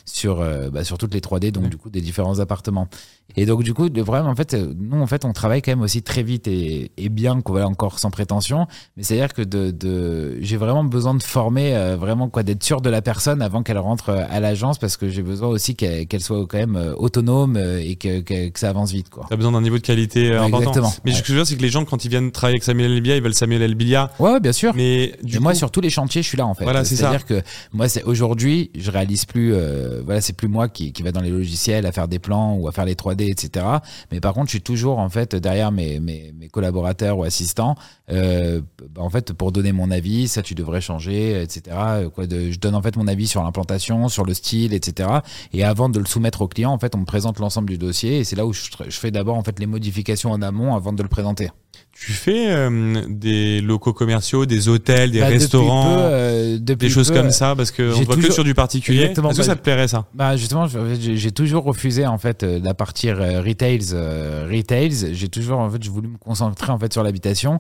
[0.06, 0.38] sur,
[0.72, 1.70] bah, sur toutes les 3D, donc Ouais.
[1.70, 2.88] du coup, des différents appartements.
[3.36, 5.82] Et donc, du coup, le problème, en fait, nous, en fait, on travaille quand même
[5.82, 8.68] aussi très vite et, et bien, voilà, encore sans prétention.
[8.98, 12.90] Mais c'est-à-dire que de, de, j'ai vraiment besoin de former, vraiment, quoi, d'être sûr de
[12.92, 16.46] la personne avant qu'elle rentre euh, à l'agence parce que j'ai besoin aussi qu'elle, soit
[16.48, 19.26] quand même euh, autonome euh, et que, que, que ça avance vite, quoi.
[19.28, 20.58] Tu as besoin d'un niveau de qualité Ouais, important.
[20.60, 20.94] exactement.
[21.06, 21.18] Mais Ouais.
[21.18, 22.92] ce que je veux dire, c'est que les gens, quand ils viennent travailler avec Samuel
[22.92, 24.12] Elbia, ils veulent Samuel Elbia.
[24.20, 24.74] Ouais, bien sûr.
[24.76, 26.64] Mais du et moi, coup, sur tous les chantiers, je suis là en fait.
[26.64, 27.10] Voilà, c'est ça.
[27.12, 27.42] C'est-à-dire que
[27.74, 29.54] moi, c'est aujourd'hui, je réalise plus.
[29.54, 32.56] euh, voilà, c'est plus moi qui, qui va dans les logiciels à faire des plans
[32.56, 33.66] ou à faire les 3D, etc.
[34.12, 37.76] Mais par contre, je suis toujours en fait derrière mes, mes, mes collaborateurs ou assistants.
[38.12, 38.62] euh,
[38.94, 41.76] bah, en fait, pour donner mon avis, ça tu devrais changer, etc.
[42.14, 45.10] Quoi de, je donne en fait mon avis sur l'implantation, sur le style, etc.
[45.54, 48.20] Et avant de le soumettre au client, en fait, on me présente l'ensemble du dossier
[48.20, 50.94] et c'est là où je, je fais d'abord en fait les modifications en amont avant
[50.94, 51.50] de le présenter.
[51.94, 56.88] tu fais euh, des locaux commerciaux, des hôtels, des Bah, depuis restaurants, peu, euh, depuis
[56.88, 59.04] des choses peu, comme euh, ça, parce qu'on j'ai voit que sur du particulier.
[59.04, 60.06] Est-ce que bah, ça te plairait ça?
[60.14, 63.94] Bah justement, j'ai toujours refusé en fait euh, la partie euh, retails.
[63.94, 67.58] euh, retails, j'ai toujours en fait, voulu me concentrer en fait sur l'habitation.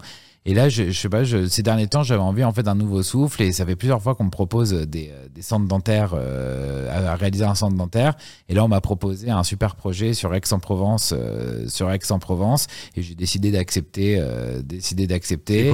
[0.47, 2.75] Et là, je, je sais pas, je- ces derniers temps, j'avais envie en fait d'un
[2.75, 6.11] nouveau souffle et ça fait plusieurs fois qu'on me propose des, euh, des centres dentaires,
[6.13, 8.15] euh, à, réaliser un centre dentaire.
[8.47, 13.15] Et là, on m'a proposé un super projet sur Aix-en-Provence, euh, sur Aix-en-Provence, et j'ai
[13.15, 15.71] décidé d'accepter, euh, décidé C'est d'accepter.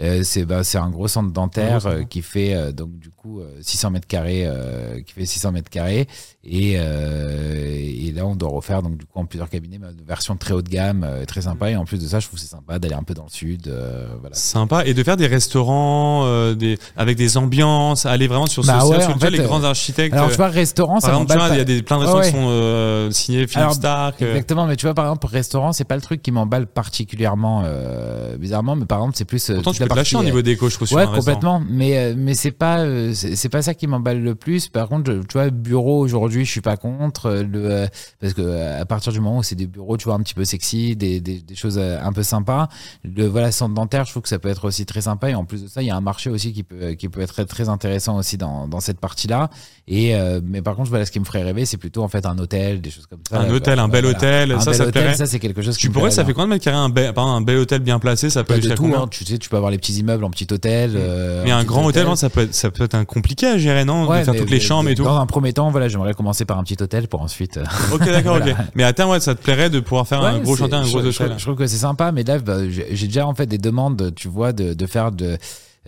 [0.00, 1.94] Euh, c'est bah, c'est un gros centre dentaire centre.
[1.98, 5.52] euh, qui fait euh, donc du coup euh, 600 mètres carrés euh, qui fait 600
[5.52, 6.08] mètres carrés
[6.46, 10.04] et, euh, et là on doit refaire donc du coup en plusieurs cabinets mais une
[10.06, 12.38] version très haut de gamme euh, très sympa et en plus de ça je trouve
[12.38, 14.84] c'est sympa d'aller un peu dans le sud euh, voilà Sympa.
[14.86, 18.98] Et de faire des restaurants euh, des, avec des ambiances, aller vraiment sur Bah social,
[19.00, 20.12] ouais, vois, fait, les euh, grands architectes.
[20.14, 21.96] alors euh, tu vois restaurant par ça exemple, tu vois, il y a des, plein
[21.96, 24.20] de restaurants Ouais, qui sont euh, signés Philippe Alors, Stark.
[24.22, 27.62] euh, Exactement, mais tu vois, par exemple, restaurant, c'est pas le truc qui m'emballe particulièrement
[27.64, 29.50] euh, bizarrement, mais par exemple, c'est plus.
[29.50, 31.18] euh, Pourtant, tu peux te lâcher au niveau déco, je trouve, sur Ouais, restaurant.
[31.20, 31.62] complètement.
[31.68, 34.68] Mais euh, mais c'est pas euh, c'est pas ça qui m'emballe le plus.
[34.68, 37.86] Par contre, tu vois, bureau aujourd'hui, je suis pas contre euh, le euh,
[38.20, 40.34] parce que euh, à partir du moment où c'est des bureaux, tu vois, un petit
[40.34, 42.68] peu sexy, des des, des choses un peu sympas.
[43.04, 45.30] Le voilà centre dentaire, je trouve que ça peut être aussi très sympa.
[45.30, 47.20] Et en plus de ça, il y a un marché aussi qui peut qui peut
[47.20, 49.50] être très, très intéressant aussi dans dans cette partie-là.
[49.86, 52.24] Et euh, mais par contre, voilà, ce qui me ferait rêver, c'est plutôt en fait
[52.26, 53.40] un hôtel, des choses comme ça.
[53.40, 55.76] Un hôtel, un bel hôtel, ça, ça plairait ça c'est quelque chose.
[55.76, 58.30] Tu pourrais, ça fait combien de mètres carrés un bel, un bel hôtel bien placé,
[58.30, 59.08] ça peut aller de jusqu'à tout, combien hein.
[59.10, 60.98] tu sais, tu peux avoir les petits immeubles en petit hôtel.
[61.44, 64.06] Mais un grand hôtel, ça peut être, ça peut être un compliqué à gérer, non?
[64.24, 65.04] Faire toutes les chambres et tout.
[65.04, 67.58] Dans un premier temps, voilà, j'aimerais commencer par un petit hôtel pour ensuite.
[67.58, 68.52] euh, Ok, d'accord, Voilà.
[68.52, 68.58] ok.
[68.74, 70.90] Mais à terme, ouais, ça te plairait de pouvoir faire un gros chantier, un je-
[70.90, 71.34] gros je, hôtel.
[71.38, 74.28] Je, trouve que c'est sympa, mais là, bah, j'ai déjà en fait des demandes, tu
[74.28, 75.36] vois, de, de faire de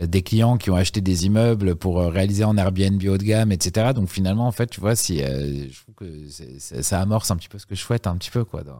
[0.01, 3.51] des clients qui ont acheté des immeubles pour euh, réaliser en Airbnb haut de gamme,
[3.51, 3.93] etc.
[3.95, 6.07] Donc finalement, en fait, tu vois, si euh, je trouve que
[6.82, 8.76] ça amorce un petit peu ce que je souhaite, un petit peu quoi, dans,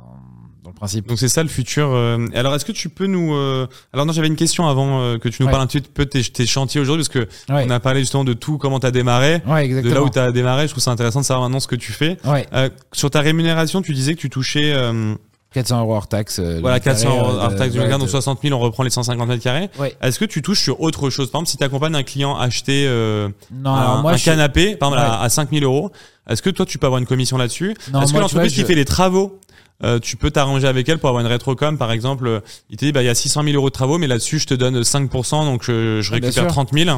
[0.67, 1.07] dans le principe.
[1.07, 1.89] Donc c'est ça le futur.
[1.93, 2.27] euh.
[2.35, 3.35] Alors est-ce que tu peux nous...
[3.35, 5.53] euh, Alors non, j'avais une question avant euh, que tu nous Ouais.
[5.53, 8.01] parles un petit peu de tes, tes chantiers aujourd'hui, parce que Ouais, on a parlé
[8.01, 9.43] justement de tout, comment tu as démarré.
[9.47, 11.69] ouais De là où tu as démarré, je trouve ça intéressant de savoir maintenant ce
[11.69, 12.17] que tu fais.
[12.25, 14.73] Ouais, Euh, sur ta rémunération, tu disais que tu touchais...
[14.75, 15.15] euh,
[15.55, 16.39] 400 euros hors taxe.
[16.39, 18.41] euh, Voilà, le mètre 400 carré, euros euh, hors taxe du mètre donc de- 60
[18.43, 19.71] 000, on reprend les 150 mètres carrés.
[19.79, 19.97] Ouais.
[20.03, 21.31] Est-ce que tu touches sur autre chose?
[21.31, 24.21] Par exemple, si tu accompagnes un client acheter euh, Non, un, alors moi, un je
[24.23, 25.93] suis- canapé, par exemple, à, à 5 000 euros,
[26.29, 27.71] est-ce que toi, tu peux avoir une commission là-dessus?
[27.71, 29.39] Est-ce que l'entreprise qui je- fait les travaux
[29.85, 32.27] euh, tu peux t'arranger avec elle pour avoir une rétrocom, par exemple.
[32.27, 34.39] euh, Il te dit, bah, il y a 600 000 euros de travaux, mais là-dessus,
[34.39, 36.47] je te donne 5%, donc je, je Ah, récupère sûr.
[36.47, 36.89] 30 000.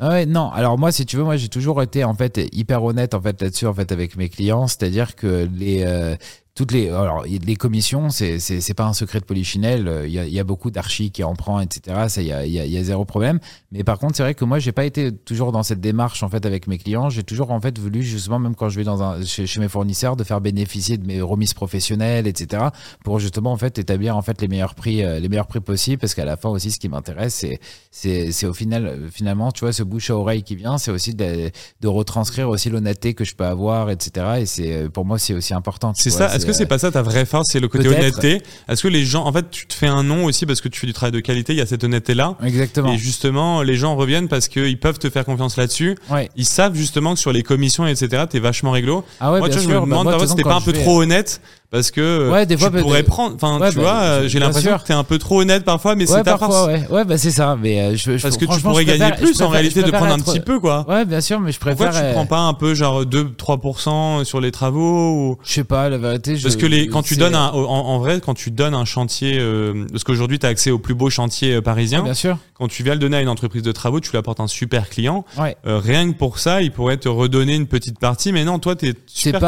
[0.00, 0.48] Ah Ouais, non.
[0.52, 3.42] Alors moi, si tu veux, moi j'ai toujours été en fait hyper honnête en fait
[3.42, 6.14] là-dessus en fait avec mes clients, c'est-à-dire que les euh,
[6.58, 9.86] toutes les alors les commissions, c'est pas un secret de polichinelle.
[9.86, 12.06] euh, Il y a, il y a beaucoup d'archis qui en prend, etc.
[12.08, 13.38] Ça, il y a, il y a il y a zéro problème.
[13.70, 16.28] Mais par contre, c'est vrai que moi, j'ai pas été toujours dans cette démarche en
[16.28, 17.10] fait avec mes clients.
[17.10, 19.68] J'ai toujours en fait voulu justement, même quand je vais dans un chez, chez mes
[19.68, 22.64] fournisseurs, de faire bénéficier de mes remises professionnelles, etc.
[23.04, 26.00] Pour justement en fait établir en fait les meilleurs prix, euh, les meilleurs prix possibles,
[26.00, 27.34] parce qu'à la fin aussi, ce qui m'intéresse,
[27.92, 30.90] c'est c'est au final euh, finalement tu vois ce bouche à oreille qui vient c'est
[30.90, 31.50] aussi de,
[31.80, 35.54] de retranscrire aussi l'honnêteté que je peux avoir etc et c'est pour moi c'est aussi
[35.54, 36.47] important C'est ça.
[36.48, 38.42] Est-ce que c'est pas ça ta vraie force, c'est le côté honnêteté?
[38.68, 40.80] Est-ce que les gens, en fait, tu te fais un nom aussi parce que tu
[40.80, 42.36] fais du travail de qualité, il y a cette honnêteté-là.
[42.42, 45.96] exactement Et justement, les gens reviennent parce qu'ils peuvent te faire confiance là-dessus.
[46.10, 49.04] ouais Ils savent justement que sur les commissions, etc., t'es vachement réglo.
[49.20, 50.54] ah ouais moi, tu vois, je me Bah, demande moi, de toute si t'es pas
[50.56, 51.40] un peu trop honnête?
[51.70, 53.34] Parce que Ouais, des tu bah, pourrais prendre.
[53.34, 55.94] Enfin, Ouais, tu bah, vois, euh, j'ai l'impression que t'es un peu trop honnête parfois,
[55.94, 56.90] mais ouais c'est ta parfois force.
[56.90, 59.42] ouais bah c'est ça mais euh, je, je- Parce que tu pourrais gagner préfère- plus
[59.42, 60.86] en réalité de prendre un petit peu, quoi.
[60.88, 64.24] ouais bien sûr mais je préfère Pourquoi tu euh, prends pas un peu genre 2-3%
[64.24, 65.38] sur les travaux ou...
[65.44, 67.98] je sais pas la vérité je- Parce que les, quand tu donnes un, en, en
[67.98, 71.10] vrai, quand tu donnes un chantier, euh, parce qu'aujourd'hui tu as accès au plus beau
[71.10, 74.00] chantier euh, parisien, bien sûr quand tu viens le donner à une entreprise de travaux,
[74.00, 75.24] tu lui apportes un super client.
[75.38, 78.58] ouais Euh, rien que pour ça, il pourrait te redonner une petite partie, mais non,
[78.58, 79.40] toi t'es super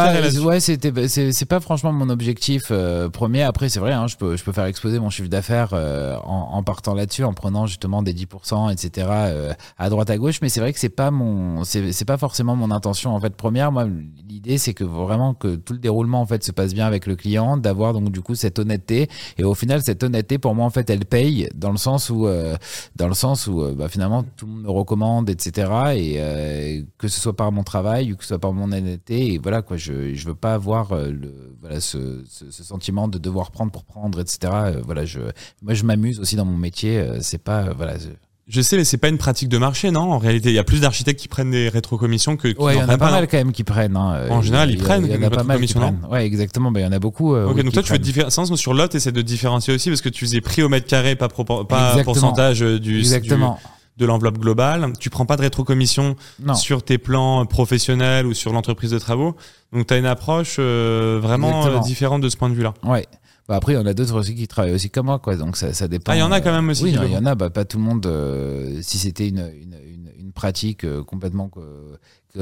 [0.45, 3.43] ouais c'était c'est c'est pas franchement mon objectif euh, premier.
[3.43, 6.63] Après c'est vrai hein, je peux je peux faire exploser mon chiffre d'affaires euh, en,
[6.63, 10.41] partant là-dessus en prenant justement des 10% etc euh, à droite à gauche.
[10.43, 11.63] Mais c'est vrai que c'est pas mon
[12.07, 13.73] pas forcément mon intention en fait première.
[13.73, 13.87] Moi
[14.29, 17.17] l'idée c'est que vraiment que tout le déroulement en fait se passe bien avec le
[17.17, 19.09] client d'avoir donc du coup cette honnêteté.
[19.39, 22.29] Et au final cette honnêteté pour moi en fait elle paye dans le sens où
[22.97, 27.21] dans le sens où bah, finalement tout le monde me recommande etc et que ce
[27.21, 30.15] soit par mon travail ou que ce soit par mon honnêteté et voilà quoi je
[30.15, 31.99] je veux pas avoir le voilà ce,
[32.29, 35.21] ce, ce sentiment de devoir prendre pour prendre etc Euh, voilà je
[35.63, 38.83] moi je m'amuse aussi dans mon métier euh, c'est pas euh, voilà je- sais, mais
[38.85, 41.29] c'est pas une pratique de marché, non En réalité, il y a plus d'architectes qui
[41.29, 43.97] prennent des rétrocommissions que ouais il y en a pas mal quand même qui prennent
[43.97, 44.27] hein.
[44.29, 46.81] En général, ils prennent il y en a pas mal qui prennent ouais exactement bah
[46.81, 48.03] il y en a beaucoup euh, Ok, oui, donc toi, tu fais prennent.
[48.03, 51.15] différence sur l'autre, et de différencier aussi parce que tu faisais prix au mètre carré,
[51.15, 52.03] pas, pas Exactement.
[52.05, 53.69] pourcentage du, exactement du-
[54.01, 54.93] de l'enveloppe globale.
[54.99, 59.37] Tu prends pas de rétrocommission non sur tes plans professionnels ou sur l'entreprise de travaux.
[59.73, 61.83] Donc, tu as une approche euh, vraiment Exactement.
[61.83, 62.75] euh, différente de ce point de vue-là.
[62.83, 63.07] Ouais.
[63.49, 65.35] Bah après, il y en a d'autres aussi qui travaillent aussi comme moi, quoi.
[65.37, 66.13] Donc ça, ça dépend.
[66.13, 67.35] Ah, il y en a quand même aussi Oui, il y en a.
[67.35, 68.07] Bah, pas tout le monde.
[68.07, 71.97] euh, si c'était une, une, une, une pratique euh, complètement euh,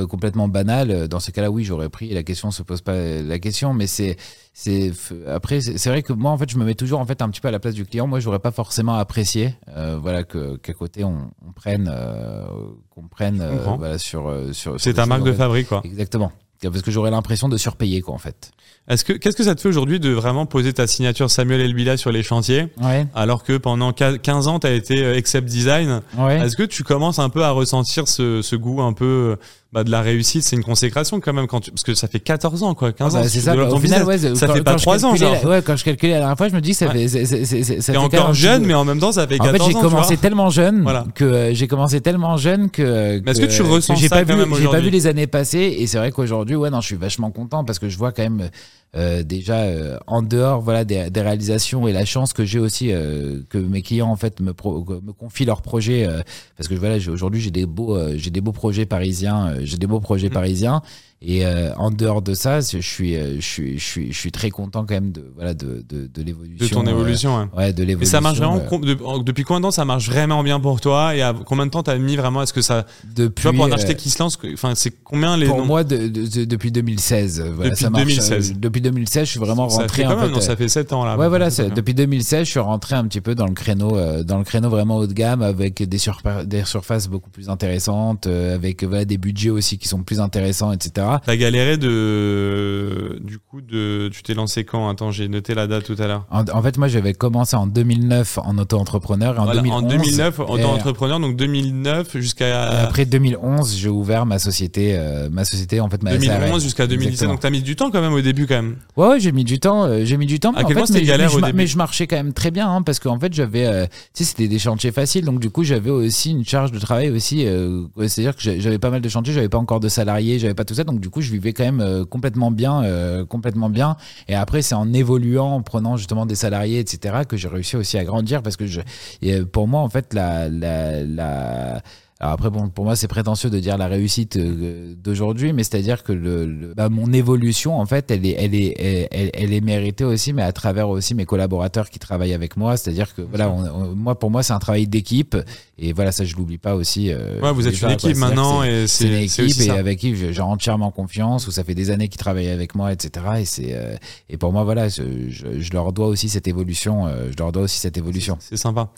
[0.07, 2.11] complètement banale, euh, dans ce cas-là, oui, j'aurais pris.
[2.11, 4.16] La question se pose pas la question, mais c'est
[4.53, 4.93] c'est
[5.26, 7.41] après c'est vrai que moi en fait je me mets toujours en fait un petit
[7.41, 8.07] peu à la place du client.
[8.07, 12.45] Moi, j'aurais pas forcément apprécié, euh, voilà que qu'à côté on, on prenne euh,
[12.91, 14.80] qu'on prenne euh, voilà sur euh, sur.
[14.80, 15.80] C'est choses, marque de fabrique, quoi.
[15.84, 16.32] Exactement.
[16.61, 18.51] Parce que j'aurais l'impression de surpayer, quoi, en fait.
[18.89, 21.97] Est-ce que, qu'est-ce que ça te fait aujourd'hui de vraiment poser ta signature Samuel Elbila
[21.97, 23.07] sur les chantiers, Ouais.
[23.14, 26.01] alors que pendant 15 ans, tu as été euh, Except Design?
[26.16, 26.41] Ouais.
[26.41, 29.36] Est-ce que tu commences un peu à ressentir ce, ce goût un peu euh,
[29.72, 31.70] bah, de la réussite C'est une consécration quand même, quand tu...
[31.70, 32.92] parce que ça fait 14 ans, quoi.
[32.92, 33.54] 15 Ah bah, ans, c'est tu ça.
[33.54, 35.32] bah, au final, ouais, ça quand- fait pas quand je 3 ans, genre.
[35.42, 36.92] la- ouais, quand je calculais la dernière fois, je me dis que ça Ouais.
[36.92, 37.08] fait.
[37.08, 39.34] c'est- c'est- c'est- ça T'es fait encore un jeune, mais en même temps, ça fait
[39.40, 39.80] En 14 fait, j'ai ans.
[39.80, 40.22] tu commencé vois.
[40.22, 41.04] tellement jeune Voilà.
[41.14, 43.22] que euh, j'ai commencé tellement jeune que.
[43.28, 45.26] Est-ce que tu ressens j'ai ça pas quand vu, même J'ai pas vu les années
[45.26, 48.12] passer et c'est vrai qu'aujourd'hui, ouais, non, je suis vachement content parce que je vois
[48.12, 48.48] quand même
[48.96, 52.90] euh, déjà euh, en dehors, voilà, des, des réalisations et la chance que j'ai aussi
[52.90, 56.22] euh, que mes clients en fait me pro- me confient leurs projets euh,
[56.56, 59.57] parce que voilà, j'ai- aujourd'hui j'ai des beaux euh, j'ai des beaux projets parisiens, euh,
[59.66, 60.34] j'ai des beaux projets Mhm.
[60.34, 60.82] parisiens
[61.20, 64.30] et euh, en dehors de ça, je suis euh, je suis je suis je suis
[64.30, 66.64] très content quand même de voilà de de, de l'évolution.
[66.66, 67.44] De ton euh, évolution, ouais.
[67.56, 68.12] Ouais, de Et l'évolution.
[68.12, 71.22] ça marche vraiment euh, depuis combien de temps ça marche vraiment bien pour toi et
[71.22, 73.70] à combien de temps t'as mis vraiment est-ce que ça depuis, tu vois pour un
[73.70, 76.44] euh, architecte qui se lance enfin c'est combien les pour noms moi, de- de- de-
[76.44, 77.40] depuis 2016.
[77.40, 78.50] euh, Voilà, Depuis ça marche, 2016.
[78.50, 80.30] euh, depuis 2016, je suis vraiment ça rentré fait quand en même fait.
[80.32, 82.94] non, euh, ça fait 7 ans là Ouais, voilà, c'est- depuis 2016, je suis rentré
[82.94, 85.82] un petit peu dans le créneau, euh, dans le créneau vraiment haut de gamme, avec
[85.82, 90.02] des, surpa- des surfaces beaucoup plus intéressantes, euh, avec voilà, des budgets aussi qui sont
[90.04, 91.07] plus intéressants, etc.
[91.24, 94.88] T'as galéré de du coup de tu t'es lancé quand?
[94.88, 97.66] Attends j'ai noté la date tout à l'heure En, en fait, moi, j'avais commencé en
[97.66, 102.68] 2009 en auto-entrepreneur et en, Voilà, 2011, en 2009 et- auto-entrepreneur donc 2009 et jusqu'à
[102.82, 106.61] après 2011, j'ai ouvert ma société, euh, ma société en fait ma 2011 SARL.
[106.61, 107.32] jusqu'à 2017 Exactement.
[107.34, 109.44] donc t'as mis du temps quand même au début quand même Ouais, ouais, j'ai mis
[109.44, 109.84] du temps.
[109.84, 110.52] euh, j'ai mis du temps.
[110.52, 112.16] À mais en fait, mais, galère mais je au ma- début mais je marchais quand
[112.16, 115.24] même très bien hein, parce qu'en fait, j'avais, euh, tu sais, c'était des chantiers faciles,
[115.24, 117.44] donc du coup, j'avais aussi une charge de travail aussi.
[117.46, 120.64] euh, C'est-à-dire que j'avais pas mal de chantiers, j'avais pas encore de salariés, j'avais pas
[120.64, 123.96] tout ça, donc du coup, je vivais quand même euh, complètement bien, euh, complètement bien.
[124.28, 127.99] Et après, c'est en évoluant, en prenant justement des salariés, etc., que j'ai réussi aussi
[127.99, 128.80] à grandir parce que je,
[129.24, 131.82] euh, pour moi, en fait, la, la, la
[132.20, 136.02] Alors après, bon, pour moi, c'est prétentieux de dire la réussite euh, d'aujourd'hui, mais c'est-à-dire
[136.02, 139.60] que le, le- bah, mon évolution, en fait, elle est, elle est, elle, elle est
[139.60, 142.76] méritée aussi, mais à travers aussi mes collaborateurs qui travaillent avec moi.
[142.76, 145.36] C'est-à-dire que voilà, on- on- moi, pour moi, c'est un travail d'équipe,
[145.78, 147.12] et voilà, ça, je l'oublie pas aussi.
[147.12, 149.98] euh, Ouais, vous êtes une équipe maintenant c'est- et c'est une équipe aussi et avec
[150.00, 153.26] qui j'ai j'ai entièrement confiance, où ça fait des années qu'ils travaillent avec moi, etc.
[153.38, 153.94] Et c'est euh,
[154.28, 157.06] et pour moi, voilà, je, je, je leur dois aussi cette évolution.
[157.06, 158.36] euh, je leur dois aussi cette évolution.
[158.40, 158.88] C'est sympa.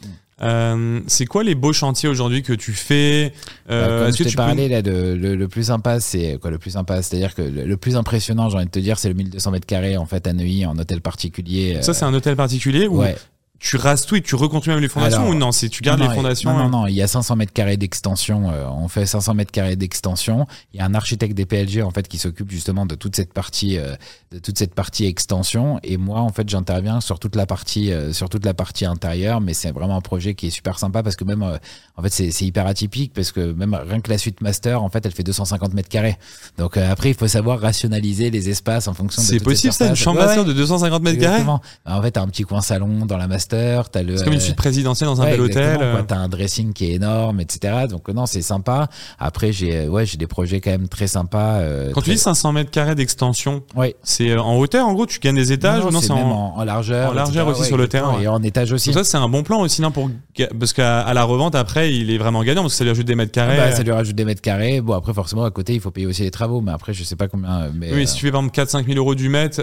[0.43, 3.33] Euh, c'est quoi les beaux chantiers aujourd'hui que tu fais
[3.69, 6.01] Bah, Euh, comme je que t'ai tu peux- parlé, là, de- le, le plus sympa,
[6.01, 8.79] c'est quoi le plus sympa C'est-à-dire que le, le plus impressionnant, j'ai envie de te
[8.79, 11.79] dire, c'est le 1200 mètres carrés en fait à Neuilly en hôtel particulier.
[11.83, 13.17] Ça, c'est un hôtel particulier euh, où ouais.
[13.61, 16.01] Tu rases tout et tu reconstruis même les fondations Alors, ou non C'est tu gardes
[16.01, 16.51] Non, les non, fondations.
[16.53, 18.51] Non, euh, non, non, il y a 500 mètres carrés d'extension.
[18.51, 20.47] euh, on fait 500 mètres carrés d'extension.
[20.73, 23.35] Il y a un architecte des PLG en fait qui s'occupe justement de toute cette
[23.35, 23.95] partie, euh,
[24.33, 25.79] de toute cette partie extension.
[25.83, 29.43] Et moi, en fait, j'interviens sur toute la partie, euh, sur toute la partie intérieure.
[29.43, 31.59] Mais c'est vraiment un projet qui est super sympa parce que même, euh,
[31.97, 35.05] en fait, c'est hyper atypique parce que même rien que la suite master, en fait,
[35.05, 36.17] elle fait 250 mètres carrés.
[36.57, 39.27] Donc euh, après, il faut savoir rationaliser les espaces en fonction de.
[39.27, 41.41] C'est possible ça, une chambre Ouais, master de 250 mètres carrés?
[41.41, 41.61] Exactement.
[41.85, 43.50] En fait, t'as un petit coin salon dans la master.
[43.51, 45.79] C'est comme une euh, suite présidentielle dans un Ouais, bel hôtel.
[45.81, 46.03] euh.
[46.07, 47.87] T'as un dressing qui est énorme, etc.
[47.89, 48.89] Donc non, c'est sympa.
[49.19, 51.59] Après, j'ai euh, ouais, j'ai des projets quand même très sympas.
[51.61, 53.97] euh, Quand tu dis 500 mètres carrés d'extension, ouais.
[54.03, 56.19] c'est en hauteur en gros Tu gagnes des étages Non, c'est en...
[56.21, 57.61] en, en largeur, en largeur etc.
[57.61, 58.91] aussi sur le terrain, et en étage aussi.
[58.91, 60.11] Donc ça c'est un bon plan aussi non pour
[60.59, 63.15] parce qu'à la revente après il est vraiment gagnant parce que ça lui ajoute des
[63.15, 63.57] mètres Ah carrés.
[63.57, 64.81] bah, ça lui rajoute des mètres carrés.
[64.81, 66.61] Bon, après, forcément, à côté, il faut payer aussi les travaux.
[66.61, 67.69] Mais après, je sais pas combien.
[67.75, 69.61] Mais, Oui, euh, si tu fais par exemple 4-5 000 euros du mètre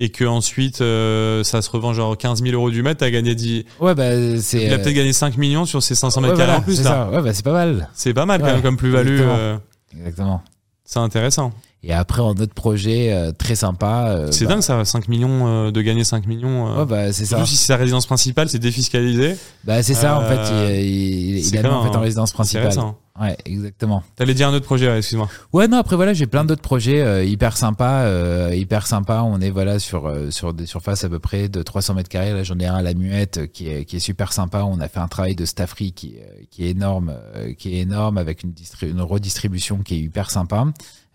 [0.00, 3.34] et que ensuite euh, ça se revend genre 15 000 euros du mètre, t'as gagné
[3.34, 3.64] 10...
[3.80, 4.64] ouais, bah, c'est.
[4.64, 6.62] Il a euh, peut-être gagné 5 millions sur ces 500 mètres ouais, carrés voilà, en
[6.64, 6.90] plus là.
[6.90, 7.10] ça.
[7.10, 7.88] Ouais, bah, c'est pas mal.
[7.94, 9.08] C'est pas mal quand même comme plus-value.
[9.20, 9.36] exactement.
[9.38, 9.56] euh,
[9.98, 10.42] Exactement.
[10.84, 11.52] c'est intéressant.
[11.82, 14.08] Et après, en autre projet euh, très sympa.
[14.10, 16.68] euh, C'est bah, dingue ça, 5 millions, euh, de gagner 5 millions.
[16.68, 16.80] euh.
[16.80, 17.42] Ouais, bah, c'est ça.
[17.46, 19.34] Si c'est sa résidence principale, c'est défiscalisé.
[19.64, 20.36] Bah, c'est ça, en fait.
[20.52, 22.72] Euh, Il, il, il a mis en fait en résidence C'est principale.
[23.20, 24.02] Ouais, exactement.
[24.16, 25.28] T'allais dire un autre projet, excuse-moi.
[25.52, 29.22] Ouais, non, après voilà, j'ai plein d'autres projets euh, hyper sympas, euh, hyper sympas.
[29.24, 32.32] On est voilà sur euh, sur des surfaces à peu près de 300 mètres carrés.
[32.32, 34.62] Là, j'en ai un à la Muette euh, qui est qui est super sympa.
[34.64, 37.80] On a fait un travail de stafferie qui est- qui est énorme, euh, qui est
[37.80, 40.64] énorme avec une une redistribution qui est hyper sympa.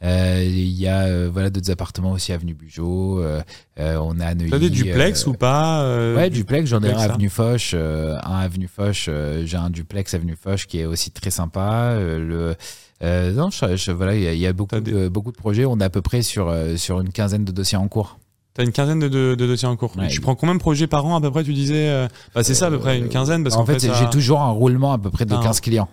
[0.04, 3.20] Euh, Il y a euh, voilà d'autres appartements aussi avenue Bugeaud.
[3.22, 3.42] euh,
[3.80, 4.52] euh, on a Neuilly.
[4.52, 7.10] T'as des duplex euh, ou pas euh, Ouais, duplex, j'en ai un duplex, hein.
[7.14, 11.12] avenue Foch, euh, un avenue Foch, euh, j'ai un duplex avenue Foch qui est aussi
[11.12, 11.92] très sympa.
[11.96, 12.56] Euh, le
[13.04, 15.32] euh, non, je, je- voilà, il y a, il y a beaucoup des- de, beaucoup
[15.32, 15.66] de projets.
[15.66, 18.20] On est à peu près sur euh, sur une quinzaine de dossiers en cours.
[18.54, 19.98] T'as une quinzaine de, de, de dossiers en cours.
[19.98, 20.08] Ouais.
[20.08, 21.90] tu prends combien de projets par an à peu près Tu disais.
[21.90, 23.88] euh, Bah, c'est ça à peu près, une quinzaine parce en qu'en fait, fait.
[23.90, 25.42] ça- j'ai toujours un roulement à peu près de Ah.
[25.44, 25.90] 15 clients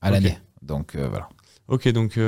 [0.00, 0.38] à l'année.
[0.62, 1.28] Donc voilà.
[1.68, 2.18] Ok, donc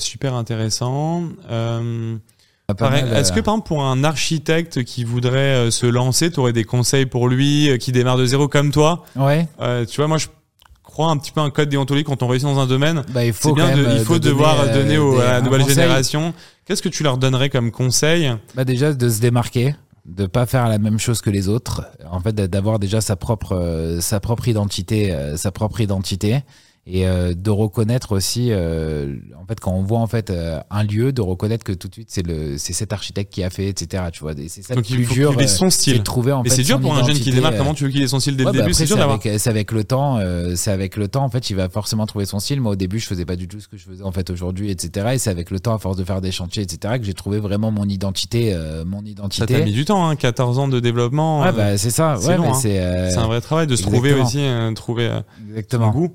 [0.00, 1.24] super intéressant.
[1.50, 7.06] Est-ce que par exemple pour un architecte qui voudrait se lancer, tu aurais des conseils
[7.06, 9.04] pour lui qui démarre de zéro comme toi?
[9.16, 9.46] Ouais,
[9.86, 10.28] Tu vois, moi je
[10.94, 13.02] crois un petit peu un code déontologique quand on réussit dans un domaine.
[13.12, 16.32] bah, il C'est bien de, il faut devoir donner, au- à la nouvelle génération.
[16.64, 18.32] Qu'est-ce que tu leur donnerais comme conseil?
[18.54, 19.74] Bah déjà de se démarquer,
[20.06, 21.82] de pas faire la même chose que les autres.
[22.10, 26.42] En fait, d'avoir déjà sa propre euh, sa propre identité, euh, sa propre identité
[26.86, 30.82] et euh, de reconnaître aussi euh, en fait quand on voit en fait euh, un
[30.82, 33.68] lieu de reconnaître que tout de suite c'est le c'est cet architecte qui a fait
[33.68, 35.98] etc tu vois et c'est ça Donc le plus faut dur euh, son style.
[35.98, 37.52] de trouver en c'est dur pour un jeune qui démarre.
[37.54, 38.74] euh, Comment tu veux qu'il ait son style dès Ouais, le bah début?
[38.74, 39.18] C'est dur c'est d'avoir.
[39.24, 42.04] avec, c'est avec le temps, euh, c'est avec le temps en fait, il va forcément
[42.04, 42.60] trouver son style.
[42.60, 44.70] Moi au début, je faisais pas du tout ce que je faisais en fait aujourd'hui,
[44.70, 45.06] etc.
[45.14, 47.38] Et c'est avec le temps, à force de faire des chantiers, etc., que j'ai trouvé
[47.38, 49.46] vraiment mon identité, euh, mon Ça identité.
[49.54, 51.40] t'a mis du temps, hein, 14 ans de développement.
[51.40, 52.16] Ouais, euh, bah c'est ça.
[52.20, 52.54] c'est Ouais, hein.
[52.54, 55.90] c'est euh, un vrai travail de se trouver aussi, euh, trouver euh, son exactement.
[55.90, 56.10] goût.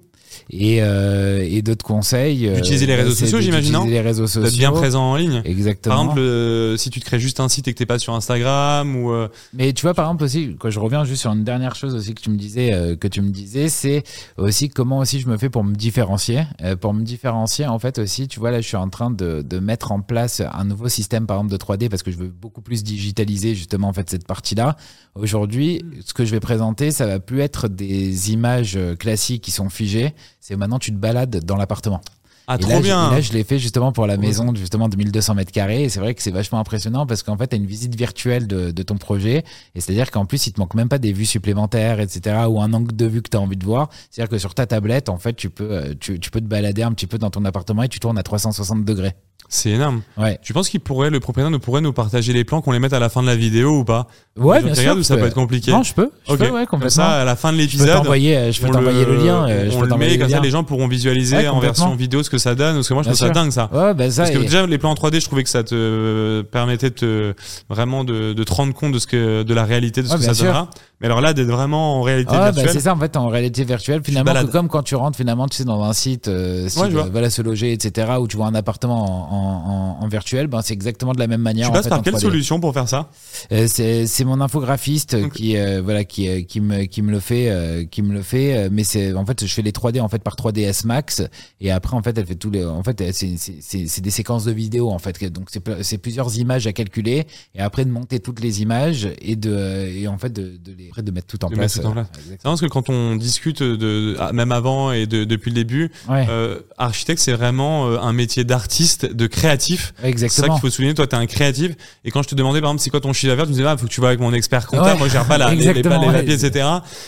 [0.50, 2.48] Et euh, et d'autres conseils.
[2.48, 4.44] euh, D'utiliser les bah, réseaux c'est sociaux, j'imagine, d'utiliser les réseaux sociaux.
[4.44, 5.42] D'être bien présent en ligne.
[5.46, 5.96] Exactement.
[5.96, 8.14] Par exemple, euh, si tu te crées juste un site et que t'es pas sur
[8.14, 11.44] Instagram ou euh, Mais tu vois, par exemple aussi, quand je reviens juste sur une
[11.44, 14.04] dernière chose aussi que tu me disais, euh, que tu me disais, c'est
[14.38, 16.44] aussi comment aussi je me fais pour me différencier.
[16.64, 19.42] Euh, pour me différencier, en fait aussi, tu vois, là, je suis en train de,
[19.42, 22.28] de mettre en place un nouveau système, par exemple, de 3D parce que je veux
[22.30, 24.76] beaucoup plus digitaliser justement en fait cette partie-là.
[25.16, 29.70] Aujourd'hui, ce que je vais présenter, ça va plus être des images classiques qui sont
[29.70, 30.14] figées.
[30.40, 32.02] C'est maintenant tu te balades dans l'appartement.
[32.48, 33.12] ah Et trop là, je- bien.
[33.12, 35.84] et là, je l'ai fait justement pour la maison justement de 1200 mètres carrés.
[35.84, 38.48] Et c'est vrai que c'est vachement impressionnant parce qu'en fait, tu as une visite virtuelle
[38.48, 39.44] de, de ton projet.
[39.76, 42.38] Et c'est-à-dire qu'en plus, il te manque même pas des vues supplémentaires, etc.
[42.50, 43.90] ou un angle de vue que tu as envie de voir.
[44.10, 46.82] C'est-à-dire que sur ta tablette, en fait, tu peux, euh, tu, tu peux te balader
[46.82, 49.14] un petit peu dans ton appartement et tu tournes à 360 degrés.
[49.52, 50.02] C'est énorme.
[50.16, 52.78] Ouais, Tu penses qu'il pourrait, le propriétaire nous pourrait nous partager les plans qu'on les
[52.80, 54.96] mette à la fin de la vidéo ou pas ouais bien sûr.
[54.96, 56.12] ou ça peux- peut être compliqué Non, je peux.
[56.28, 56.38] Je Ok.
[56.40, 56.90] peux, ouais, Comme complètement.
[56.90, 59.50] ça, à la fin de je peux l'épisode, t'envoyer, euh, je peux t'envoyer le, lien.
[59.50, 60.42] euh, je on peux le met, le comme ça lien.
[60.44, 62.76] les gens pourront visualiser Ouais, en version vidéo ce que ça donne.
[62.76, 63.70] Parce que moi, je Bien trouve ça dingue ça.
[63.74, 64.22] Ouais, bah ça.
[64.22, 66.96] Parce que et- déjà les plans en 3D, je trouvais que ça te permettait de
[66.96, 67.34] te,
[67.70, 70.22] vraiment de, de te rendre compte de ce que de la réalité de ce que
[70.22, 70.70] ça donnera.
[71.02, 72.74] Mais alors là, d'être vraiment en réalité Ah, bah, virtuelle.
[72.74, 75.56] c'est ça, en fait, en réalité virtuelle, finalement, que comme quand tu rentres, finalement, tu
[75.58, 78.56] sais, dans un site, euh, style, Ouais, voilà, se loger, etc., où tu vois un
[78.56, 81.68] appartement en, en, en- virtuel, ben, c'est exactement de la même manière.
[81.68, 82.20] tu passes par quelle 3D.
[82.22, 83.10] solution pour faire ça?
[83.52, 87.50] Euh, c'est mon infographiste qui euh, voilà qui euh, qui me qui me le fait
[87.50, 90.10] euh, qui me le fait euh, mais c'est en fait je fais les 3D en
[90.10, 91.22] fait par 3ds Max
[91.62, 94.90] et après en fait elle fait tous les en fait c'est des séquences de vidéos
[94.90, 95.50] en fait donc
[95.82, 97.26] c'est plusieurs images à calculer
[97.56, 100.89] et après de monter toutes les images et de et en fait de de les
[100.90, 101.74] après de mettre tout en De place.
[101.80, 102.08] tout en euh, place.
[102.14, 102.52] C'est exactement.
[102.52, 106.26] parce que quand on discute de, ah, même avant et de- depuis le début, Ouais,
[106.30, 109.94] euh, architecte c'est vraiment euh, un métier d'artiste, de créatif.
[109.98, 110.54] C'est ça exactement.
[110.56, 110.94] qu'il faut souligner.
[110.94, 111.72] Toi, t'es un créatif.
[112.06, 113.68] Et quand je te demandais, par exemple, c'est quoi ton chiffre d'affaires, tu me disais,
[113.68, 114.90] ah, faut que tu vas avec mon expert comptable.
[114.94, 114.98] Ouais.
[114.98, 116.14] Moi, je gère pas la, les, les, Exactement, les ouais.
[116.14, 116.68] papiers, etc.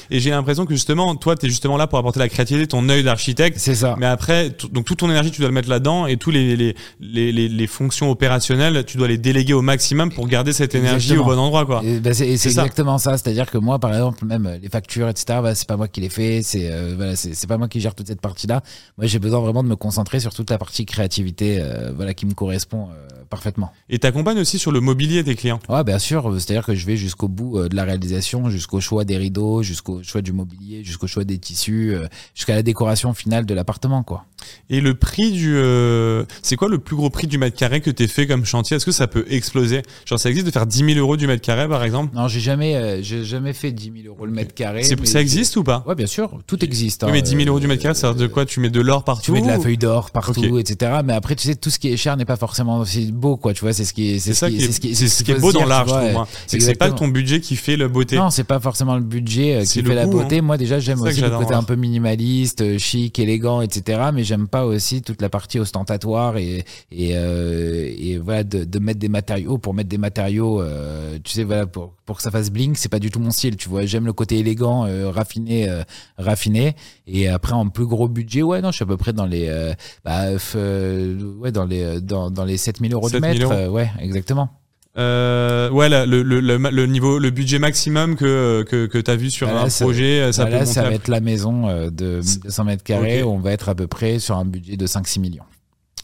[0.10, 3.04] Et j'ai l'impression que justement, toi, t'es justement là pour apporter la créativité, ton œil
[3.04, 3.58] d'architecte.
[3.60, 3.96] C'est ça.
[4.00, 6.76] Mais après, donc toute ton énergie, tu dois le mettre là-dedans et tous les, les,
[7.00, 11.32] les, les, fonctions opérationnelles, tu dois les déléguer au maximum pour garder cette énergie Exactement.
[11.32, 11.82] au bon endroit, quoi.
[11.84, 12.62] Et bah, c'est c'est ça.
[12.64, 13.18] exactement ça.
[13.18, 16.10] C'est-à-dire que moi, par exemple, même euh, les factures, etc., c'est pas moi qui les
[16.10, 16.42] fais.
[16.42, 18.62] C'est euh, c'est pas moi qui gère toute cette partie-là.
[18.98, 22.26] Moi, j'ai besoin vraiment de me concentrer sur toute la partie créativité, euh, voilà, qui
[22.26, 22.90] me correspond
[23.32, 23.72] parfaitement.
[23.90, 25.60] Et t'accompagnes aussi sur le mobilier tes clients.
[25.70, 26.32] Ouais, bien sûr.
[26.40, 30.04] C'est-à-dire que je vais jusqu'au bout euh, de la réalisation, jusqu'au choix des rideaux, jusqu'au
[30.04, 34.26] choix du mobilier, jusqu'au choix des tissus, euh, jusqu'à la décoration finale de l'appartement, quoi.
[34.70, 37.90] Et le prix du, euh, c'est quoi le plus gros prix du mètre carré que
[37.90, 38.78] t'es fait comme chantier?
[38.78, 39.82] Est-ce que ça peut exploser?
[40.06, 42.14] Genre, ça existe de faire 10 000 euros du mètre carré, par exemple?
[42.16, 44.84] Non, j'ai jamais, euh, j'ai jamais fait 10 000 euros le mètre carré.
[44.84, 45.84] C'est- mais Ça existe ou pas?
[45.88, 46.38] Ouais, bien sûr.
[46.48, 47.04] Tout existe.
[47.04, 48.46] Oui, hein, mais 10 000 euros du mètre carré, ça veut dire de quoi?
[48.46, 51.00] Tu mets de l'or partout Tu mets de la feuille d'or partout, etc.
[51.06, 53.54] Mais après, tu sais, tout ce qui est cher n'est pas forcément aussi beau, quoi.
[53.54, 55.40] Tu vois, c'est ce qui est, C'est ça qui est, ce qui ce qui est
[55.40, 56.12] beau dans l'art, je trouve.
[56.12, 56.28] moi.
[56.48, 58.18] C'est que c'est pas ton budget qui fait la beauté.
[58.18, 60.24] Non, c'est pas forcément le budget euh, qui le fait la goût, hein.
[60.24, 60.42] beauté.
[60.42, 61.60] Moi, déjà, j'aime aussi le côté voir.
[61.60, 64.02] un peu minimaliste, euh, chic, élégant, etc.
[64.14, 68.80] Mais j'aime pas aussi toute la partie ostentatoire et et, euh, et voilà de, de
[68.80, 70.62] mettre des matériaux pour mettre des matériaux.
[70.62, 73.32] euh, tu sais, voilà pour pour que ça fasse bling, c'est pas du tout mon
[73.32, 73.56] style.
[73.56, 75.84] Tu vois, j'aime le côté élégant, euh, raffiné, euh,
[76.18, 76.76] raffiné.
[77.08, 79.48] Et après, en plus gros budget, ouais, non, je suis à peu près dans les,
[79.48, 79.74] euh,
[80.04, 80.24] bah,
[80.56, 83.44] euh, ouais, dans les, dans, dans les 7000 euros du 7000 mètre.
[83.46, 83.54] euros.
[83.54, 84.50] euh, ouais, exactement.
[84.98, 89.16] Euh, ouais, là, le, le, le, le niveau, le budget maximum que, que, que t'as
[89.16, 91.68] vu sur Bah un ça- projet, euh, ça Bah peut ça va être la maison
[91.90, 93.24] de 1200 mètres carrés.
[93.24, 93.30] Ok.
[93.30, 95.44] où On va être à peu près sur un budget de 5-6 millions.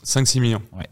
[0.06, 0.62] 5-6 millions.
[0.78, 0.88] Ouais.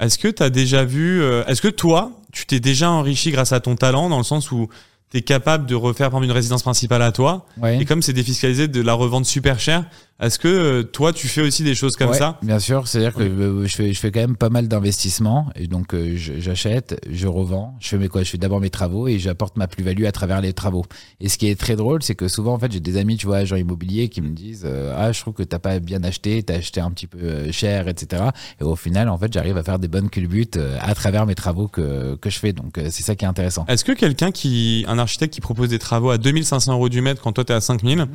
[0.00, 3.60] Est-ce que tu déjà vu, euh, est-ce que toi, tu t'es déjà enrichi grâce à
[3.60, 4.68] ton talent dans le sens où
[5.10, 7.80] tu es capable de refaire par une résidence principale à toi Ouais.
[7.80, 9.84] et comme c'est défiscalisé de la revente super cher,
[10.20, 12.38] est-ce que euh, toi tu fais aussi des choses comme Ouais, ça?
[12.42, 15.66] Bien sûr, c'est-à-dire que euh, je fais, je fais quand même pas mal d'investissements et
[15.66, 19.18] donc euh, j'achète, je revends, je fais mes quoi, je fais d'abord mes travaux et
[19.18, 20.84] j'apporte ma plus-value à travers les travaux.
[21.20, 23.26] Et ce qui est très drôle, c'est que souvent en fait j'ai des amis, tu
[23.26, 26.42] vois, agents immobiliers qui me disent euh, ah je trouve que t'as pas bien acheté,
[26.42, 28.24] t'as acheté un petit peu cher, etc.
[28.60, 31.66] Et au final en fait j'arrive à faire des bonnes culbutes à travers mes travaux
[31.66, 32.52] que que je fais.
[32.52, 33.64] Donc euh, c'est ça qui est intéressant.
[33.68, 37.20] Est-ce que quelqu'un qui, un architecte qui propose des travaux à 2500 euros du mètre
[37.22, 38.08] quand toi t'es à 5000, Mhm.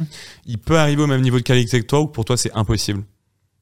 [0.46, 3.04] il peut arriver au même niveau de qualité que toi ou pour toi c'est impossible?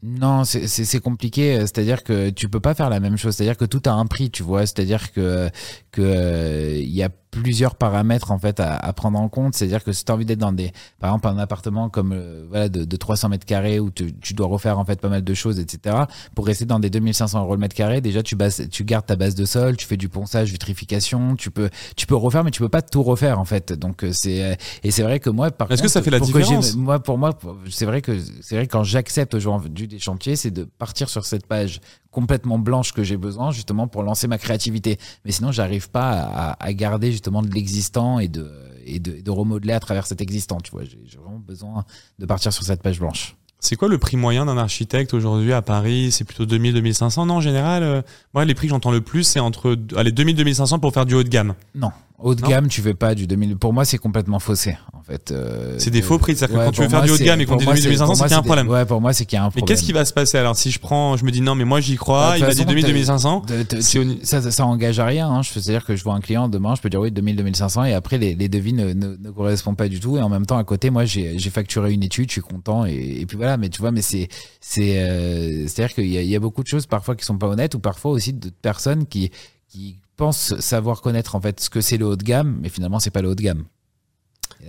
[0.05, 0.67] Non, c'est-
[0.99, 1.55] compliqué.
[1.55, 3.35] euh, C'est-à-dire que tu peux pas faire la même chose.
[3.35, 4.65] C'est-à-dire que tout a un prix, tu vois.
[4.65, 5.49] C'est-à-dire que
[5.91, 9.55] que euh, il y a plusieurs paramètres en fait à, à prendre en compte.
[9.55, 12.45] C'est-à-dire que si tu as envie d'être dans des, par exemple, un appartement comme euh,
[12.49, 15.23] voilà de, de 300 mètres carrés où tu, tu dois refaire en fait pas mal
[15.23, 15.95] de choses, etc.
[16.35, 19.15] Pour rester dans des 2500 euros le mètre carré, déjà tu bases, tu gardes ta
[19.15, 22.61] base de sol, tu fais du ponçage, vitrification, tu peux tu peux refaire, mais tu
[22.61, 23.73] peux pas tout refaire en fait.
[23.73, 26.19] Donc euh, c'est euh, et c'est vrai que moi par Est-ce que ça fait la
[26.19, 26.75] différence?
[26.75, 27.31] moi pour moi
[27.69, 31.25] c'est vrai que c'est vrai que quand j'accepte aujourd'hui des chantiers c'est de partir sur
[31.25, 31.81] cette page
[32.13, 34.97] complètement blanche que j'ai besoin justement pour lancer ma créativité.
[35.25, 38.49] Mais sinon j'arrive pas à, à garder justement de l'existant et de
[38.85, 40.83] et de, de remodeler à travers cet existant tu vois.
[40.85, 41.83] J'ai j'ai vraiment besoin
[42.19, 43.35] de partir sur cette page blanche.
[43.59, 46.11] C'est quoi le prix moyen d'un architecte aujourd'hui à Paris?
[46.11, 48.01] C'est plutôt 2000, 2500 Non, en général, euh,
[48.33, 51.15] moi les prix que j'entends le plus c'est entre allez 2000, 2500 pour faire du
[51.15, 51.55] haut de gamme.
[51.73, 51.91] non
[52.23, 52.47] haut de Non.
[52.49, 55.89] gamme tu fais pas du 2000 pour moi c'est complètement faussé en fait euh, C'est
[55.91, 57.51] des faux prix, c'est-à-dire que quand tu veux faire du haut de gamme et qu'on
[57.51, 58.67] pour dit moi, 2000, 2500, pour c'est qu'il y a un problème.
[58.69, 60.37] ouais pour moi c'est qu'il y a un Mais problème qu'est-ce qui va se passer
[60.37, 62.49] alors si je prends, je me dis non mais moi j'y crois, Bah, il toute
[62.49, 63.43] a dit façon, 2000, t'as- 2500.
[63.47, 65.29] De- de- C'est au- ça, engage à rien.
[65.29, 65.41] Hein.
[65.43, 68.17] C'est-à-dire que je vois un client demain, je peux dire oui 2000, 2500 et après
[68.17, 70.17] les, les devis ne, ne, ne correspondent pas du tout.
[70.17, 73.17] Et en même temps à côté, moi j'ai facturé une étude, je suis content et,
[73.21, 73.57] et puis voilà.
[73.57, 74.29] Mais tu vois, mais c'est
[74.61, 77.75] c'est euh, c'est-à-dire qu'il y y a beaucoup de choses parfois qui sont pas honnêtes
[77.75, 79.31] ou parfois aussi de personnes qui
[79.73, 82.99] qui pensent savoir connaître en fait ce que c'est le haut de gamme, mais finalement
[82.99, 83.65] c'est pas le haut de gamme.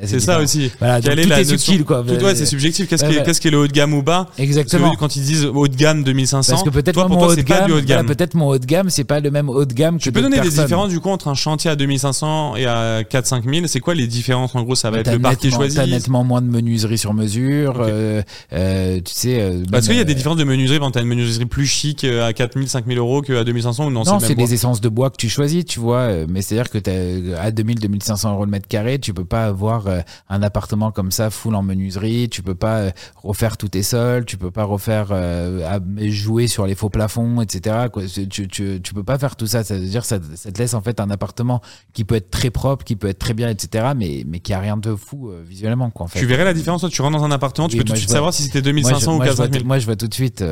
[0.02, 0.70] C'est ça aussi.
[0.78, 2.04] Voilà, Quelle est tout la est subtil quoi.
[2.06, 2.88] Tout ouais, c'est subjectif.
[2.88, 4.90] Qu'est-ce qui, est- qui est le haut de gamme ou bas Exactement.
[4.92, 7.40] que quand ils disent haut de gamme 2500, Parce que peut-être moi, mon haut de
[7.42, 10.10] gamme, voilà, peut-être mon haut de gamme, c'est pas le même haut de gamme Tu
[10.10, 13.02] que peux d'autres donner des différences du coup entre un chantier à 2500 et à
[13.02, 15.76] 4-5 000 C'est quoi les différences En gros, ça va être le parquet choisi.
[15.76, 17.74] T'as nettement moins de menuiserie sur mesure.
[17.80, 18.22] Euh,
[18.52, 19.40] euh, tu sais.
[19.40, 20.78] euh, Parce qu'il y a des euh, différences de menuiserie.
[20.78, 24.18] Quand t'as une menuiserie plus chic à 4000, 5000 euros qu'à 2500 ou non, Non,
[24.20, 26.08] c'est des essences de bois que tu choisis, tu vois.
[26.28, 29.98] Mais c'est-à-dire que à 2000, 2500 euros le mètre carré, tu peux pas avoir avoir
[29.98, 33.82] euh, un appartement comme ça full en menuiserie, tu peux pas euh, refaire tous tes
[33.82, 35.80] sols, tu peux pas refaire euh,
[36.10, 37.86] jouer sur les faux plafonds, etc.
[37.92, 38.04] Quoi.
[38.06, 39.64] Tu, tu, tu, peux pas faire tout ça.
[39.64, 41.60] Ça veut dire ça, ça te laisse en fait un appartement
[41.92, 43.92] qui peut être très propre, qui peut être très bien, etc.
[43.96, 45.90] Mais, mais qui a rien de fou visuellement.
[45.90, 46.18] Quoi, en fait.
[46.18, 48.32] Tu verrais la différence Tu rentres dans un appartement, tu peux tout de suite savoir
[48.32, 49.64] si c'était 2500 ou 4000.
[49.64, 50.44] Moi, moi, je vois tout de suite.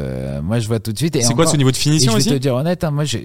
[0.43, 1.19] moi, je vois tout de suite.
[1.23, 3.19] C'est quoi ce niveau de finition aussi Je vais te dire honnête, hein, moi, je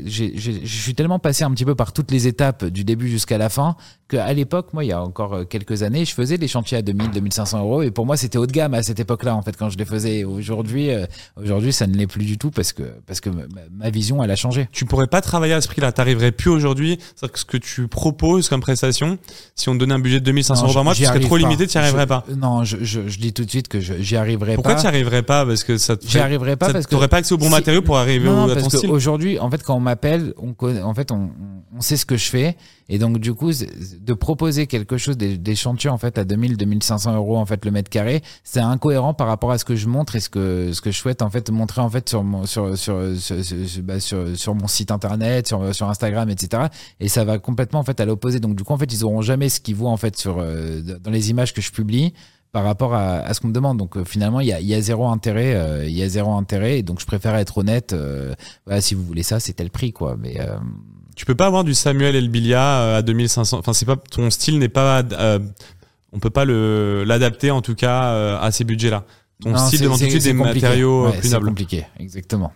[0.66, 3.76] suis tellement passé un petit peu par toutes les étapes du début jusqu'à la fin
[4.08, 6.82] qu'à l'époque, moi, il y a encore euh, quelques années, je faisais des chantiers à
[6.82, 9.56] 2000, 2500 euros et pour moi, c'était haut de gamme à cette époque-là, en fait,
[9.57, 10.24] quand je les faisais.
[10.24, 11.06] Aujourd'hui, euh,
[11.41, 13.30] aujourd'hui, ça ne l'est plus du tout parce que, parce que
[13.72, 14.68] ma vision, elle a changé.
[14.72, 15.91] Tu pourrais pas travailler à ce prix-là.
[15.91, 16.99] T'arriverais plus aujourd'hui.
[17.15, 19.18] C'est que ce que tu proposes comme prestation,
[19.56, 21.68] si on te donnait un budget de 2500 euros par mois, tu serais trop limité,
[21.68, 22.26] tu n'y arriverais pas.
[22.36, 24.56] Non, je, je, je, dis tout de suite que j'y arriverai pas.
[24.56, 25.45] Pourquoi tu n'y arriverais pas?
[25.45, 26.91] Parce que ça J'y arriverais pas parce que.
[26.91, 28.91] T'aurais pas accès aux bons matériaux pour arriver non, au, à parce ton style.
[28.91, 31.32] Aujourd'hui, en fait, quand on m'appelle, on connaît, en fait, on,
[31.76, 32.56] on sait ce que je fais.
[32.89, 36.57] Et donc, du coup, de proposer quelque chose, des, des chantiers, en fait, à 2000,
[36.57, 39.88] 2500 euros, en fait, le mètre carré, c'est incohérent par rapport à ce que je
[39.88, 42.45] montre et ce que, ce que je souhaite, en fait, montrer, en fait, sur mon,
[42.45, 43.35] sur, sur, sur,
[43.84, 46.64] bah, sur, sur, mon site internet, sur, sur Instagram, etc.
[46.99, 48.39] Et ça va complètement, en fait, à l'opposé.
[48.39, 50.81] Donc, du coup, en fait, ils auront jamais ce qu'ils voient, en fait, sur, euh,
[50.81, 52.14] dans les images que je publie
[52.53, 53.77] par rapport à, à ce qu'on me demande.
[53.77, 55.53] Donc euh, finalement, il y a, y a, zéro intérêt.
[55.53, 56.80] Euh, il y a zéro intérêt.
[56.80, 57.93] Et donc je préfère être honnête.
[58.65, 60.15] voilà, si vous voulez ça, c'est tel prix, quoi.
[60.18, 60.39] Mais
[61.18, 63.57] tu peux pas avoir du Samuel Elbilia euh, à 2500.
[63.57, 65.02] Enfin, c'est pas ton style n'est pas.
[65.14, 65.39] Euh,
[66.14, 69.03] on peut pas le l'adapter en tout cas euh, à ces budgets-là.
[69.41, 71.45] Ton style demande tout de suite des matériaux plus nobles.
[71.45, 72.53] C'est compliqué, exactement.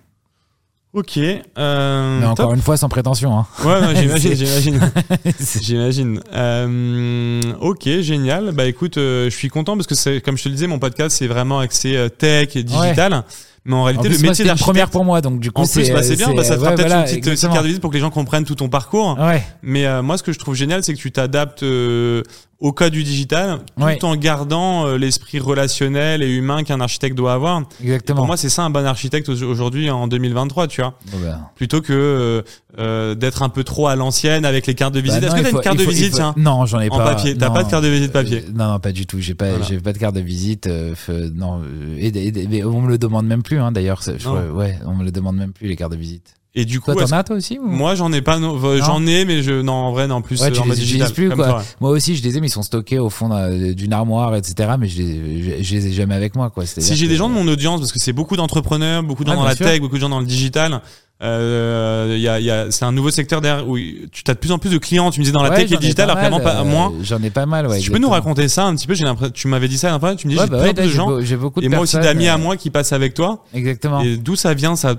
[0.94, 1.18] Ok.
[1.18, 3.38] Euh, Mais encore une fois, sans prétention.
[3.40, 3.48] Hein.
[3.66, 4.92] Ouais, j'imagine, j'imagine.
[5.62, 6.22] j'imagine.
[6.34, 8.52] Euh, ok, génial.
[8.52, 11.18] Bah écoute, je suis content parce que c'est, comme je te le disais, mon podcast
[11.18, 13.24] c'est vraiment axé tech et digital.
[13.64, 14.60] Mais en réalité, le métier d'architecte.
[14.60, 16.34] première pour moi, donc du coup, c'est bah, bien.
[16.34, 18.44] Bah, ça fera peut-être une petite, petite, carte de visite pour que les gens comprennent
[18.44, 19.18] tout ton parcours.
[19.20, 19.44] Ouais.
[19.62, 22.24] Mais euh, moi, ce que je trouve génial, c'est que tu t'adaptes euh,
[22.62, 27.34] au cas du digital, tout en gardant euh, l'esprit relationnel et humain qu'un architecte doit
[27.34, 27.64] avoir.
[27.82, 28.18] Exactement.
[28.18, 30.94] pour moi, c'est ça un bon architecte aujourd'hui en 2023, tu vois.
[31.24, 31.40] Ben.
[31.56, 32.42] Plutôt que euh,
[32.78, 35.22] euh, d'être un peu trop à l'ancienne avec les cartes de visite.
[35.22, 37.04] Bah Est-ce que t'as une carte de visite tiens Non, j'en ai en pas.
[37.04, 37.36] En papier.
[37.36, 39.20] T'as pas de carte de visite papier Non, non, pas du tout.
[39.20, 40.70] J'ai pas, j'ai pas de carte de visite.
[41.34, 41.62] non,
[41.98, 43.60] et, on me le demande même plus.
[43.60, 44.04] Hein, D'ailleurs,
[44.54, 46.36] ouais, on me le demande même plus les cartes de visite.
[46.54, 48.38] Et du coup, toi, t'en as toi aussi Moi, j'en ai pas.
[48.40, 50.42] J'en ai, mais je non en vrai, non en plus.
[50.42, 50.62] Ouais, tu
[50.98, 51.64] les plus quoi.
[51.80, 53.30] Moi aussi, je les ai, mais ils sont stockés au fond
[53.74, 54.74] d'une armoire, etc.
[54.80, 56.66] Mais je les, je, les ai jamais avec moi quoi.
[56.66, 59.36] Si j'ai des gens de mon audience, parce que c'est beaucoup d'entrepreneurs, beaucoup de gens
[59.36, 60.82] dans la tech, beaucoup de gens dans le digital.
[61.22, 64.52] Euh, y a, y a, c'est un nouveau secteur derrière où tu as de plus
[64.52, 65.12] en plus de clients.
[65.12, 66.94] Tu me disais dans la tech et digital, alors vraiment pas moins.
[67.02, 67.68] J'en ai pas mal.
[67.68, 69.32] Ouais, tu peux nous raconter ça un petit peu J'ai l'impression.
[69.34, 71.22] Tu m'avais dit ça Tu me dis j'ai bah plein de gens.
[71.22, 73.44] J'ai beaucoup de et moi aussi d'amis à moi qui passent avec toi.
[73.54, 74.02] Exactement.
[74.02, 74.96] Et d'où ça vient ça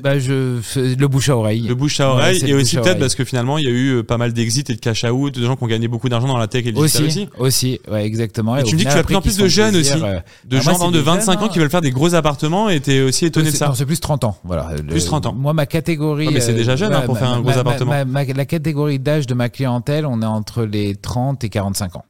[0.00, 1.62] Bah je le bouche à oreille.
[1.62, 4.02] Le bouche à oreille et aussi peut-être parce que finalement il y a eu euh,
[4.02, 6.38] pas mal d'exits et de cash out, de gens qui ont gagné beaucoup d'argent dans
[6.38, 7.28] la tech et le digital aussi.
[7.38, 8.56] Aussi, ouais exactement.
[8.56, 10.56] Et tu me dis que tu as plus en plus de jeunes aussi, euh, de
[10.58, 13.50] bah, gens de 25 ans qui veulent faire des gros appartements et t'es aussi étonné
[13.50, 13.72] de ça.
[13.74, 14.70] C'est plus 30 ans, voilà.
[14.88, 15.32] Plus 30 ans.
[15.62, 18.04] Ma catégorie c'est déjà jeune hein, pour faire un gros appartement.
[18.04, 22.04] la catégorie d'âge de ma clientèle, on est entre les 30 et 45 ans.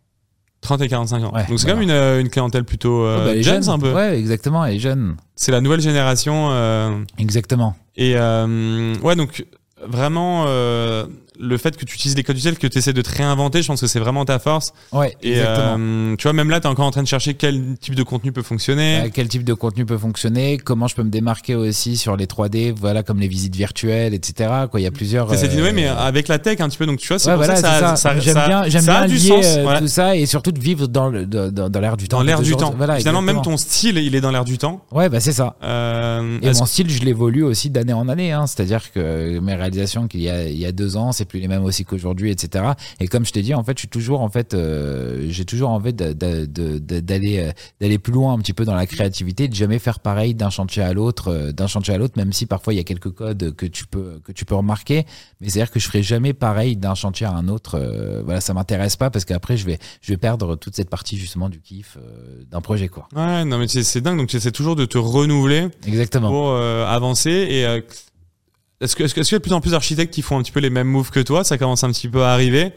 [0.62, 1.32] 30 et 45 ans.
[1.50, 3.92] donc c'est quand même une, euh, une, clientèle plutôt euh, bah, jeune, un peu.
[3.92, 5.16] Ouais, exactement, et jeune.
[5.36, 6.48] C'est la nouvelle génération.
[6.50, 7.02] Euh...
[7.18, 7.76] Exactement.
[7.96, 9.44] Et euh, ouais, donc
[9.86, 10.46] vraiment
[11.42, 13.66] le fait que tu utilises des codes utils, que tu essaies de te réinventer, je
[13.66, 14.72] pense que c'est vraiment ta force.
[14.92, 17.76] Ouais, et euh, tu vois, même là, tu es encore en train de chercher quel
[17.80, 19.02] type de contenu peut fonctionner.
[19.04, 22.26] Euh, quel type de contenu peut fonctionner, comment je peux me démarquer aussi sur les
[22.26, 24.50] 3D, voilà, comme les visites virtuelles, etc.
[24.70, 25.28] Quoi, il y a plusieurs.
[25.30, 27.56] C'est cette mais euh, avec la tech un petit peu, donc tu vois, c'est voilà,
[27.56, 31.08] ça, ça, j'aime bien, j'aime bien lier sens, tout ça et surtout de vivre dans
[31.08, 32.18] le, dans, dans l'air du temps.
[32.18, 32.72] Dans l'air du temps.
[32.76, 34.84] Voilà, Finalement, même ton style, il est dans l'air du temps.
[34.92, 35.56] Ouais, bah c'est ça.
[35.60, 40.20] et mon style, je l'évolue aussi d'année en année, hein, c'est-à-dire que mes réalisations qu'il
[40.20, 42.64] y a, il y a deux ans, c'est plus les mêmes aussi qu'aujourd'hui etc.
[43.00, 45.70] Et comme je t'ai dit, en fait, je suis toujours, en fait, euh, j'ai toujours
[45.70, 50.00] envie d'aller euh, d'aller plus loin un petit peu dans la créativité, de jamais faire
[50.00, 52.80] pareil d'un chantier à l'autre, euh, d'un chantier à l'autre, même si parfois il y
[52.80, 55.06] a quelques codes que tu peux que tu peux remarquer.
[55.40, 57.80] Mais c'est à dire que je ferai jamais pareil d'un chantier à un autre.
[58.24, 61.48] voilà, ça m'intéresse pas parce qu'après je vais je vais perdre toute cette partie justement
[61.48, 61.96] du kiff
[62.50, 63.08] d'un projet quoi.
[63.16, 64.18] Ouais, non mais c'est dingue.
[64.18, 65.68] Donc tu essaies toujours de te renouveler.
[65.86, 66.28] Exactement.
[66.28, 67.82] Pour avancer et
[68.82, 70.60] est-ce qu'il est y a de plus en plus d'architectes qui font un petit peu
[70.60, 71.44] les mêmes moves que toi?
[71.44, 72.72] Ça commence un petit peu à arriver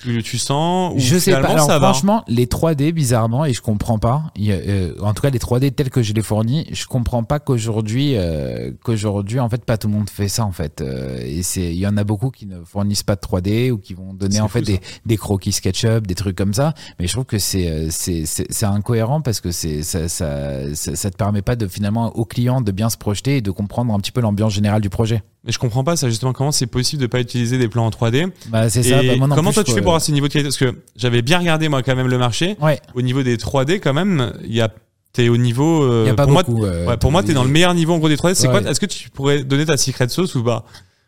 [0.00, 1.48] tu, tu sens ou Je sais pas.
[1.48, 4.24] Alors, franchement, les 3D, bizarrement, et je comprends pas.
[4.38, 8.14] Euh, en tout cas, les 3D tels que je les fournis, je comprends pas qu'aujourd'hui,
[8.16, 10.80] euh, qu'aujourd'hui, en fait, pas tout le monde fait ça, en fait.
[10.80, 13.78] Euh, et c'est, il y en a beaucoup qui ne fournissent pas de 3D ou
[13.78, 16.74] qui vont donner en fait des, des, croquis SketchUp, des trucs comme ça.
[16.98, 21.10] Mais je trouve que c'est, c'est, c'est, incohérent parce que c'est, ça, ça, ça, ça
[21.10, 23.98] te permet pas de finalement au client de bien se projeter et de comprendre un
[23.98, 25.22] petit peu l'ambiance générale du projet.
[25.44, 27.90] Mais je comprends pas ça justement comment c'est possible de pas utiliser des plans en
[27.90, 28.30] 3D.
[28.48, 29.02] Bah, c'est ça.
[29.02, 30.58] Bah, moi non comment plus, toi tu fais pour avoir ce niveau de qualité Parce
[30.58, 32.56] que j'avais bien regardé moi quand même le marché.
[32.60, 32.78] Ouais.
[32.94, 34.70] Au niveau des 3D quand même, il y a
[35.12, 35.82] t'es au niveau.
[35.82, 36.64] euh, y a pas pour moi, beaucoup.
[36.66, 38.34] euh, ouais, pour moi t'es dans le meilleur niveau en gros des 3D.
[38.34, 38.60] C'est Ouais.
[38.60, 40.64] quoi Est-ce que tu pourrais donner ta secret sauce ou pas?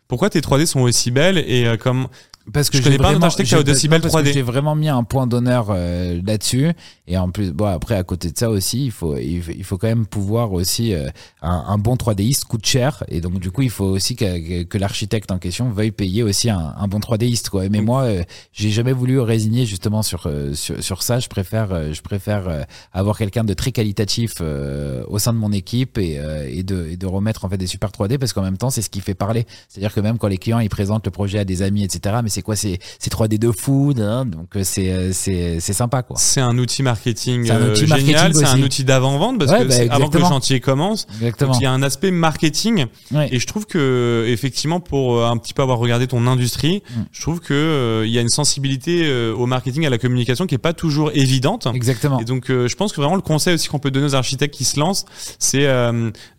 [0.07, 2.07] Pourquoi tes 3D sont aussi belles et euh, comme
[2.51, 4.13] Parce que Je connais pas un vraiment- architecte qui a j'ai- aussi non, belle parce
[4.13, 4.33] que 3D.
[4.33, 6.71] J'ai vraiment mis un point d'honneur euh, là-dessus.
[7.07, 9.87] Et en plus, bon, après, à côté de ça aussi, il faut, il faut, quand
[9.87, 10.93] même pouvoir aussi.
[10.93, 11.07] euh,
[11.41, 13.03] un, un bon 3Diste coûte cher.
[13.07, 16.49] Et donc, du coup, il faut aussi que, que l'architecte en question veuille payer aussi
[16.49, 17.49] un, un bon 3Diste.
[17.49, 17.69] Quoi.
[17.69, 21.19] Mais moi, euh, j'ai jamais voulu résigner justement sur, euh, sur, sur ça.
[21.19, 25.37] Je préfère, euh, je préfère euh, avoir quelqu'un de très qualitatif euh, au sein de
[25.37, 28.33] mon équipe et, euh, et, de, et de remettre en fait des super 3D parce
[28.33, 29.45] qu'en même temps, c'est ce qui fait parler.
[29.69, 32.15] C'est-à-dire que même quand les clients ils présentent le projet à des amis, etc.
[32.23, 36.03] Mais c'est quoi C'est c'est 3D de fou, hein, donc euh, c'est euh, c'est sympa
[36.03, 36.15] quoi.
[36.19, 39.87] c'est un outil marketing un euh, outil génial, c'est un outil d'avant-vente parce Ouais, que
[39.87, 41.05] bah, avant que le chantier commence.
[41.15, 41.51] Exactement.
[41.51, 43.29] Donc il y a un aspect marketing Ouais.
[43.31, 47.01] et je trouve que effectivement pour un petit peu avoir regardé ton industrie, Mm.
[47.11, 50.47] je trouve que euh, il y a une sensibilité euh, au marketing à la communication
[50.47, 51.67] qui est pas toujours évidente.
[51.73, 52.19] Exactement.
[52.19, 54.53] Et donc euh, je pense que vraiment le conseil aussi qu'on peut donner aux architectes
[54.55, 55.05] qui se lancent,
[55.39, 55.67] c'est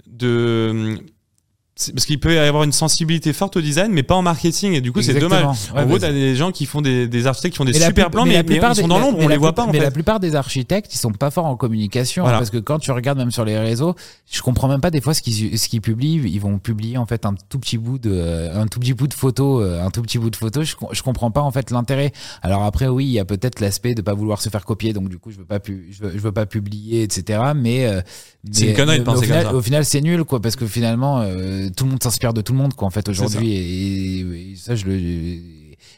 [0.06, 0.98] de
[1.92, 4.80] parce qu'il peut y avoir une sensibilité forte au design, mais pas en marketing, et
[4.80, 5.44] du coup c'est dommage.
[5.74, 7.80] Ouais, en gros, t'as des gens qui font des, des architectes qui font des Mais
[7.84, 9.36] super plans, mais mais, la mais plupart ils sont dans mais- l'ombre, mais on les
[9.36, 9.84] voit pas en Mais fait.
[9.84, 12.38] la plupart des architectes, ils sont pas forts en communication Voilà.
[12.38, 13.96] parce que quand tu regardes même sur les réseaux,
[14.30, 16.22] je comprends même pas des fois ce qu'ils ce qu'ils publient.
[16.24, 19.14] Ils vont publier en fait un tout petit bout de un tout petit bout de
[19.14, 20.62] photo, euh, un tout petit bout de photo.
[20.62, 22.12] Je, je comprends pas en fait l'intérêt.
[22.42, 25.08] Alors après oui, il y a peut-être l'aspect de pas vouloir se faire copier, donc
[25.08, 27.40] du coup je veux pas pu- je veux, je veux pas publier, etc.
[27.56, 28.00] Mais euh,
[28.52, 29.54] C'est mais- une connerie de mais au penser comme final, ça.
[29.56, 32.52] Au final, c'est nul quoi parce que finalement euh, tout le monde s'inspire de tout
[32.52, 33.52] le monde quoi en fait aujourd'hui.
[33.52, 34.20] et,
[34.52, 35.38] et ça je le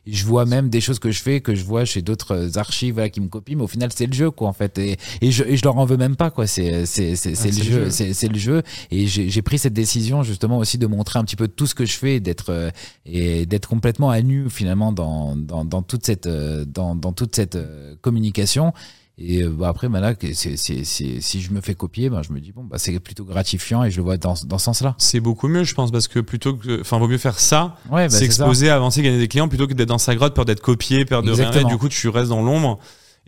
[0.06, 3.09] je vois même des choses que je fais que je vois chez d'autres archives voilà,
[3.09, 4.78] qui me copient mais au final c'est le jeu quoi en fait.
[4.78, 6.47] Et, et, je, et je leur en veux même pas quoi.
[6.47, 7.90] C'est c'est c'est c'est Ah, le jeu jeu.
[7.90, 8.62] c'est c'est le jeu.
[8.90, 11.84] Et j'ai pris cette décision justement aussi de montrer un petit peu tout ce que
[11.84, 12.70] je fais et d'être euh,
[13.05, 17.34] et d'être complètement à nu finalement dans dans dans toute cette euh, dans dans toute
[17.34, 18.72] cette euh, communication
[19.18, 22.32] et euh, bah, après, bah, là, c'est- c'est- si je me fais copier, bah, je
[22.34, 24.94] me dis, bon, bah, c'est plutôt gratifiant et je le vois dans, dans ce sens-là.
[24.98, 28.09] C'est beaucoup mieux, je pense, parce que plutôt que, enfin, vaut mieux faire ça, Ouais,
[28.09, 31.05] bah, s'exposer, avancer, gagner des clients, plutôt que d'être dans sa grotte, peur d'être copié,
[31.06, 31.51] peur de rien.
[31.52, 32.78] Et du coup, tu restes dans l'ombre.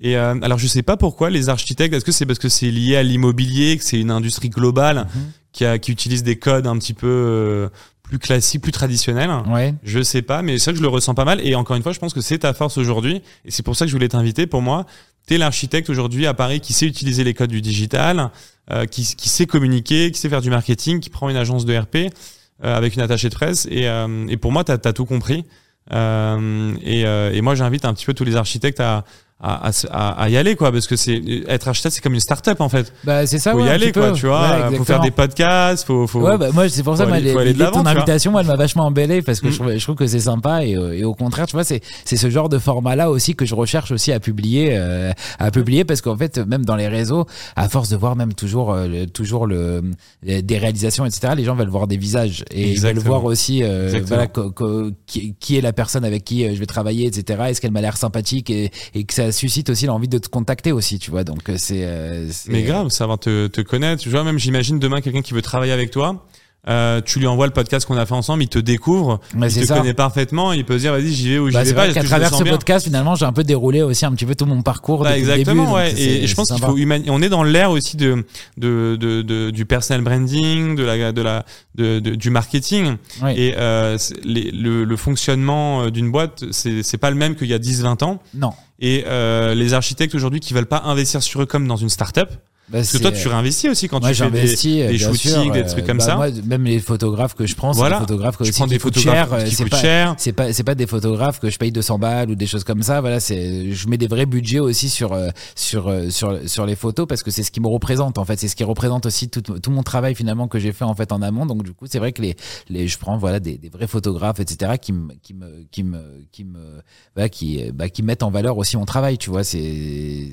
[0.01, 1.93] Et euh, alors, je sais pas pourquoi les architectes.
[1.95, 5.23] Est-ce que c'est parce que c'est lié à l'immobilier, que c'est une industrie globale Mhm.
[5.53, 7.69] qui, a, qui utilise des codes un petit peu euh,
[8.05, 9.31] plus classiques, plus traditionnels?
[9.49, 9.75] Ouais.
[9.83, 11.41] Je sais pas, mais c'est vrai que je le ressens pas mal.
[11.45, 13.23] Et encore une fois, je pense que c'est ta force aujourd'hui.
[13.45, 14.47] Et c'est pour ça que je voulais t'inviter.
[14.47, 14.87] Pour moi,
[15.29, 18.31] t'es l'architecte aujourd'hui à Paris qui sait utiliser les codes du digital,
[18.71, 21.77] euh, qui, qui sait communiquer, qui sait faire du marketing, qui prend une agence de
[21.77, 23.69] RP euh, avec une attachée de presse.
[23.71, 25.45] Et, euh, et pour moi, t'as as tout compris.
[25.93, 29.05] Euh, et, euh, et moi, j'invite un petit peu tous les architectes à,
[29.41, 32.61] à, à, à- y aller, quoi, parce que c'est être architecte, c'est comme une start-up
[32.61, 32.93] en fait.
[33.05, 34.13] Bah, c'est ça, Faut ouais, y aller, quoi, peu.
[34.15, 34.41] tu vois.
[34.41, 35.03] Ouais, faut faire exactement.
[35.05, 36.21] des podcasts, faut, faut.
[36.23, 38.57] Ouais, bah, moi, c'est pour ça, moi, aller- de l'avant, ton invitation, moi, elle m'a
[38.57, 39.51] vachement embellé parce que Mm.
[39.51, 41.81] je, trouve, je trouve que c'est sympa et, euh, et au contraire, tu vois, c'est,
[42.05, 45.85] c'est ce genre de format-là aussi que je recherche aussi à publier, euh, à publier
[45.85, 49.47] parce qu'en fait, même dans les réseaux, à force de voir même toujours, euh, toujours
[49.47, 49.83] le,
[50.25, 53.05] les- des réalisations, etc., les gens veulent voir des visages et ils veulent Exactement.
[53.05, 54.51] voir aussi, euh, Exactement.
[54.59, 57.71] voilà, qui, qui est la personne avec qui euh, je vais travailler, etc., est-ce qu'elle
[57.71, 61.11] m'a l'air sympathique et, et que ça suscite aussi l'envie de te contacter aussi, tu
[61.11, 64.03] vois, donc euh, c'est, euh, c'est- Mais grave, savoir te, te connaître.
[64.03, 66.25] Tu vois, même j'imagine demain quelqu'un qui veut travailler avec toi.
[66.69, 69.65] Euh, tu lui envoies le podcast qu'on a fait ensemble, il te découvre, il te
[69.65, 69.79] ça.
[69.79, 71.87] connaît parfaitement, il peut se dire vas-y j'y vais ou j'y Bah, vais pas.
[71.89, 74.35] vrai le travers ce bien podcast, finalement, j'ai un peu déroulé aussi un petit peu
[74.35, 75.99] tout mon parcours Bah, exactement, début, ouais.
[75.99, 76.77] Et, je pense qu'il faut
[77.09, 78.27] On est dans l'ère aussi de,
[78.59, 81.47] de, de, de- du personal branding, de la, de la,
[81.77, 82.97] de, du marketing.
[83.35, 87.55] Et euh, les- le, le fonctionnement euh, d'une boîte, c'est pas le même qu'il y
[87.55, 88.21] a 10-20 ans.
[88.35, 88.53] Non.
[88.81, 92.31] Et euh, les architectes aujourd'hui qui veulent pas investir sur eux comme dans une start-up.
[92.71, 94.41] Bah, Parce que toi, tu réinvestis aussi quand moi, tu fais des,
[94.89, 96.17] des shootings, sûr, des euh, trucs comme bah, ça.
[96.17, 97.97] Moi, même les photographes que je prends, c'est Voilà.
[97.97, 100.15] des photographes que aussi prends des photographes euh, qui C'est coûtent pas, cher.
[100.19, 102.83] c'est pas, c'est pas des photographes que je paye 200 balles ou des choses comme
[102.83, 103.01] ça.
[103.01, 106.77] Voilà, c'est, je mets des vrais budgets aussi sur, euh, sur, euh, sur, sur les
[106.77, 108.39] photos parce que c'est ce qui me représente en fait.
[108.39, 111.11] C'est ce qui représente aussi tout, tout mon travail finalement que j'ai fait en fait
[111.13, 111.47] en amont.
[111.47, 112.37] Donc du coup, c'est vrai que les,
[112.69, 114.73] les, je prends voilà des, des vrais photographes, etc.
[114.81, 116.83] qui me, qui me, qui me, qui me,
[117.31, 119.17] qui, euh, bah, qui mettent en valeur aussi mon travail.
[119.17, 120.29] Tu vois, c'est, euh,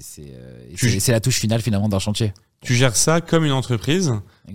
[0.76, 2.25] c'est, c'est la touche finale finalement d'un chantier.
[2.66, 4.14] Tu gères ça comme une entreprise.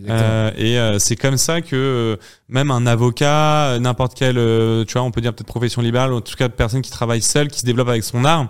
[0.09, 2.17] Euh, et euh, c'est comme ça que euh,
[2.49, 6.13] même un avocat, euh, n'importe quelle, euh, tu vois, on peut dire peut-être profession libérale,
[6.13, 8.47] ou en tout cas personne qui travaille seule, qui se développe avec son art,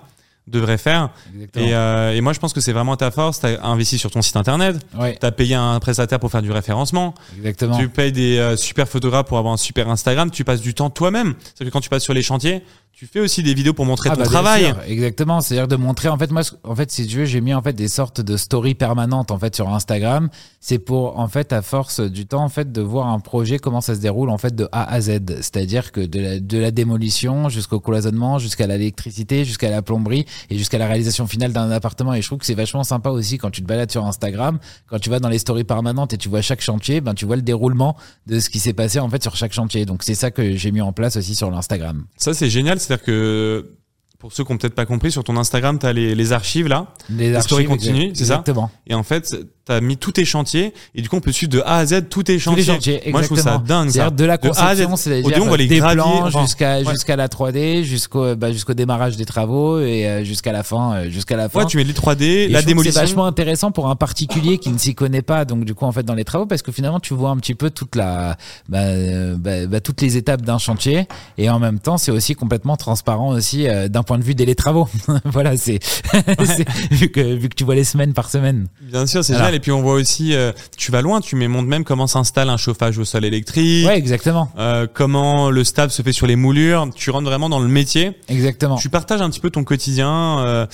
[0.47, 1.11] devrait faire.
[1.57, 3.41] Et, euh, et moi, je pense que c'est vraiment ta force.
[3.41, 6.43] Tu as investi sur ton site internet, ouais, tu as payé un prestataire pour faire
[6.43, 7.79] du référencement, exactement.
[7.79, 10.91] tu payes des euh, super photographes pour avoir un super Instagram, tu passes du temps
[10.91, 11.35] toi-même.
[11.55, 14.11] C'est que quand tu passes sur les chantiers, tu fais aussi des vidéos pour montrer
[14.13, 14.67] Ah, ton bah, travail.
[14.67, 17.55] sûr, exactement, c'est-à-dire de montrer en fait moi en fait si tu veux, j'ai mis
[17.55, 20.29] en fait des sortes de stories permanentes en fait sur Instagram,
[20.61, 23.81] c'est pour en fait à force du temps en fait de voir un projet comment
[23.81, 26.71] ça se déroule en fait de A à Z, c'est-à-dire que de la, de la
[26.73, 32.13] démolition jusqu'au cloisonnement, jusqu'à l'électricité, jusqu'à la plomberie et jusqu'à la réalisation finale d'un appartement
[32.13, 34.59] et je trouve que c'est vachement sympa aussi quand tu te balades sur Instagram,
[34.89, 37.37] quand tu vas dans les stories permanentes et tu vois chaque chantier, ben tu vois
[37.37, 37.97] le déroulement
[38.27, 39.87] de ce qui s'est passé en fait sur chaque chantier.
[39.87, 42.05] Donc c'est ça que j'ai mis en place aussi sur l'Instagram.
[42.17, 42.80] Ça, c'est génial.
[42.81, 43.77] C'est-à-dire que
[44.19, 46.69] pour ceux qui n'ont peut-être pas compris, sur ton Instagram, tu as les, les archives
[46.69, 46.89] là.
[47.09, 48.71] Les, archives, continues, c'est ça Exactement.
[48.87, 49.35] Et en fait,
[49.67, 50.73] tu as mis tous tes chantiers.
[50.95, 52.63] Et du coup, on peut suivre de A à Z tous tes Tous chantiers.
[52.63, 54.11] les chantiers, Moi, je trouve ça dingue, ça.
[54.11, 56.91] De la conception, c'est-à-dire on voit les des plans enfin, jusqu'à ouais.
[56.91, 61.11] jusqu'à la 3D, jusqu'au bah, jusqu'au démarrage des travaux et euh, jusqu'à la fin, euh,
[61.11, 61.61] jusqu'à la fin.
[61.61, 62.93] Ouais, tu mets les 3D, Et la démolition.
[62.93, 65.93] C'est vachement intéressant pour un particulier qui ne s'y connaît pas, donc du coup en
[65.93, 68.37] fait dans les travaux, parce que finalement tu vois un petit peu toute la,
[68.69, 71.07] bah, euh, bah, bah, toutes les étapes d'un chantier,
[71.39, 74.47] et en même temps c'est aussi complètement transparent aussi euh, d'un point de vue des
[74.47, 74.89] les travaux.
[75.25, 75.79] voilà, c'est
[76.91, 78.67] vu que vu que tu vois les semaines par semaine.
[78.81, 79.60] Bien sûr, c'est génial.
[79.61, 82.49] Et puis on voit aussi, euh, tu vas loin, tu mets montres même comment s'installe
[82.49, 86.35] un chauffage au sol électrique, Ouais, exactement, euh, comment le stab se fait sur les
[86.35, 86.89] moulures.
[86.95, 88.13] Tu rentres vraiment dans le métier.
[88.31, 88.77] exactement.
[88.77, 90.67] Tu partages un petit peu ton quotidien, euh,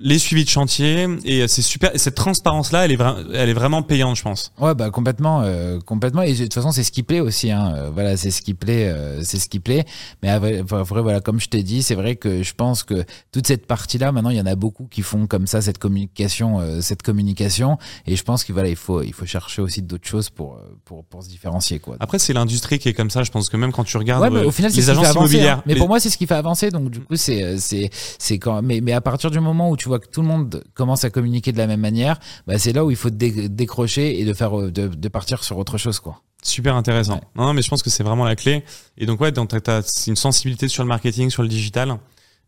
[0.00, 1.94] les suivis de chantier, et c'est super.
[1.94, 2.98] Et cette transparence-là, elle est,
[3.34, 4.52] elle est vraiment payante, je pense.
[4.60, 6.22] Ouais, bah complètement, euh, complètement.
[6.22, 7.50] Et de toute façon, c'est ce qui plaît aussi.
[7.50, 7.72] Hein.
[7.76, 9.84] Euh, Voilà, c'est ce qui plaît, euh, c'est ce qui plaît.
[10.22, 13.66] Mais vrai, voilà, comme je t'ai dit, c'est vrai que je pense que toute cette
[13.66, 17.02] partie-là, maintenant, il y en a beaucoup qui font comme ça cette communication, euh, cette
[17.02, 17.78] communication.
[18.06, 20.76] Et je pense qu'il voilà, il faut, il faut chercher aussi d'autres choses pour, euh,
[20.84, 21.96] pour, pour se différencier, quoi.
[22.00, 23.22] Après, c'est l'industrie qui est comme ça.
[23.24, 25.06] Je pense que même quand tu regardes Ouais, mais euh, au final, c'est les agences
[25.06, 25.18] avancer.
[25.34, 25.62] immobilières, hein.
[25.66, 26.70] Mais les- pour moi, c'est ce qui fait avancer.
[26.70, 28.62] Donc, du coup, c'est, c'est, c'est quand.
[28.62, 31.10] Mais, mais à partir du moment où tu vois que tout le monde commence à
[31.10, 34.32] communiquer de la même manière, bah, c'est là où il faut dé- décrocher et de
[34.34, 36.22] faire, de, de partir sur autre chose, quoi.
[36.42, 37.14] Super intéressant.
[37.14, 37.20] Ouais.
[37.34, 38.62] Non, mais je pense que c'est vraiment la clé.
[38.96, 41.98] Et donc ouais, t'as- c'est une sensibilité sur le marketing, sur le digital.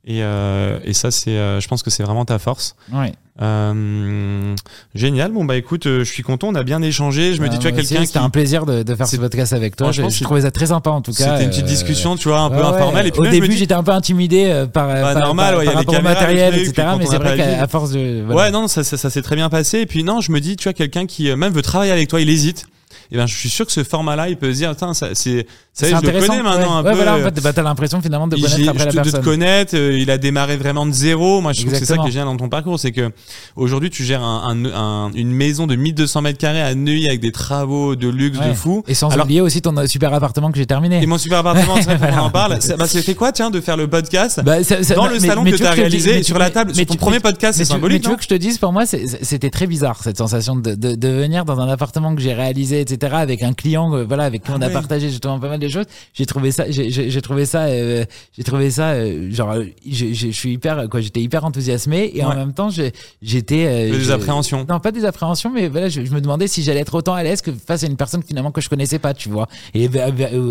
[0.06, 2.74] Et, euh, et ça, c'est, euh, je pense que c'est vraiment ta force.
[2.92, 3.12] Ouais.
[3.42, 4.54] Euh,
[4.94, 5.32] génial.
[5.32, 6.48] Bon bah écoute, euh, je suis content.
[6.48, 7.34] On a bien échangé.
[7.34, 8.06] Je me dis, tu as quelqu'un qui.
[8.06, 9.92] C'était un plaisir de, de faire ce podcast avec toi.
[9.92, 11.24] Je, je c'est- trouvais ça très sympa en tout cas.
[11.32, 13.06] C'était une petite euh, discussion, tu vois, un peu ouais, informelle.
[13.06, 15.50] Et puis Au je début, dis- j'étais un peu intimidé euh, par, Bah, par, normal,
[15.54, 16.72] par- ouais, il y a par rapport au matériel, etc.
[16.74, 18.22] puis Mais c'est vrai qu'à force de.
[18.26, 18.40] voilà.
[18.42, 19.80] Ouais, non, ça, ça, ça s'est très bien passé.
[19.80, 22.20] Et puis non, je me dis, tu vois, quelqu'un qui même veut travailler avec toi,
[22.20, 22.66] il hésite.
[23.12, 25.46] Et ben, je suis sûr que ce format-là, il peut se dire, tiens, ça, c'est,
[25.72, 26.64] ça je le connais maintenant ouais.
[26.80, 26.96] un Ouais, peu.
[26.96, 29.02] voilà, en euh, fait, bah, t'as l'impression finalement de connaître après la de, de te
[29.10, 29.22] personne.
[29.22, 31.40] connaître, euh, il a démarré vraiment de zéro.
[31.40, 33.10] Moi, je trouve que c'est ça qui est génial dans ton parcours, c'est que
[33.56, 37.20] aujourd'hui, tu gères un, un- un- une maison de 1200 mètres carrés à Neuilly avec
[37.20, 38.82] des travaux de luxe de fou.
[38.88, 41.02] Et sans Alors- oublier aussi ton euh, super appartement que j'ai terminé.
[41.02, 42.60] Et mon super appartement, c'est vrai qu'on en parle.
[42.60, 45.20] Ça- Bah, c'était quoi, tiens, de faire le podcast Bah, ça- ça- dans mais- le
[45.20, 46.72] salon mais que tu tu as veux que je te dise- réalisé sur la table,
[46.76, 48.58] mais sur ton premier podcast, c'est tu, mais symbolique, tu veux que je te dise,
[48.58, 52.79] pour moi, c'était très bizarre cette sensation de venir dans un appartement que j'ai réalisé,
[52.80, 54.72] etc., avec un client, euh, voilà, avec qui Ah on a ouais.
[54.72, 55.86] partagé justement pas mal de choses.
[56.14, 58.04] J'ai trouvé ça, j'ai- trouvé ça, euh,
[58.36, 62.24] j'ai trouvé ça, euh, genre, euh, j'ai- je suis hyper, quoi, j'étais hyper enthousiasmé et
[62.24, 64.66] en même temps, j'étais Des appréhensions.
[64.68, 67.22] Non, pas des appréhensions, mais voilà, je, je me demandais si j'allais être autant à
[67.22, 69.88] l'aise que face à une personne finalement que je connaissais pas, tu vois, et,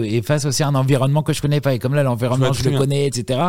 [0.06, 1.74] et face aussi à un environnement que je connais pas.
[1.74, 2.80] Et comme là, l'environnement, Je je, le bien.
[2.80, 3.40] connais, etc.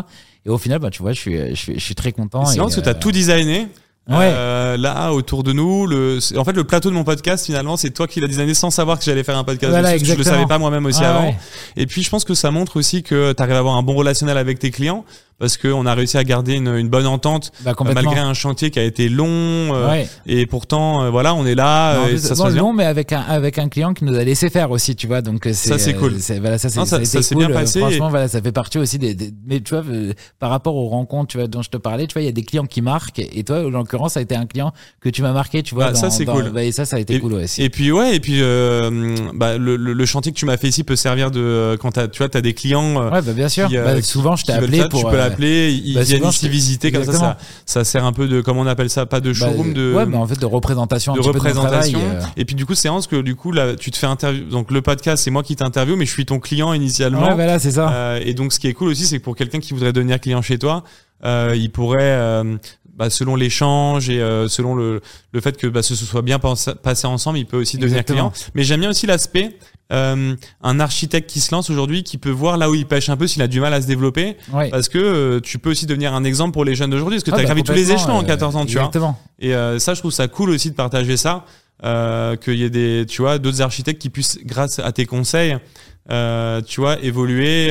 [0.46, 2.44] Et au final, bah, tu vois, je suis, je suis, je suis très content.
[2.46, 3.68] C'est parce que tu as euh, tout designé.
[4.10, 4.32] Ouais.
[4.34, 7.90] Euh, là, autour de nous, le, en fait, le plateau de mon podcast, finalement, c'est
[7.90, 9.70] toi qui l'as designé sans savoir que j'allais faire un podcast.
[9.70, 11.26] Voilà, dessus, je le savais pas moi-même aussi Ah avant.
[11.28, 11.36] ouais.
[11.76, 13.94] Et puis, je pense que ça montre aussi que tu arrives à avoir un bon
[13.94, 15.04] relationnel avec tes clients
[15.40, 18.78] parce qu'on a réussi à garder une, une bonne entente Bah, malgré un chantier qui
[18.78, 19.26] a été long.
[19.28, 20.08] euh, Ouais.
[20.26, 22.50] Et pourtant, euh, voilà, on est là Non, et ça se bien.
[22.62, 25.22] long, mais avec un, avec un client qui nous a laissé faire aussi, tu vois.
[25.22, 26.20] Donc, euh, c'est, Ça, c'est cool.
[26.20, 27.46] c'est- voilà, ça, c'est, Non, ça- ça cool.
[27.46, 29.82] bien passé Franchement, voilà, ça fait partie aussi des, des- mais tu vois,
[30.38, 32.32] par rapport aux rencontres, tu vois, dont je te parlais, tu vois, il y a
[32.32, 33.18] des clients qui marquent.
[33.18, 35.86] Et toi, en l'occurrence, ça a été un client que tu m'as marqué, tu vois.
[35.86, 36.50] Bah, ça, dans- c'est dans- cool.
[36.50, 37.62] bah, et ça, ça a été Et- cool aussi.
[37.62, 40.68] Et puis ouais, et puis euh, bah, le, le, le chantier que tu m'as fait
[40.68, 42.96] ici peut servir de quand tu vois, t'as des clients.
[43.10, 43.68] ouais, bah, bien sûr.
[43.68, 45.10] qui, Bah, souvent, je t'ai appelé ça, pour.
[45.30, 48.60] L'appeler, ils bah, viennent ici visiter comme ça, ça, ça sert un peu de comment
[48.60, 51.20] on appelle ça, pas de bah, showroom, de Ouais, mais en fait, de représentation de
[51.20, 51.98] représentation.
[51.98, 52.26] travail, euh.
[52.36, 54.44] Et puis du coup, séance que du coup là, tu te fais interview.
[54.44, 57.28] Donc le podcast, c'est moi qui t'interview, mais je suis ton client initialement.
[57.28, 57.90] Ouais, voilà, c'est ça.
[57.92, 60.20] Euh, et donc ce qui est cool aussi, c'est que pour quelqu'un qui voudrait devenir
[60.20, 60.84] client chez toi,
[61.24, 62.56] euh, il pourrait, euh,
[62.96, 65.00] bah, selon l'échange et euh, selon le,
[65.32, 68.30] le fait que bah, ce soit bien passé ensemble, il peut aussi devenir Exactement.
[68.30, 68.50] client.
[68.54, 69.56] Mais j'aime bien aussi l'aspect.
[69.92, 73.16] Euh, un architecte qui se lance aujourd'hui, qui peut voir là où il pêche un
[73.16, 74.70] peu, s'il a du mal à se développer, Ouais.
[74.70, 77.30] parce que euh, tu peux aussi devenir un exemple pour les jeunes d'aujourd'hui, parce que
[77.30, 78.90] Ah, tu as bah, gravi tous les échelons en euh, 14 ans, tu vois.
[79.38, 81.44] Et euh, ça, je trouve ça cool aussi de partager ça.
[81.82, 85.56] Euh, qu'il y ait des, tu vois, d'autres architectes qui puissent, grâce à tes conseils,
[86.10, 87.68] euh, tu vois, évoluer.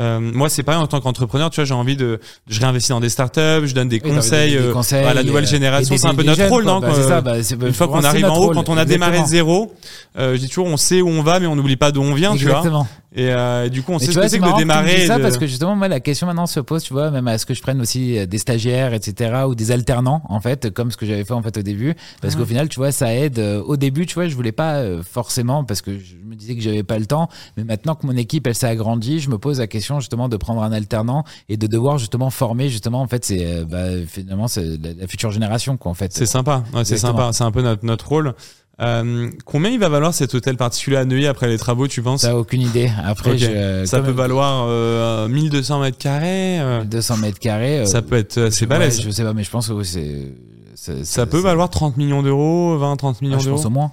[0.00, 2.90] Euh, euh, moi, c'est pareil en tant qu'entrepreneur, tu vois, j'ai envie de, je réinvestis
[2.90, 5.48] dans des startups, je donne des Oui, conseils, des euh, conseils, à la nouvelle euh,
[5.48, 5.96] génération.
[5.96, 8.36] C'est un peu notre jeunes, rôle, non Bah, ça, bah, Une fois qu'on arrive en
[8.36, 8.54] haut, rôle.
[8.54, 9.66] quand on a démarré de Exactement.
[9.66, 9.74] zéro,
[10.18, 12.14] euh, je dis toujours, on sait où on va, mais on n'oublie pas d'où on
[12.14, 12.58] vient, tu vois.
[12.58, 12.86] Exactement.
[13.16, 15.06] Et, euh, et du coup, on Mais sait ce que c'est que de que démarrer.
[15.06, 17.38] ça de- parce que justement, moi, la question maintenant se pose, tu vois, même à
[17.38, 20.90] ce que je prenne aussi euh, des stagiaires, etc., ou des alternants, en fait, comme
[20.92, 23.38] ce que j'avais fait en fait au début, parce qu'au final, tu vois, ça aide.
[23.38, 26.54] euh, Au début, tu vois, je voulais pas euh, forcément parce que je me disais
[26.54, 29.38] que j'avais pas le temps, mais maintenant que mon équipe elle s'est agrandie, je me
[29.38, 33.06] pose la question justement de prendre un alternant et de devoir justement former justement en
[33.08, 36.12] fait c'est euh, bah, finalement c'est la, la future génération quoi en fait.
[36.12, 38.34] C'est sympa, ouais, c'est sympa, c'est un peu notre, notre rôle.
[38.80, 42.20] Euh, combien il va valoir cet hôtel particulier à Neuilly après les travaux, tu penses?
[42.22, 42.88] T'as aucune idée.
[43.04, 43.38] Après, Ok.
[43.38, 46.60] je, Ça peut valoir euh, 1200 mètres carrés.
[46.60, 47.80] euh, 200 mètres carrés.
[47.80, 49.00] euh, ça peut être assez ouais, balèze.
[49.02, 50.32] je sais pas, mais je pense que c'est.
[50.76, 53.66] c'est- Ça peut valoir 30 millions d'euros, 20, 30 Ah, millions je pense d'euros.
[53.66, 53.90] au moins.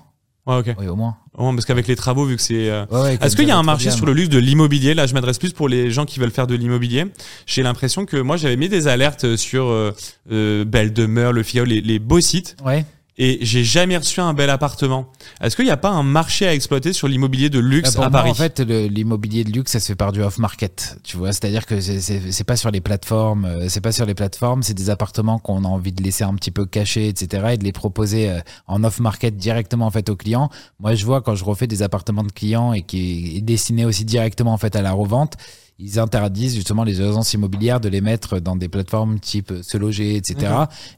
[0.47, 0.76] Ouais, ok.
[0.80, 1.17] Oui, au moins.
[1.38, 2.69] Ouais, parce qu'avec les travaux, vu que c'est.
[2.69, 4.93] euh, Ouais, ouais, comme Est-ce qu'il y a un marché sur le luxe de l'immobilier?
[4.93, 7.05] Là, je m'adresse plus pour les gens qui veulent faire de l'immobilier.
[7.47, 9.91] J'ai l'impression que moi, j'avais mis des alertes sur euh,
[10.31, 12.85] euh, Belle Demeure, le Figaro, les, les beaux sites, Ouais.
[13.17, 15.07] Et j'ai jamais reçu un bel appartement.
[15.41, 18.03] Est-ce qu'il n'y a pas un marché à exploiter sur l'immobilier de luxe Bah, pour
[18.05, 20.97] à moi, Paris en fait, l'immobilier de luxe, ça se fait par du off-market.
[21.03, 24.63] Tu vois, c'est-à-dire que c'est pas sur les plateformes, euh, c'est pas sur les plateformes,
[24.63, 27.63] c'est des appartements qu'on a envie de laisser un petit peu cachés, etc., et de
[27.63, 30.49] les proposer euh, en off-market directement en fait aux clients.
[30.79, 34.03] Moi, je vois quand je refais des appartements de clients et qui est destiné aussi
[34.03, 35.37] directement en fait à la revente.
[35.77, 40.15] Ils interdisent justement les agences immobilières de les mettre dans des plateformes type se loger,
[40.15, 40.53] etc.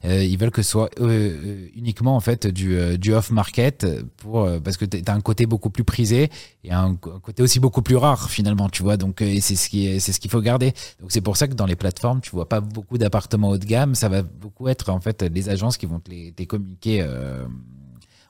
[0.05, 3.31] Euh, ils veulent que ce soit euh, euh, uniquement en fait du, euh, du off
[3.31, 3.87] market
[4.17, 6.29] pour euh, parce que tu as un côté beaucoup plus prisé
[6.63, 8.97] et un, côté aussi beaucoup plus rare finalement tu vois.
[8.97, 10.73] Donc euh, et c'est ce qui est- c'est ce qu'il faut garder.
[11.01, 13.65] Donc c'est pour ça que dans les plateformes tu vois pas beaucoup d'appartements haut de
[13.65, 13.95] gamme.
[13.95, 17.01] Ça va beaucoup être en fait les agences qui vont te les, te les communiquer
[17.01, 17.45] euh,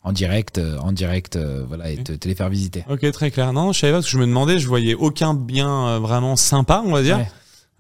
[0.08, 3.30] en direct euh, en direct euh, voilà et te, te les faire visiter Ok, très
[3.30, 3.52] clair.
[3.52, 6.36] Non, je savais pas parce que je me demandais, je voyais aucun bien euh, vraiment
[6.38, 7.18] sympa, on va dire.
[7.18, 7.28] Ouais.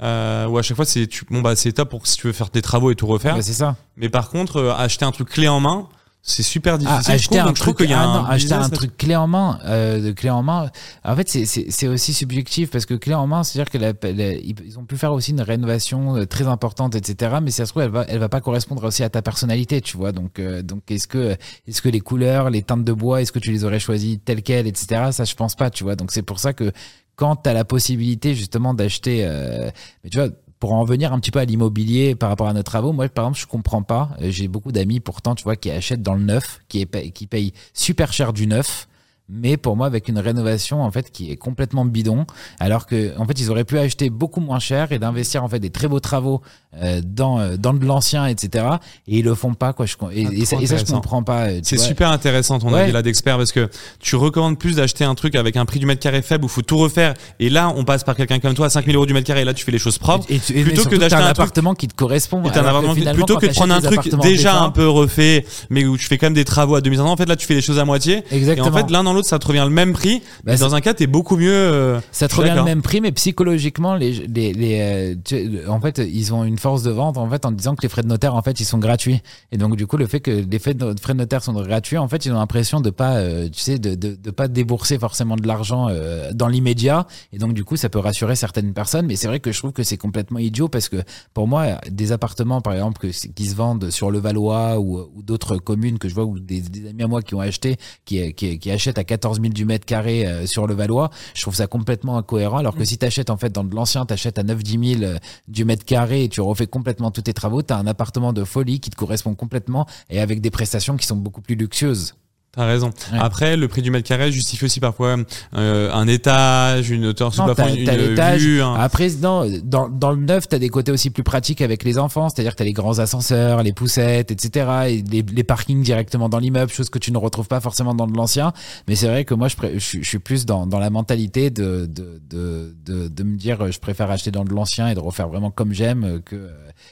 [0.03, 2.33] Euh, où à chaque fois c'est tu, bon bah c'est top pour si tu veux
[2.33, 3.35] faire des travaux et tout refaire.
[3.35, 5.87] Ouais, c'est ça Mais par contre, euh, acheter un truc clé en main,
[6.21, 7.03] c'est super difficile.
[7.07, 9.59] Ah, acheter un truc, qu'il y a ah un acheter un truc clé en main,
[9.65, 10.69] euh, clé en main.
[11.05, 14.77] En fait, c'est- aussi subjectif parce que clé en main, c'est-à-dire que la- la- ils
[14.77, 17.37] ont pu faire aussi une rénovation euh, très importante, etc.
[17.41, 19.79] Mais si ça se trouve, elle va, elle va pas correspondre aussi à ta personnalité,
[19.79, 20.11] tu vois.
[20.11, 23.39] Donc, euh, donc est-ce que, est-ce que les couleurs, les teintes de bois, est-ce que
[23.39, 25.11] tu les aurais choisies telles quelles, etc.
[25.11, 25.95] Ça, je pense pas, tu vois.
[25.95, 26.73] Donc c'est pour ça que
[27.15, 29.69] quand tu as la possibilité justement d'acheter, euh,
[30.03, 30.27] mais tu vois,
[30.59, 33.25] pour en venir un petit peu à l'immobilier par rapport à nos travaux, moi par
[33.25, 34.09] exemple, je comprends pas.
[34.21, 37.53] Euh, J'ai beaucoup d'amis pourtant, tu vois, qui achètent dans le neuf, qui, qui payent
[37.73, 38.87] super cher du neuf.
[39.29, 42.25] Mais pour moi, avec une rénovation en fait qui est complètement bidon,
[42.61, 45.59] alors que en fait ils auraient pu acheter beaucoup moins cher et d'investir en fait
[45.59, 46.41] des très beaux travaux
[46.81, 48.65] euh, dans euh, dans de l'ancien, etc.
[49.07, 49.85] Et ils le font pas quoi.
[49.85, 51.47] Je, et, Ah, et ça, et ça, je comprends pas.
[51.63, 52.83] C'est super intéressant ton Ouais.
[52.83, 55.85] avis là d'expert parce que tu recommandes plus d'acheter un truc avec un prix du
[55.85, 58.67] mètre carré faible où faut tout refaire et là on passe par quelqu'un comme toi
[58.67, 60.25] à 5000 euros du mètre carré et là tu fais les choses propres.
[60.29, 62.41] Et, tu- et plutôt que d'acheter un truc- appartement qui te correspond.
[62.45, 65.85] Un appartement qui- finalement, plutôt que de prendre un truc déjà un peu refait mais
[65.85, 67.61] où tu fais quand même des travaux à 2500 en fait là tu fais les
[67.61, 68.67] choses à moitié Exactement.
[68.67, 70.75] et en fait l'un dans l'autre ça te revient le même prix Bah, mais dans
[70.75, 74.11] un cas t'es beaucoup mieux euh, Ça te revient le même prix, mais psychologiquement, les,
[74.13, 77.51] les, les, euh, tu- en fait, ils ont une force de vente en fait en
[77.51, 79.21] disant que les frais de notaire en fait ils sont gratuits.
[79.51, 81.97] Et donc du coup, le fait que les frais de, frais de notaire sont gratuits,
[81.97, 84.97] en fait, ils ont l'impression de pas, euh, tu sais, de, de, de pas débourser
[84.99, 87.07] forcément de l'argent euh, dans l'immédiat.
[87.33, 89.05] Et donc du coup, ça peut rassurer certaines personnes.
[89.07, 90.97] Mais c'est vrai que je trouve que c'est complètement idiot parce que
[91.33, 95.23] pour moi, des appartements par exemple que, qui se vendent sur le Valois ou, ou
[95.23, 98.33] d'autres communes que je vois ou des, des amis à moi qui ont acheté, qui,
[98.33, 101.55] qui, qui achètent à 14 000 du mètre carré euh, sur le Valois, je trouve
[101.55, 102.57] ça complètement incohérent.
[102.57, 105.03] Alors que si tu achètes en fait dans de l'ancien, tu achètes à 9-10 000
[105.03, 105.17] euh,
[105.47, 108.43] du mètre carré et tu refais complètement tous tes travaux, tu as un appartement de
[108.43, 112.13] folie qui te correspond complètement et avec des prestations qui sont beaucoup plus luxueuses.
[112.53, 112.87] T'as raison.
[113.13, 113.19] Ouais.
[113.19, 115.15] Après, le prix du mètre carré justifie aussi parfois
[115.55, 118.61] euh, un étage, une hauteur sous plafond, t'as- une, t'as une vue.
[118.63, 121.83] un- Après, non, dans, dans le neuf, tu as des côtés aussi plus pratiques avec
[121.83, 124.69] les enfants, c'est-à-dire que tu as les grands ascenseurs, les poussettes, etc.
[124.87, 128.07] Et les, les parkings directement dans l'immeuble, chose que tu ne retrouves pas forcément dans
[128.07, 128.53] de l'ancien.
[128.87, 131.85] Mais c'est vrai que moi, je, suis- je suis plus dans, dans la mentalité de,
[131.85, 135.27] de, de, de, de me dire, je préfère acheter dans de l'ancien et de refaire
[135.27, 136.49] vraiment comme j'aime que,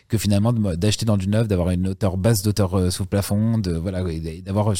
[0.10, 3.72] que finalement d'acheter dans du neuf, d'avoir une hauteur basse d'auteur euh, sous plafond, de,
[3.74, 4.04] voilà,
[4.46, 4.76] d'avoir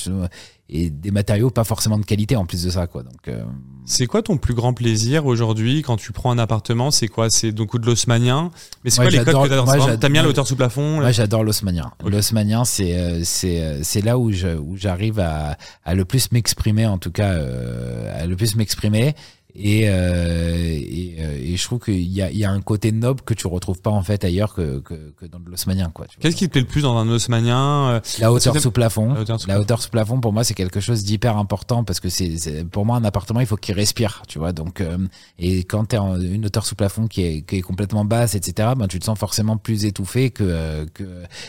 [0.84, 3.04] et des matériaux pas forcément de qualité en plus de ça, quoi.
[3.04, 3.44] Donc, euh,
[3.86, 6.90] C'est quoi ton plus grand plaisir aujourd'hui quand tu prends un appartement?
[6.92, 7.30] C'est quoi?
[7.30, 8.50] C'est donc de l'osmanien
[8.84, 11.12] Mais c'est quoi les codes que j'adore- T'aimes bien la moi, hauteur sous plafond Moi,
[11.12, 11.92] j'adore l'osmanien.
[12.06, 16.32] L'osmanien, c'est euh, c'est euh, c'est là où je où j'arrive à, à le plus
[16.32, 19.14] m'exprimer, en tout cas, euh, à le plus m'exprimer.
[19.58, 22.92] Et, euh, et, euh, et je trouve qu'il y a, il y a un côté
[22.92, 25.92] noble que tu retrouves pas en fait ailleurs que, que, que dans l'osmanien.
[25.94, 26.06] quoi.
[26.08, 26.22] tu vois.
[26.22, 29.14] Qu'est-ce qui te plaît le plus dans un haussmanien euh, La hauteur sous plafond.
[29.14, 32.00] La hauteur sous La hauteur sous plafond, pour moi, c'est quelque chose d'hyper important parce
[32.00, 34.52] que c'est, c'est- pour moi, un appartement, il faut qu'il respire, tu vois.
[34.52, 34.98] Donc, euh,
[35.40, 38.70] et quand tu en une hauteur sous plafond qui est, qui est complètement basse, etc.,
[38.78, 41.04] ben, tu te sens forcément plus étouffé que, que,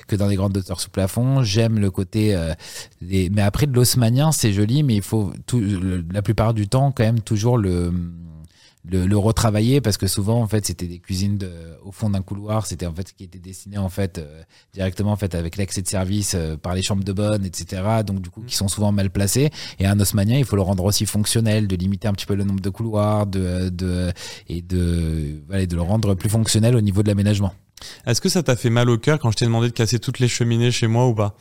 [0.07, 1.43] que dans des grandes hauteurs sous plafond.
[1.43, 2.55] J'aime le côté, euh,
[3.03, 6.69] des- mais après, de l'osmanien, c'est joli, mais il faut tout, le- la plupart du
[6.69, 7.93] temps, quand même, toujours le,
[8.89, 11.39] le, le retravailler parce que souvent en fait c'était des cuisines
[11.85, 12.67] au fond d'un couloir.
[12.67, 14.43] C'était en fait qui était destiné en fait euh,
[14.75, 18.21] directement en fait avec l'accès de service euh, par les chambres de bonne etc donc
[18.21, 21.07] du coup qui sont souvent mal placés et un osmanien il faut le rendre aussi
[21.07, 24.13] fonctionnel de limiter un petit peu le nombre de couloirs de, de
[24.49, 27.53] et de de le rendre plus fonctionnel au niveau de l'aménagement.
[28.07, 30.19] Est-ce que ça t'a fait mal au cœur quand je t'ai demandé de casser toutes
[30.19, 31.37] les cheminées chez moi ou pas?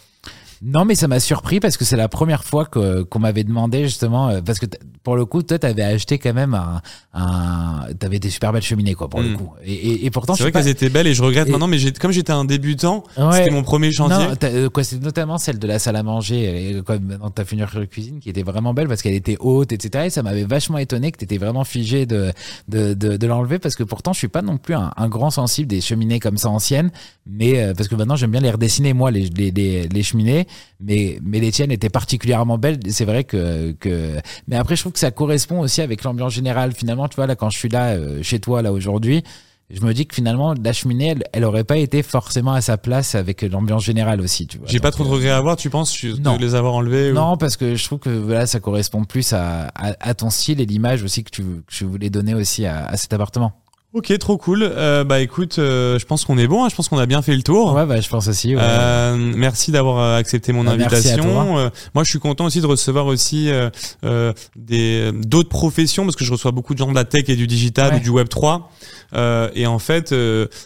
[0.64, 3.84] Non, mais ça m'a surpris parce que c'est la première fois que qu'on m'avait demandé
[3.84, 4.65] justement euh, parce que
[5.03, 6.82] pour le coup, toi, t'avais acheté quand même un,
[7.14, 9.38] un t'avais des super belles cheminées quoi pour le Mm.
[9.38, 9.49] coup.
[9.64, 11.68] Et, et, et pourtant, C'est vrai pas- qu'elles étaient belles et je regrette Et- maintenant,
[11.68, 13.38] mais j'ai- comme j'étais un débutant, Ouais.
[13.38, 14.18] c'était mon premier chantier.
[14.27, 17.80] Non, euh, quoi, c'est notamment celle de la salle à manger, comme dans ta fenêtre
[17.80, 20.06] de cuisine, qui était vraiment belle parce qu'elle était haute, etc.
[20.07, 22.32] Et ça m'avait vachement étonné que t'étais vraiment figé de,
[22.68, 25.30] de, de, de l'enlever parce que pourtant, je suis pas non plus un, un grand
[25.30, 26.91] sensible des cheminées comme ça anciennes,
[27.27, 30.44] mais euh, parce que maintenant, j'aime bien les redessiner, moi, les, les, les, les cheminées,
[30.80, 32.80] mais, mais les tiennes étaient particulièrement belles.
[32.89, 34.17] C'est vrai que, que,
[34.47, 36.73] mais après, je trouve que ça correspond aussi avec l'ambiance générale.
[36.73, 39.23] Finalement, tu vois, là, quand je suis là, euh, chez toi, là, aujourd'hui,
[39.72, 42.77] je me dis que finalement, la cheminée, elle, elle aurait pas été forcément à sa
[42.77, 44.67] place avec l'ambiance générale aussi, tu vois.
[44.69, 46.38] J'ai pas trop de euh, regrets à avoir, tu penses, de non.
[46.38, 49.69] les avoir enlevés ou- Non, parce que je trouve que voilà, ça correspond plus à,
[49.69, 52.85] à, à ton style et l'image aussi que tu, que tu voulais donner aussi à,
[52.85, 53.53] à cet appartement.
[53.95, 54.59] Ok, trop cool.
[54.61, 57.22] Euh, bah écoute, euh, je pense qu'on est bon, hein, je pense qu'on a bien
[57.22, 57.73] fait le tour.
[57.73, 58.53] Ouais, bah, je pense aussi.
[58.53, 58.61] ouais.
[58.61, 61.57] Euh, merci d'avoir euh, accepté mon Bah, invitation.
[61.57, 66.26] Euh, moi, je suis content aussi de recevoir aussi euh, des d'autres professions parce que
[66.26, 67.97] je reçois beaucoup de gens de la tech et du digital Ouais.
[67.97, 68.69] ou du Web 3.
[69.13, 70.13] Euh, et en fait,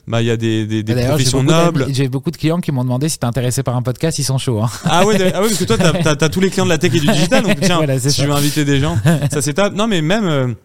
[0.07, 1.85] bah il y a des, des, des j'ai professions nobles.
[1.91, 4.39] J'ai beaucoup de clients qui m'ont demandé si t'es intéressé par un podcast, ils sont
[4.39, 4.59] chauds.
[4.63, 4.69] Hein.
[4.85, 6.79] Ah ouais, ah ouais, parce que toi, t'as as, as tous les clients de la
[6.79, 7.43] tech et du digital.
[7.43, 8.23] Donc tiens, Voilà, si ça.
[8.23, 8.97] je veux inviter des gens,
[9.31, 9.75] ça c'est top.
[9.75, 10.55] Non, mais même.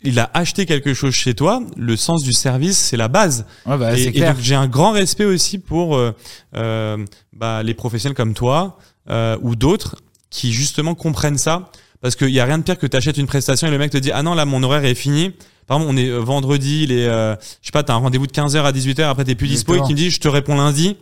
[0.04, 3.46] il a acheté quelque chose chez toi, le sens du service, c'est la base.
[3.66, 6.16] Ouais, bah, et, et donc j'ai un grand respect aussi pour euh,
[6.56, 8.78] euh, bah, les professionnels comme toi
[9.10, 9.98] euh, ou d'autres
[10.30, 11.70] qui justement comprennent ça.
[12.02, 13.92] Parce qu'il y a rien de pire que tu achètes une prestation et le mec
[13.92, 15.34] te dit ah non là mon horaire est fini.
[15.68, 18.26] Par exemple on est euh, vendredi, il est euh, je sais pas t'as un rendez-vous
[18.26, 20.56] de 15h à 18h après t'es plus dispo et qui me dit je te réponds
[20.56, 20.96] lundi.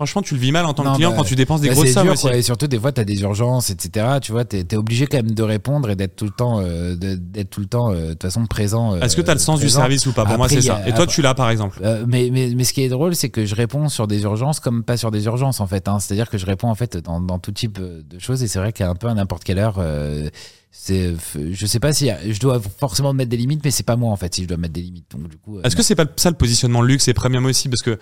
[0.00, 1.74] Franchement tu le vis mal en tant que client bah, quand tu dépenses des Bah,
[1.74, 2.22] grosses sommes dur, aussi.
[2.22, 2.34] quoi.
[2.34, 4.06] Et surtout, des fois, t'as des urgences, etc.
[4.22, 6.96] Tu vois, t'es es obligé quand même de répondre et d'être tout le temps, euh,
[6.96, 8.94] d'être tout le temps, euh, de toute façon, présent.
[8.94, 10.24] euh, Est-ce que tu as le sens du service ou pas?
[10.24, 10.80] Pour moi c'est ça.
[10.86, 11.80] Et toi tu l'as par exemple.
[11.84, 14.58] Euh, mais, mais, mais ce qui est drôle, c'est que je réponds sur des urgences
[14.58, 15.86] comme pas sur des urgences, en fait.
[15.86, 15.98] Hein.
[16.00, 18.42] C'est-à-dire que je réponds, en fait, dans, dans tout type de choses.
[18.42, 20.30] Et c'est vrai qu'à un peu à n'importe quelle heure, euh,
[20.70, 21.12] c'est,
[21.52, 24.16] je sais pas si je dois forcément mettre des limites, mais c'est pas moi, en
[24.16, 25.10] fait, si je dois mettre des limites.
[25.10, 27.68] Donc, du coup, euh, Est-ce que c'est pas ça le positionnement luxe et premium aussi?
[27.68, 27.98] Parce que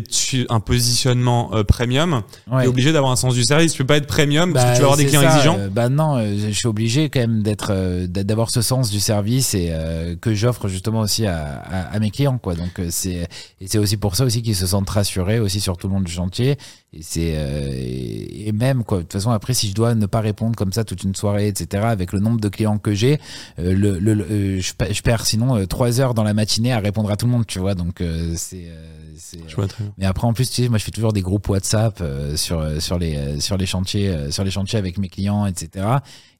[0.00, 2.64] tu un positionnement euh, premium, tu Ouais.
[2.64, 3.72] es obligé d'avoir un sens du service.
[3.72, 5.56] Tu peux pas être premium parce Bah, que tu vas avoir des clients ça, exigeants.
[5.58, 8.90] euh, bah non, euh, je suis obligé quand même d'être, euh, d'a- d'avoir ce sens
[8.90, 12.54] du service et euh, que j'offre justement aussi à, à, à mes clients, quoi.
[12.54, 13.28] Donc c'est
[13.64, 16.12] c'est aussi pour ça aussi qu'ils se sentent rassurés aussi sur tout le monde du
[16.12, 16.56] chantier.
[16.94, 18.98] Et c'est euh, et, même quoi.
[18.98, 21.48] De toute façon après, si je dois ne pas répondre comme ça toute une soirée,
[21.48, 21.84] etc.
[21.86, 23.18] Avec le nombre de clients que j'ai,
[23.58, 26.70] euh, le, le, le- euh, je, je perds sinon euh, trois heures dans la matinée
[26.72, 27.74] à répondre à tout le monde, tu vois.
[27.74, 28.84] Donc euh, c'est euh,
[29.16, 29.92] c'est Je vois très bien.
[29.96, 32.62] mais après, en plus, tu sais, moi, je fais toujours des groupes WhatsApp euh, sur
[32.82, 35.86] sur les euh, sur les chantiers euh, sur les chantiers avec mes clients, etc.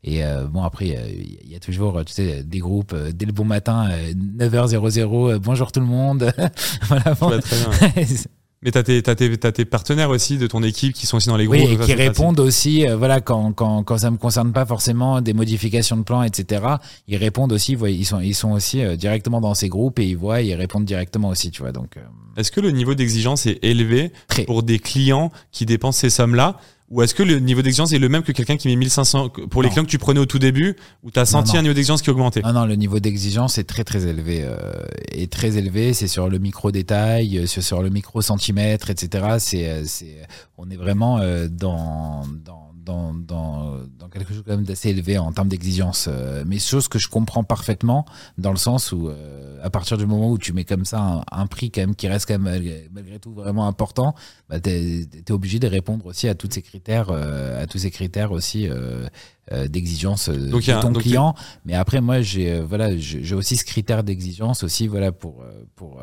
[0.04, 2.92] Et euh, bon, après, il y a- il y, a toujours, tu sais, des groupes
[2.92, 6.30] euh, dès le bon matin, euh, 9h00, euh, bonjour tout le monde.
[6.88, 7.14] voilà.
[7.40, 8.04] Très bien.
[8.64, 11.28] Mais t'as tes, t'as tes, t'as tes partenaires aussi de ton équipe qui sont aussi
[11.28, 11.59] dans les groupes.
[11.59, 15.20] Oui, et qui répondent aussi, euh, voilà, quand, quand, quand ça me concerne pas forcément
[15.20, 16.62] des modifications de plans, etc.
[17.09, 20.05] Ils répondent aussi, voient- ils sont, ils sont aussi euh, directement dans ces groupes et
[20.06, 21.72] ils voient, ils répondent directement aussi, tu vois.
[21.72, 22.01] Donc, euh,
[22.36, 24.44] Est-ce que le niveau d'exigence est élevé très.
[24.44, 26.56] pour des clients qui dépensent ces sommes-là?
[26.93, 29.62] Ou est-ce que le niveau d'exigence est le même que quelqu'un qui met 1500 pour
[29.62, 29.73] les Non.
[29.73, 31.60] clients que tu prenais au tout début où tu as senti non.
[31.60, 34.43] un niveau d'exigence qui augmentait Non, non, le niveau d'exigence est très très élevé.
[34.44, 35.94] Euh, est très élevé.
[35.94, 39.36] C'est sur le micro détail, euh, sur, sur le micro centimètre, etc.
[39.39, 40.19] C'est, euh, c'est,
[40.59, 45.18] on est vraiment euh, dans, dans, dans, dans, dans quelque chose quand même d'assez élevé
[45.18, 46.09] en termes d'exigence.
[46.09, 48.04] Euh, mais chose que je comprends parfaitement
[48.38, 51.22] dans le sens où, euh, à partir du moment où tu mets comme ça un,
[51.30, 54.14] un prix quand même qui reste quand même malgré, tout vraiment important,
[54.48, 57.90] bah, t'es, t'es obligé de répondre aussi à tous ces critères, euh, à tous ces
[57.90, 58.68] critères aussi.
[58.68, 59.06] Euh,
[59.50, 61.34] euh, d'exigence de ton donc, client
[61.64, 65.42] mais après, moi, j'ai voilà, j'ai aussi ce critère d'exigence aussi, voilà, pour
[65.74, 66.00] pour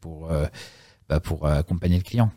[0.00, 0.46] pour euh,
[1.08, 2.32] bah, pour accompagner le client.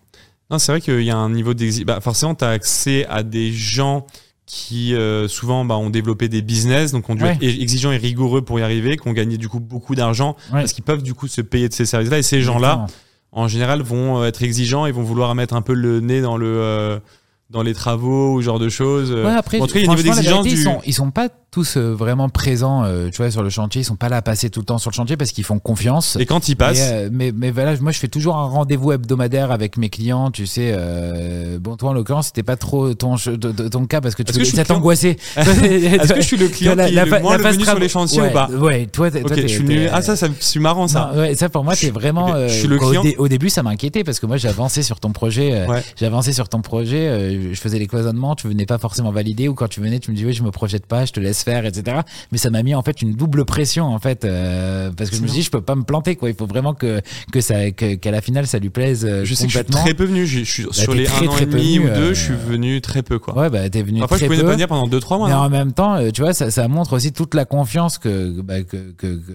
[0.50, 1.86] Non, c'est vrai qu'il y a un niveau d'exigence.
[1.86, 4.06] Bah, forcément, tu as accès à des gens
[4.46, 7.32] qui euh, souvent bah, ont développé des business, donc ont dû Ouais.
[7.34, 10.62] être exigeants et rigoureux pour y arriver, qui ont gagné du coup beaucoup d'argent Ouais.
[10.62, 12.20] parce qu'ils peuvent du coup se payer de ces services-là.
[12.20, 12.86] Et ces gens-là,
[13.34, 16.38] en général, vont euh, être exigeants et vont vouloir mettre un peu le nez dans
[16.38, 17.00] le euh,
[17.50, 19.12] dans les travaux ou ce genre de choses.
[19.12, 20.56] Ouais, après, Bon, en tout cas, il y a un niveau franchement, la d'exigence vérité,
[20.56, 23.50] du- ils sont ils sont pas tous euh, vraiment présents, euh, tu vois, sur le
[23.50, 23.82] chantier.
[23.82, 25.60] Ils sont pas là à passer tout le temps sur le chantier parce qu'ils font
[25.60, 26.18] confiance.
[26.20, 28.92] Et quand ils Mais, passent, euh, mais, mais voilà, moi je fais toujours un rendez-vous
[28.92, 30.72] hebdomadaire avec mes clients, tu sais.
[30.76, 34.40] Euh, bon, toi en l'occurrence, c'était pas trop ton, ton, cas parce que tu ça
[34.52, 35.18] client t'angoissait.
[35.38, 37.64] est-ce que je suis le client La- qui la est le moins la le venu
[37.64, 39.88] sur les chantiers ouais, ou pas Ouais, toi, t'es- Ok, toi, je suis.
[39.88, 41.12] Ah ça, ça c'est marrant ça.
[41.14, 42.26] Non, ouais, ça pour moi c'est vraiment.
[42.28, 43.04] Ok, je euh, suis le au, client.
[43.04, 45.84] dé- au début ça m'inquiétait parce que moi j'ai avancé sur ton projet, euh, Ouais.
[45.96, 49.48] j'ai avancé sur ton projet, euh, je faisais les cloisonnements, tu venais pas forcément valider
[49.48, 51.44] ou quand tu venais tu me dis oui je me projette pas, je te laisse
[51.48, 51.98] faire, etc.
[52.32, 55.22] Mais ça m'a mis en fait une double pression en fait euh, parce que je
[55.22, 57.02] me suis dit je peux pas me planter quoi, il faut vraiment que
[57.32, 59.66] que ça que- qu'à la finale ça lui plaise euh, Je sais que je suis
[59.68, 60.26] très peu venu.
[60.26, 62.14] Je je suis sur t'es les très, un an très et demi ou deux, euh,
[62.14, 63.38] je suis venu très peu quoi.
[63.38, 64.44] Ouais bah t'es venu Parfois, je pouvais peu.
[64.46, 65.28] pas venir pendant 2-3 mois.
[65.30, 67.98] Mais non en même temps, euh, tu vois, ça, ça montre aussi toute la confiance
[67.98, 69.34] que bah, que, que, que,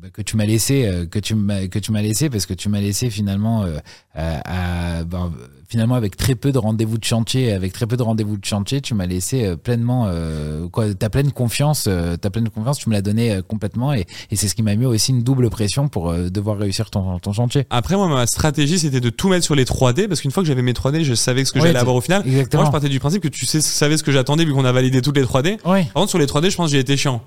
[0.00, 2.54] bah, que tu m'as laissé, euh, que tu m'as que tu m'as laissé, parce que
[2.54, 3.78] tu m'as laissé finalement euh,
[4.14, 5.32] à, à- ben,
[5.68, 8.80] finalement avec très peu de rendez-vous de chantier, avec très peu de rendez-vous de chantier,
[8.80, 12.88] tu m'as laissé euh, pleinement euh, quoi, ta pleine confiance, euh, ta pleine confiance, tu
[12.88, 15.48] me l'as donné euh, complètement, et, et c'est ce qui m'a mis aussi une double
[15.50, 17.66] pression pour euh, devoir réussir ton, ton chantier.
[17.70, 20.48] Après, moi, ma stratégie, c'était de tout mettre sur les 3D parce qu'une fois que
[20.48, 22.22] j'avais mes 3D, je savais ce que j'allais avoir au final.
[22.26, 22.62] Exactement.
[22.62, 24.72] Moi, je partais du principe que tu sais, savais ce que j'attendais vu qu'on a
[24.72, 25.58] validé toutes les 3D.
[25.64, 25.84] Ouais.
[25.84, 27.22] Par contre, sur les 3D, je pense que j'ai été chiant.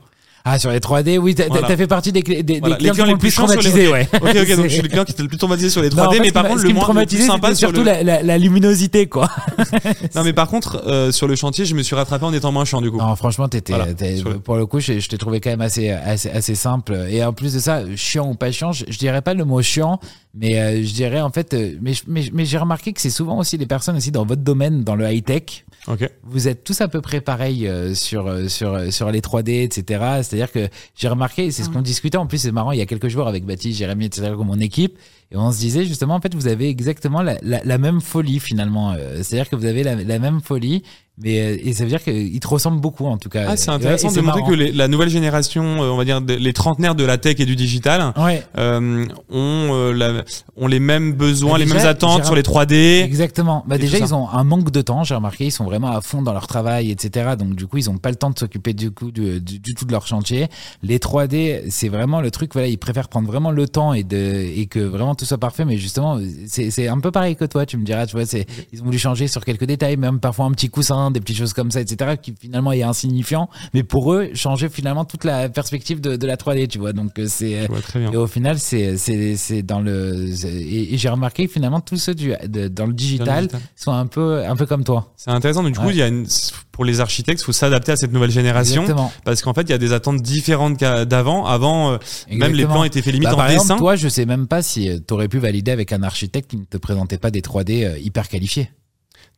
[0.45, 1.77] Ah sur les 3D, oui, t'as Voilà.
[1.77, 4.09] fait partie des, des, des Voilà, clients qui m'ont le plus sur les- traumatisé, ouais.
[4.13, 5.95] Ok, ok, donc je suis le client qui était le plus traumatisé sur les 3D,
[5.95, 7.85] Non, en fait, mais par contre, le moins le plus sympa c'était sur surtout le.
[7.85, 9.29] la, la, la luminosité, quoi.
[10.15, 12.65] Non, mais par contre, euh, sur le chantier, je me suis rattrapé en étant moins
[12.65, 12.97] chiant du coup.
[12.97, 15.89] Non, franchement, t'étais, Voilà, le- pour le coup, je, je t'ai trouvé quand même assez,
[15.91, 16.93] assez, assez simple.
[17.09, 19.61] Et en plus de ça, chiant ou pas chiant, je, je dirais pas le mot
[19.61, 19.99] chiant,
[20.35, 23.37] mais euh, je dirais en fait, euh, mais, mais, mais j'ai remarqué que c'est souvent
[23.39, 25.63] aussi les personnes aussi dans votre domaine, dans le high tech.
[25.87, 26.09] Ok.
[26.23, 29.63] Vous êtes tous à peu près pareil euh, sur, euh, sur, euh, sur les 3D,
[29.63, 30.01] etc.
[30.33, 32.87] C'est-à-dire que j'ai remarqué, c'est ce qu'on discutait en plus, c'est marrant, il y a
[32.87, 34.97] quelques jours avec Baptiste, Jérémy, etc., comme mon équipe,
[35.31, 38.39] et on se disait justement, en fait, vous avez exactement la, la, la même folie
[38.39, 38.93] finalement.
[38.93, 40.83] Euh, C'est-à-dire que vous avez la, la même folie,
[41.21, 43.45] mais euh, et ça veut dire qu'ils te ressemblent beaucoup en tout cas.
[43.49, 44.49] Ah, c'est Ouais, intéressant et de c'est montrer marrant.
[44.51, 47.45] que les- la nouvelle génération, euh, on va dire les trentenaires de la tech et
[47.45, 50.23] du digital, Ouais, euh, ont, euh, la-
[50.57, 53.01] ont les mêmes besoins, Mais les mêmes attentes sur les 3D.
[53.03, 53.63] exactement.
[53.67, 56.21] Bah déjà, ils ont un manque de temps, j'ai remarqué, ils sont vraiment à fond
[56.23, 57.31] dans leur travail, etc.
[57.37, 59.73] Donc du coup, ils ont pas le temps de s'occuper du coup du, du, du
[59.75, 60.47] tout de leur chantier.
[60.81, 64.17] Les 3D, c'est vraiment le truc, voilà, ils préfèrent prendre vraiment le temps et de
[64.55, 65.63] et que vraiment tout soit parfait.
[65.65, 66.17] Mais justement,
[66.47, 68.85] c'est c'est un peu pareil que toi, tu me diras, tu vois, c'est ils ont
[68.85, 71.81] voulu changer sur quelques détails, même parfois un petit coussin des petites choses comme ça,
[71.81, 76.27] etc., qui finalement est insignifiant, mais pour eux, changer finalement toute la perspective de, de
[76.27, 76.93] la 3D, tu vois.
[76.93, 77.67] Donc, euh, c'est.
[77.95, 78.11] Bien.
[78.11, 82.67] Et au final, c'est dans le et, et j'ai remarqué finalement tous ceux du de-
[82.67, 85.11] dans le digital sont un peu un peu comme toi.
[85.17, 85.63] C'est intéressant.
[85.63, 86.25] Donc, du coup, il y a une...
[86.71, 88.81] pour les architectes, il faut s'adapter à cette nouvelle génération.
[88.83, 89.11] Exactement.
[89.25, 91.45] Parce qu'en fait, il y a des attentes différentes d'avant.
[91.45, 91.97] Avant, euh,
[92.31, 93.61] même les plans étaient faits limite Bah, en par dessin.
[93.63, 96.57] exemple, toi, je sais même pas si tu aurais pu valider avec un architecte qui
[96.57, 98.69] ne te présentait pas des 3D euh, hyper qualifiés.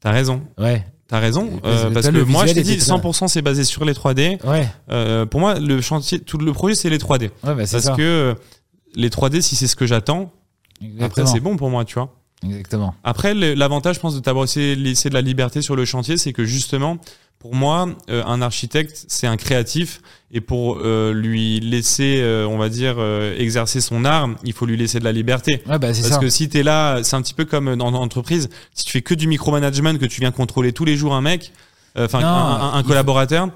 [0.01, 0.41] T'as raison.
[0.57, 0.85] Ouais.
[1.07, 1.59] T'as raison.
[1.61, 2.97] Parce euh, que parce que moi, je t'ai dit, était là.
[2.97, 4.43] 100% c'est basé sur les 3D.
[4.43, 4.67] Ouais.
[4.89, 7.21] Euh, pour moi, le chantier, tout le projet, c'est les 3D.
[7.21, 7.95] Ouais, bah, c'est Parce ça.
[7.95, 8.33] que euh,
[8.95, 10.31] les 3D, si c'est ce que j'attends,
[10.99, 12.13] après, c'est bon pour moi, tu vois.
[12.43, 12.95] Exactement.
[13.03, 16.43] Après, l'avantage, je pense, de t'avoir laissé de la liberté sur le chantier, c'est que
[16.43, 16.97] justement,
[17.45, 20.01] pour moi, euh, un architecte, c'est un créatif.
[20.31, 24.65] Et pour euh, lui laisser, euh, on va dire, euh, exercer son art, il faut
[24.65, 25.61] lui laisser de la liberté.
[25.67, 26.19] Ouais, bah, c'est Parce ça.
[26.19, 29.13] que si t'es là, c'est un petit peu comme dans l'entreprise, si tu fais que
[29.13, 31.53] du micromanagement, que tu viens contrôler tous les jours un mec,
[31.99, 33.49] euh, enfin un, un- collaborateur,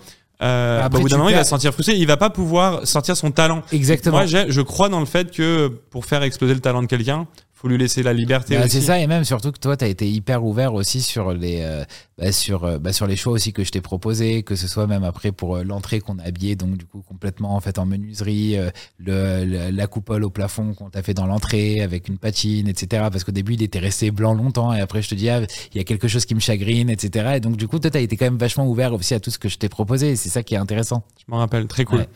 [0.44, 2.30] euh, Après, au bout d'un tu moment, il va se sentir frustré, il va pas
[2.30, 3.64] pouvoir sortir son talent.
[3.72, 4.18] Exactement.
[4.18, 7.26] Moi, je crois dans le fait que pour faire exploser le talent de quelqu'un,
[7.62, 9.88] faut lui laisser la liberté Bah, c'est ça et même surtout que toi tu as
[9.90, 11.84] été hyper ouvert aussi sur les euh,
[12.18, 14.88] bah, sur euh, bah, sur les choix aussi que je t'ai proposé que ce soit
[14.88, 17.86] même après pour euh, l'entrée qu'on a habillé donc du coup complètement en fait en
[17.86, 18.56] menuiserie
[18.98, 23.08] le, le- la coupole au plafond qu'on t'a fait dans l'entrée avec une patine etc
[23.12, 25.42] parce qu'au début il était resté blanc longtemps et après je te dis ah,
[25.74, 28.00] il y a quelque chose qui me chagrine etc et donc du coup toi t'as
[28.00, 30.30] été quand même vachement ouvert aussi à tout ce que je t'ai proposé et c'est
[30.30, 32.00] ça qui est intéressant Je m'en rappelle, très cool.
[32.00, 32.08] Ouais.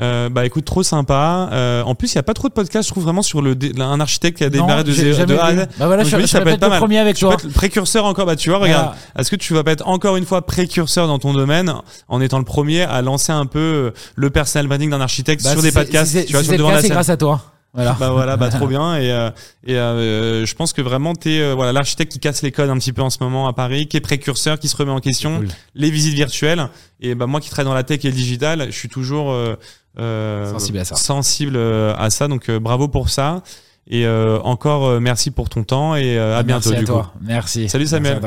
[0.00, 1.48] Euh, bah écoute, trop sympa.
[1.52, 3.56] Euh, en plus, il y a pas trop de podcasts, je trouve vraiment sur le
[3.78, 5.58] un architecte qui a démarré de, zéro- de A à vu.
[5.60, 5.66] Z.
[5.78, 6.78] bah voilà je, je je ça peut être pas le mal.
[6.80, 8.26] premier avec peux toi être précurseur encore.
[8.26, 8.94] Bah tu vois, regarde.
[9.16, 11.72] Est-ce que tu vas pas être encore une fois précurseur dans ton domaine
[12.08, 15.52] en étant le premier à lancer un peu euh, le personal branding d'un architecte Bah,
[15.52, 16.90] sur des podcasts, tu vois, sur devant de cas, la scène.
[16.90, 17.40] grâce à toi
[17.76, 19.30] voilà Bah voilà, bah trop bien et euh,
[19.66, 22.78] et euh, je pense que vraiment t'es euh, voilà l'architecte qui casse les codes un
[22.78, 25.38] petit peu en ce moment à Paris, qui est précurseur, qui se remet en question,
[25.38, 25.48] Cool.
[25.74, 26.68] les visites virtuelles
[27.00, 29.56] et bah moi qui travaille dans la tech et le digital, je suis toujours euh,
[29.96, 30.96] Sensible à ça.
[30.96, 33.42] sensible euh, à ça donc euh, bravo pour ça
[33.86, 36.92] et euh, encore euh, merci pour ton temps et euh, à bientôt à du coup.
[36.92, 38.20] toi merci Salut, Samuel.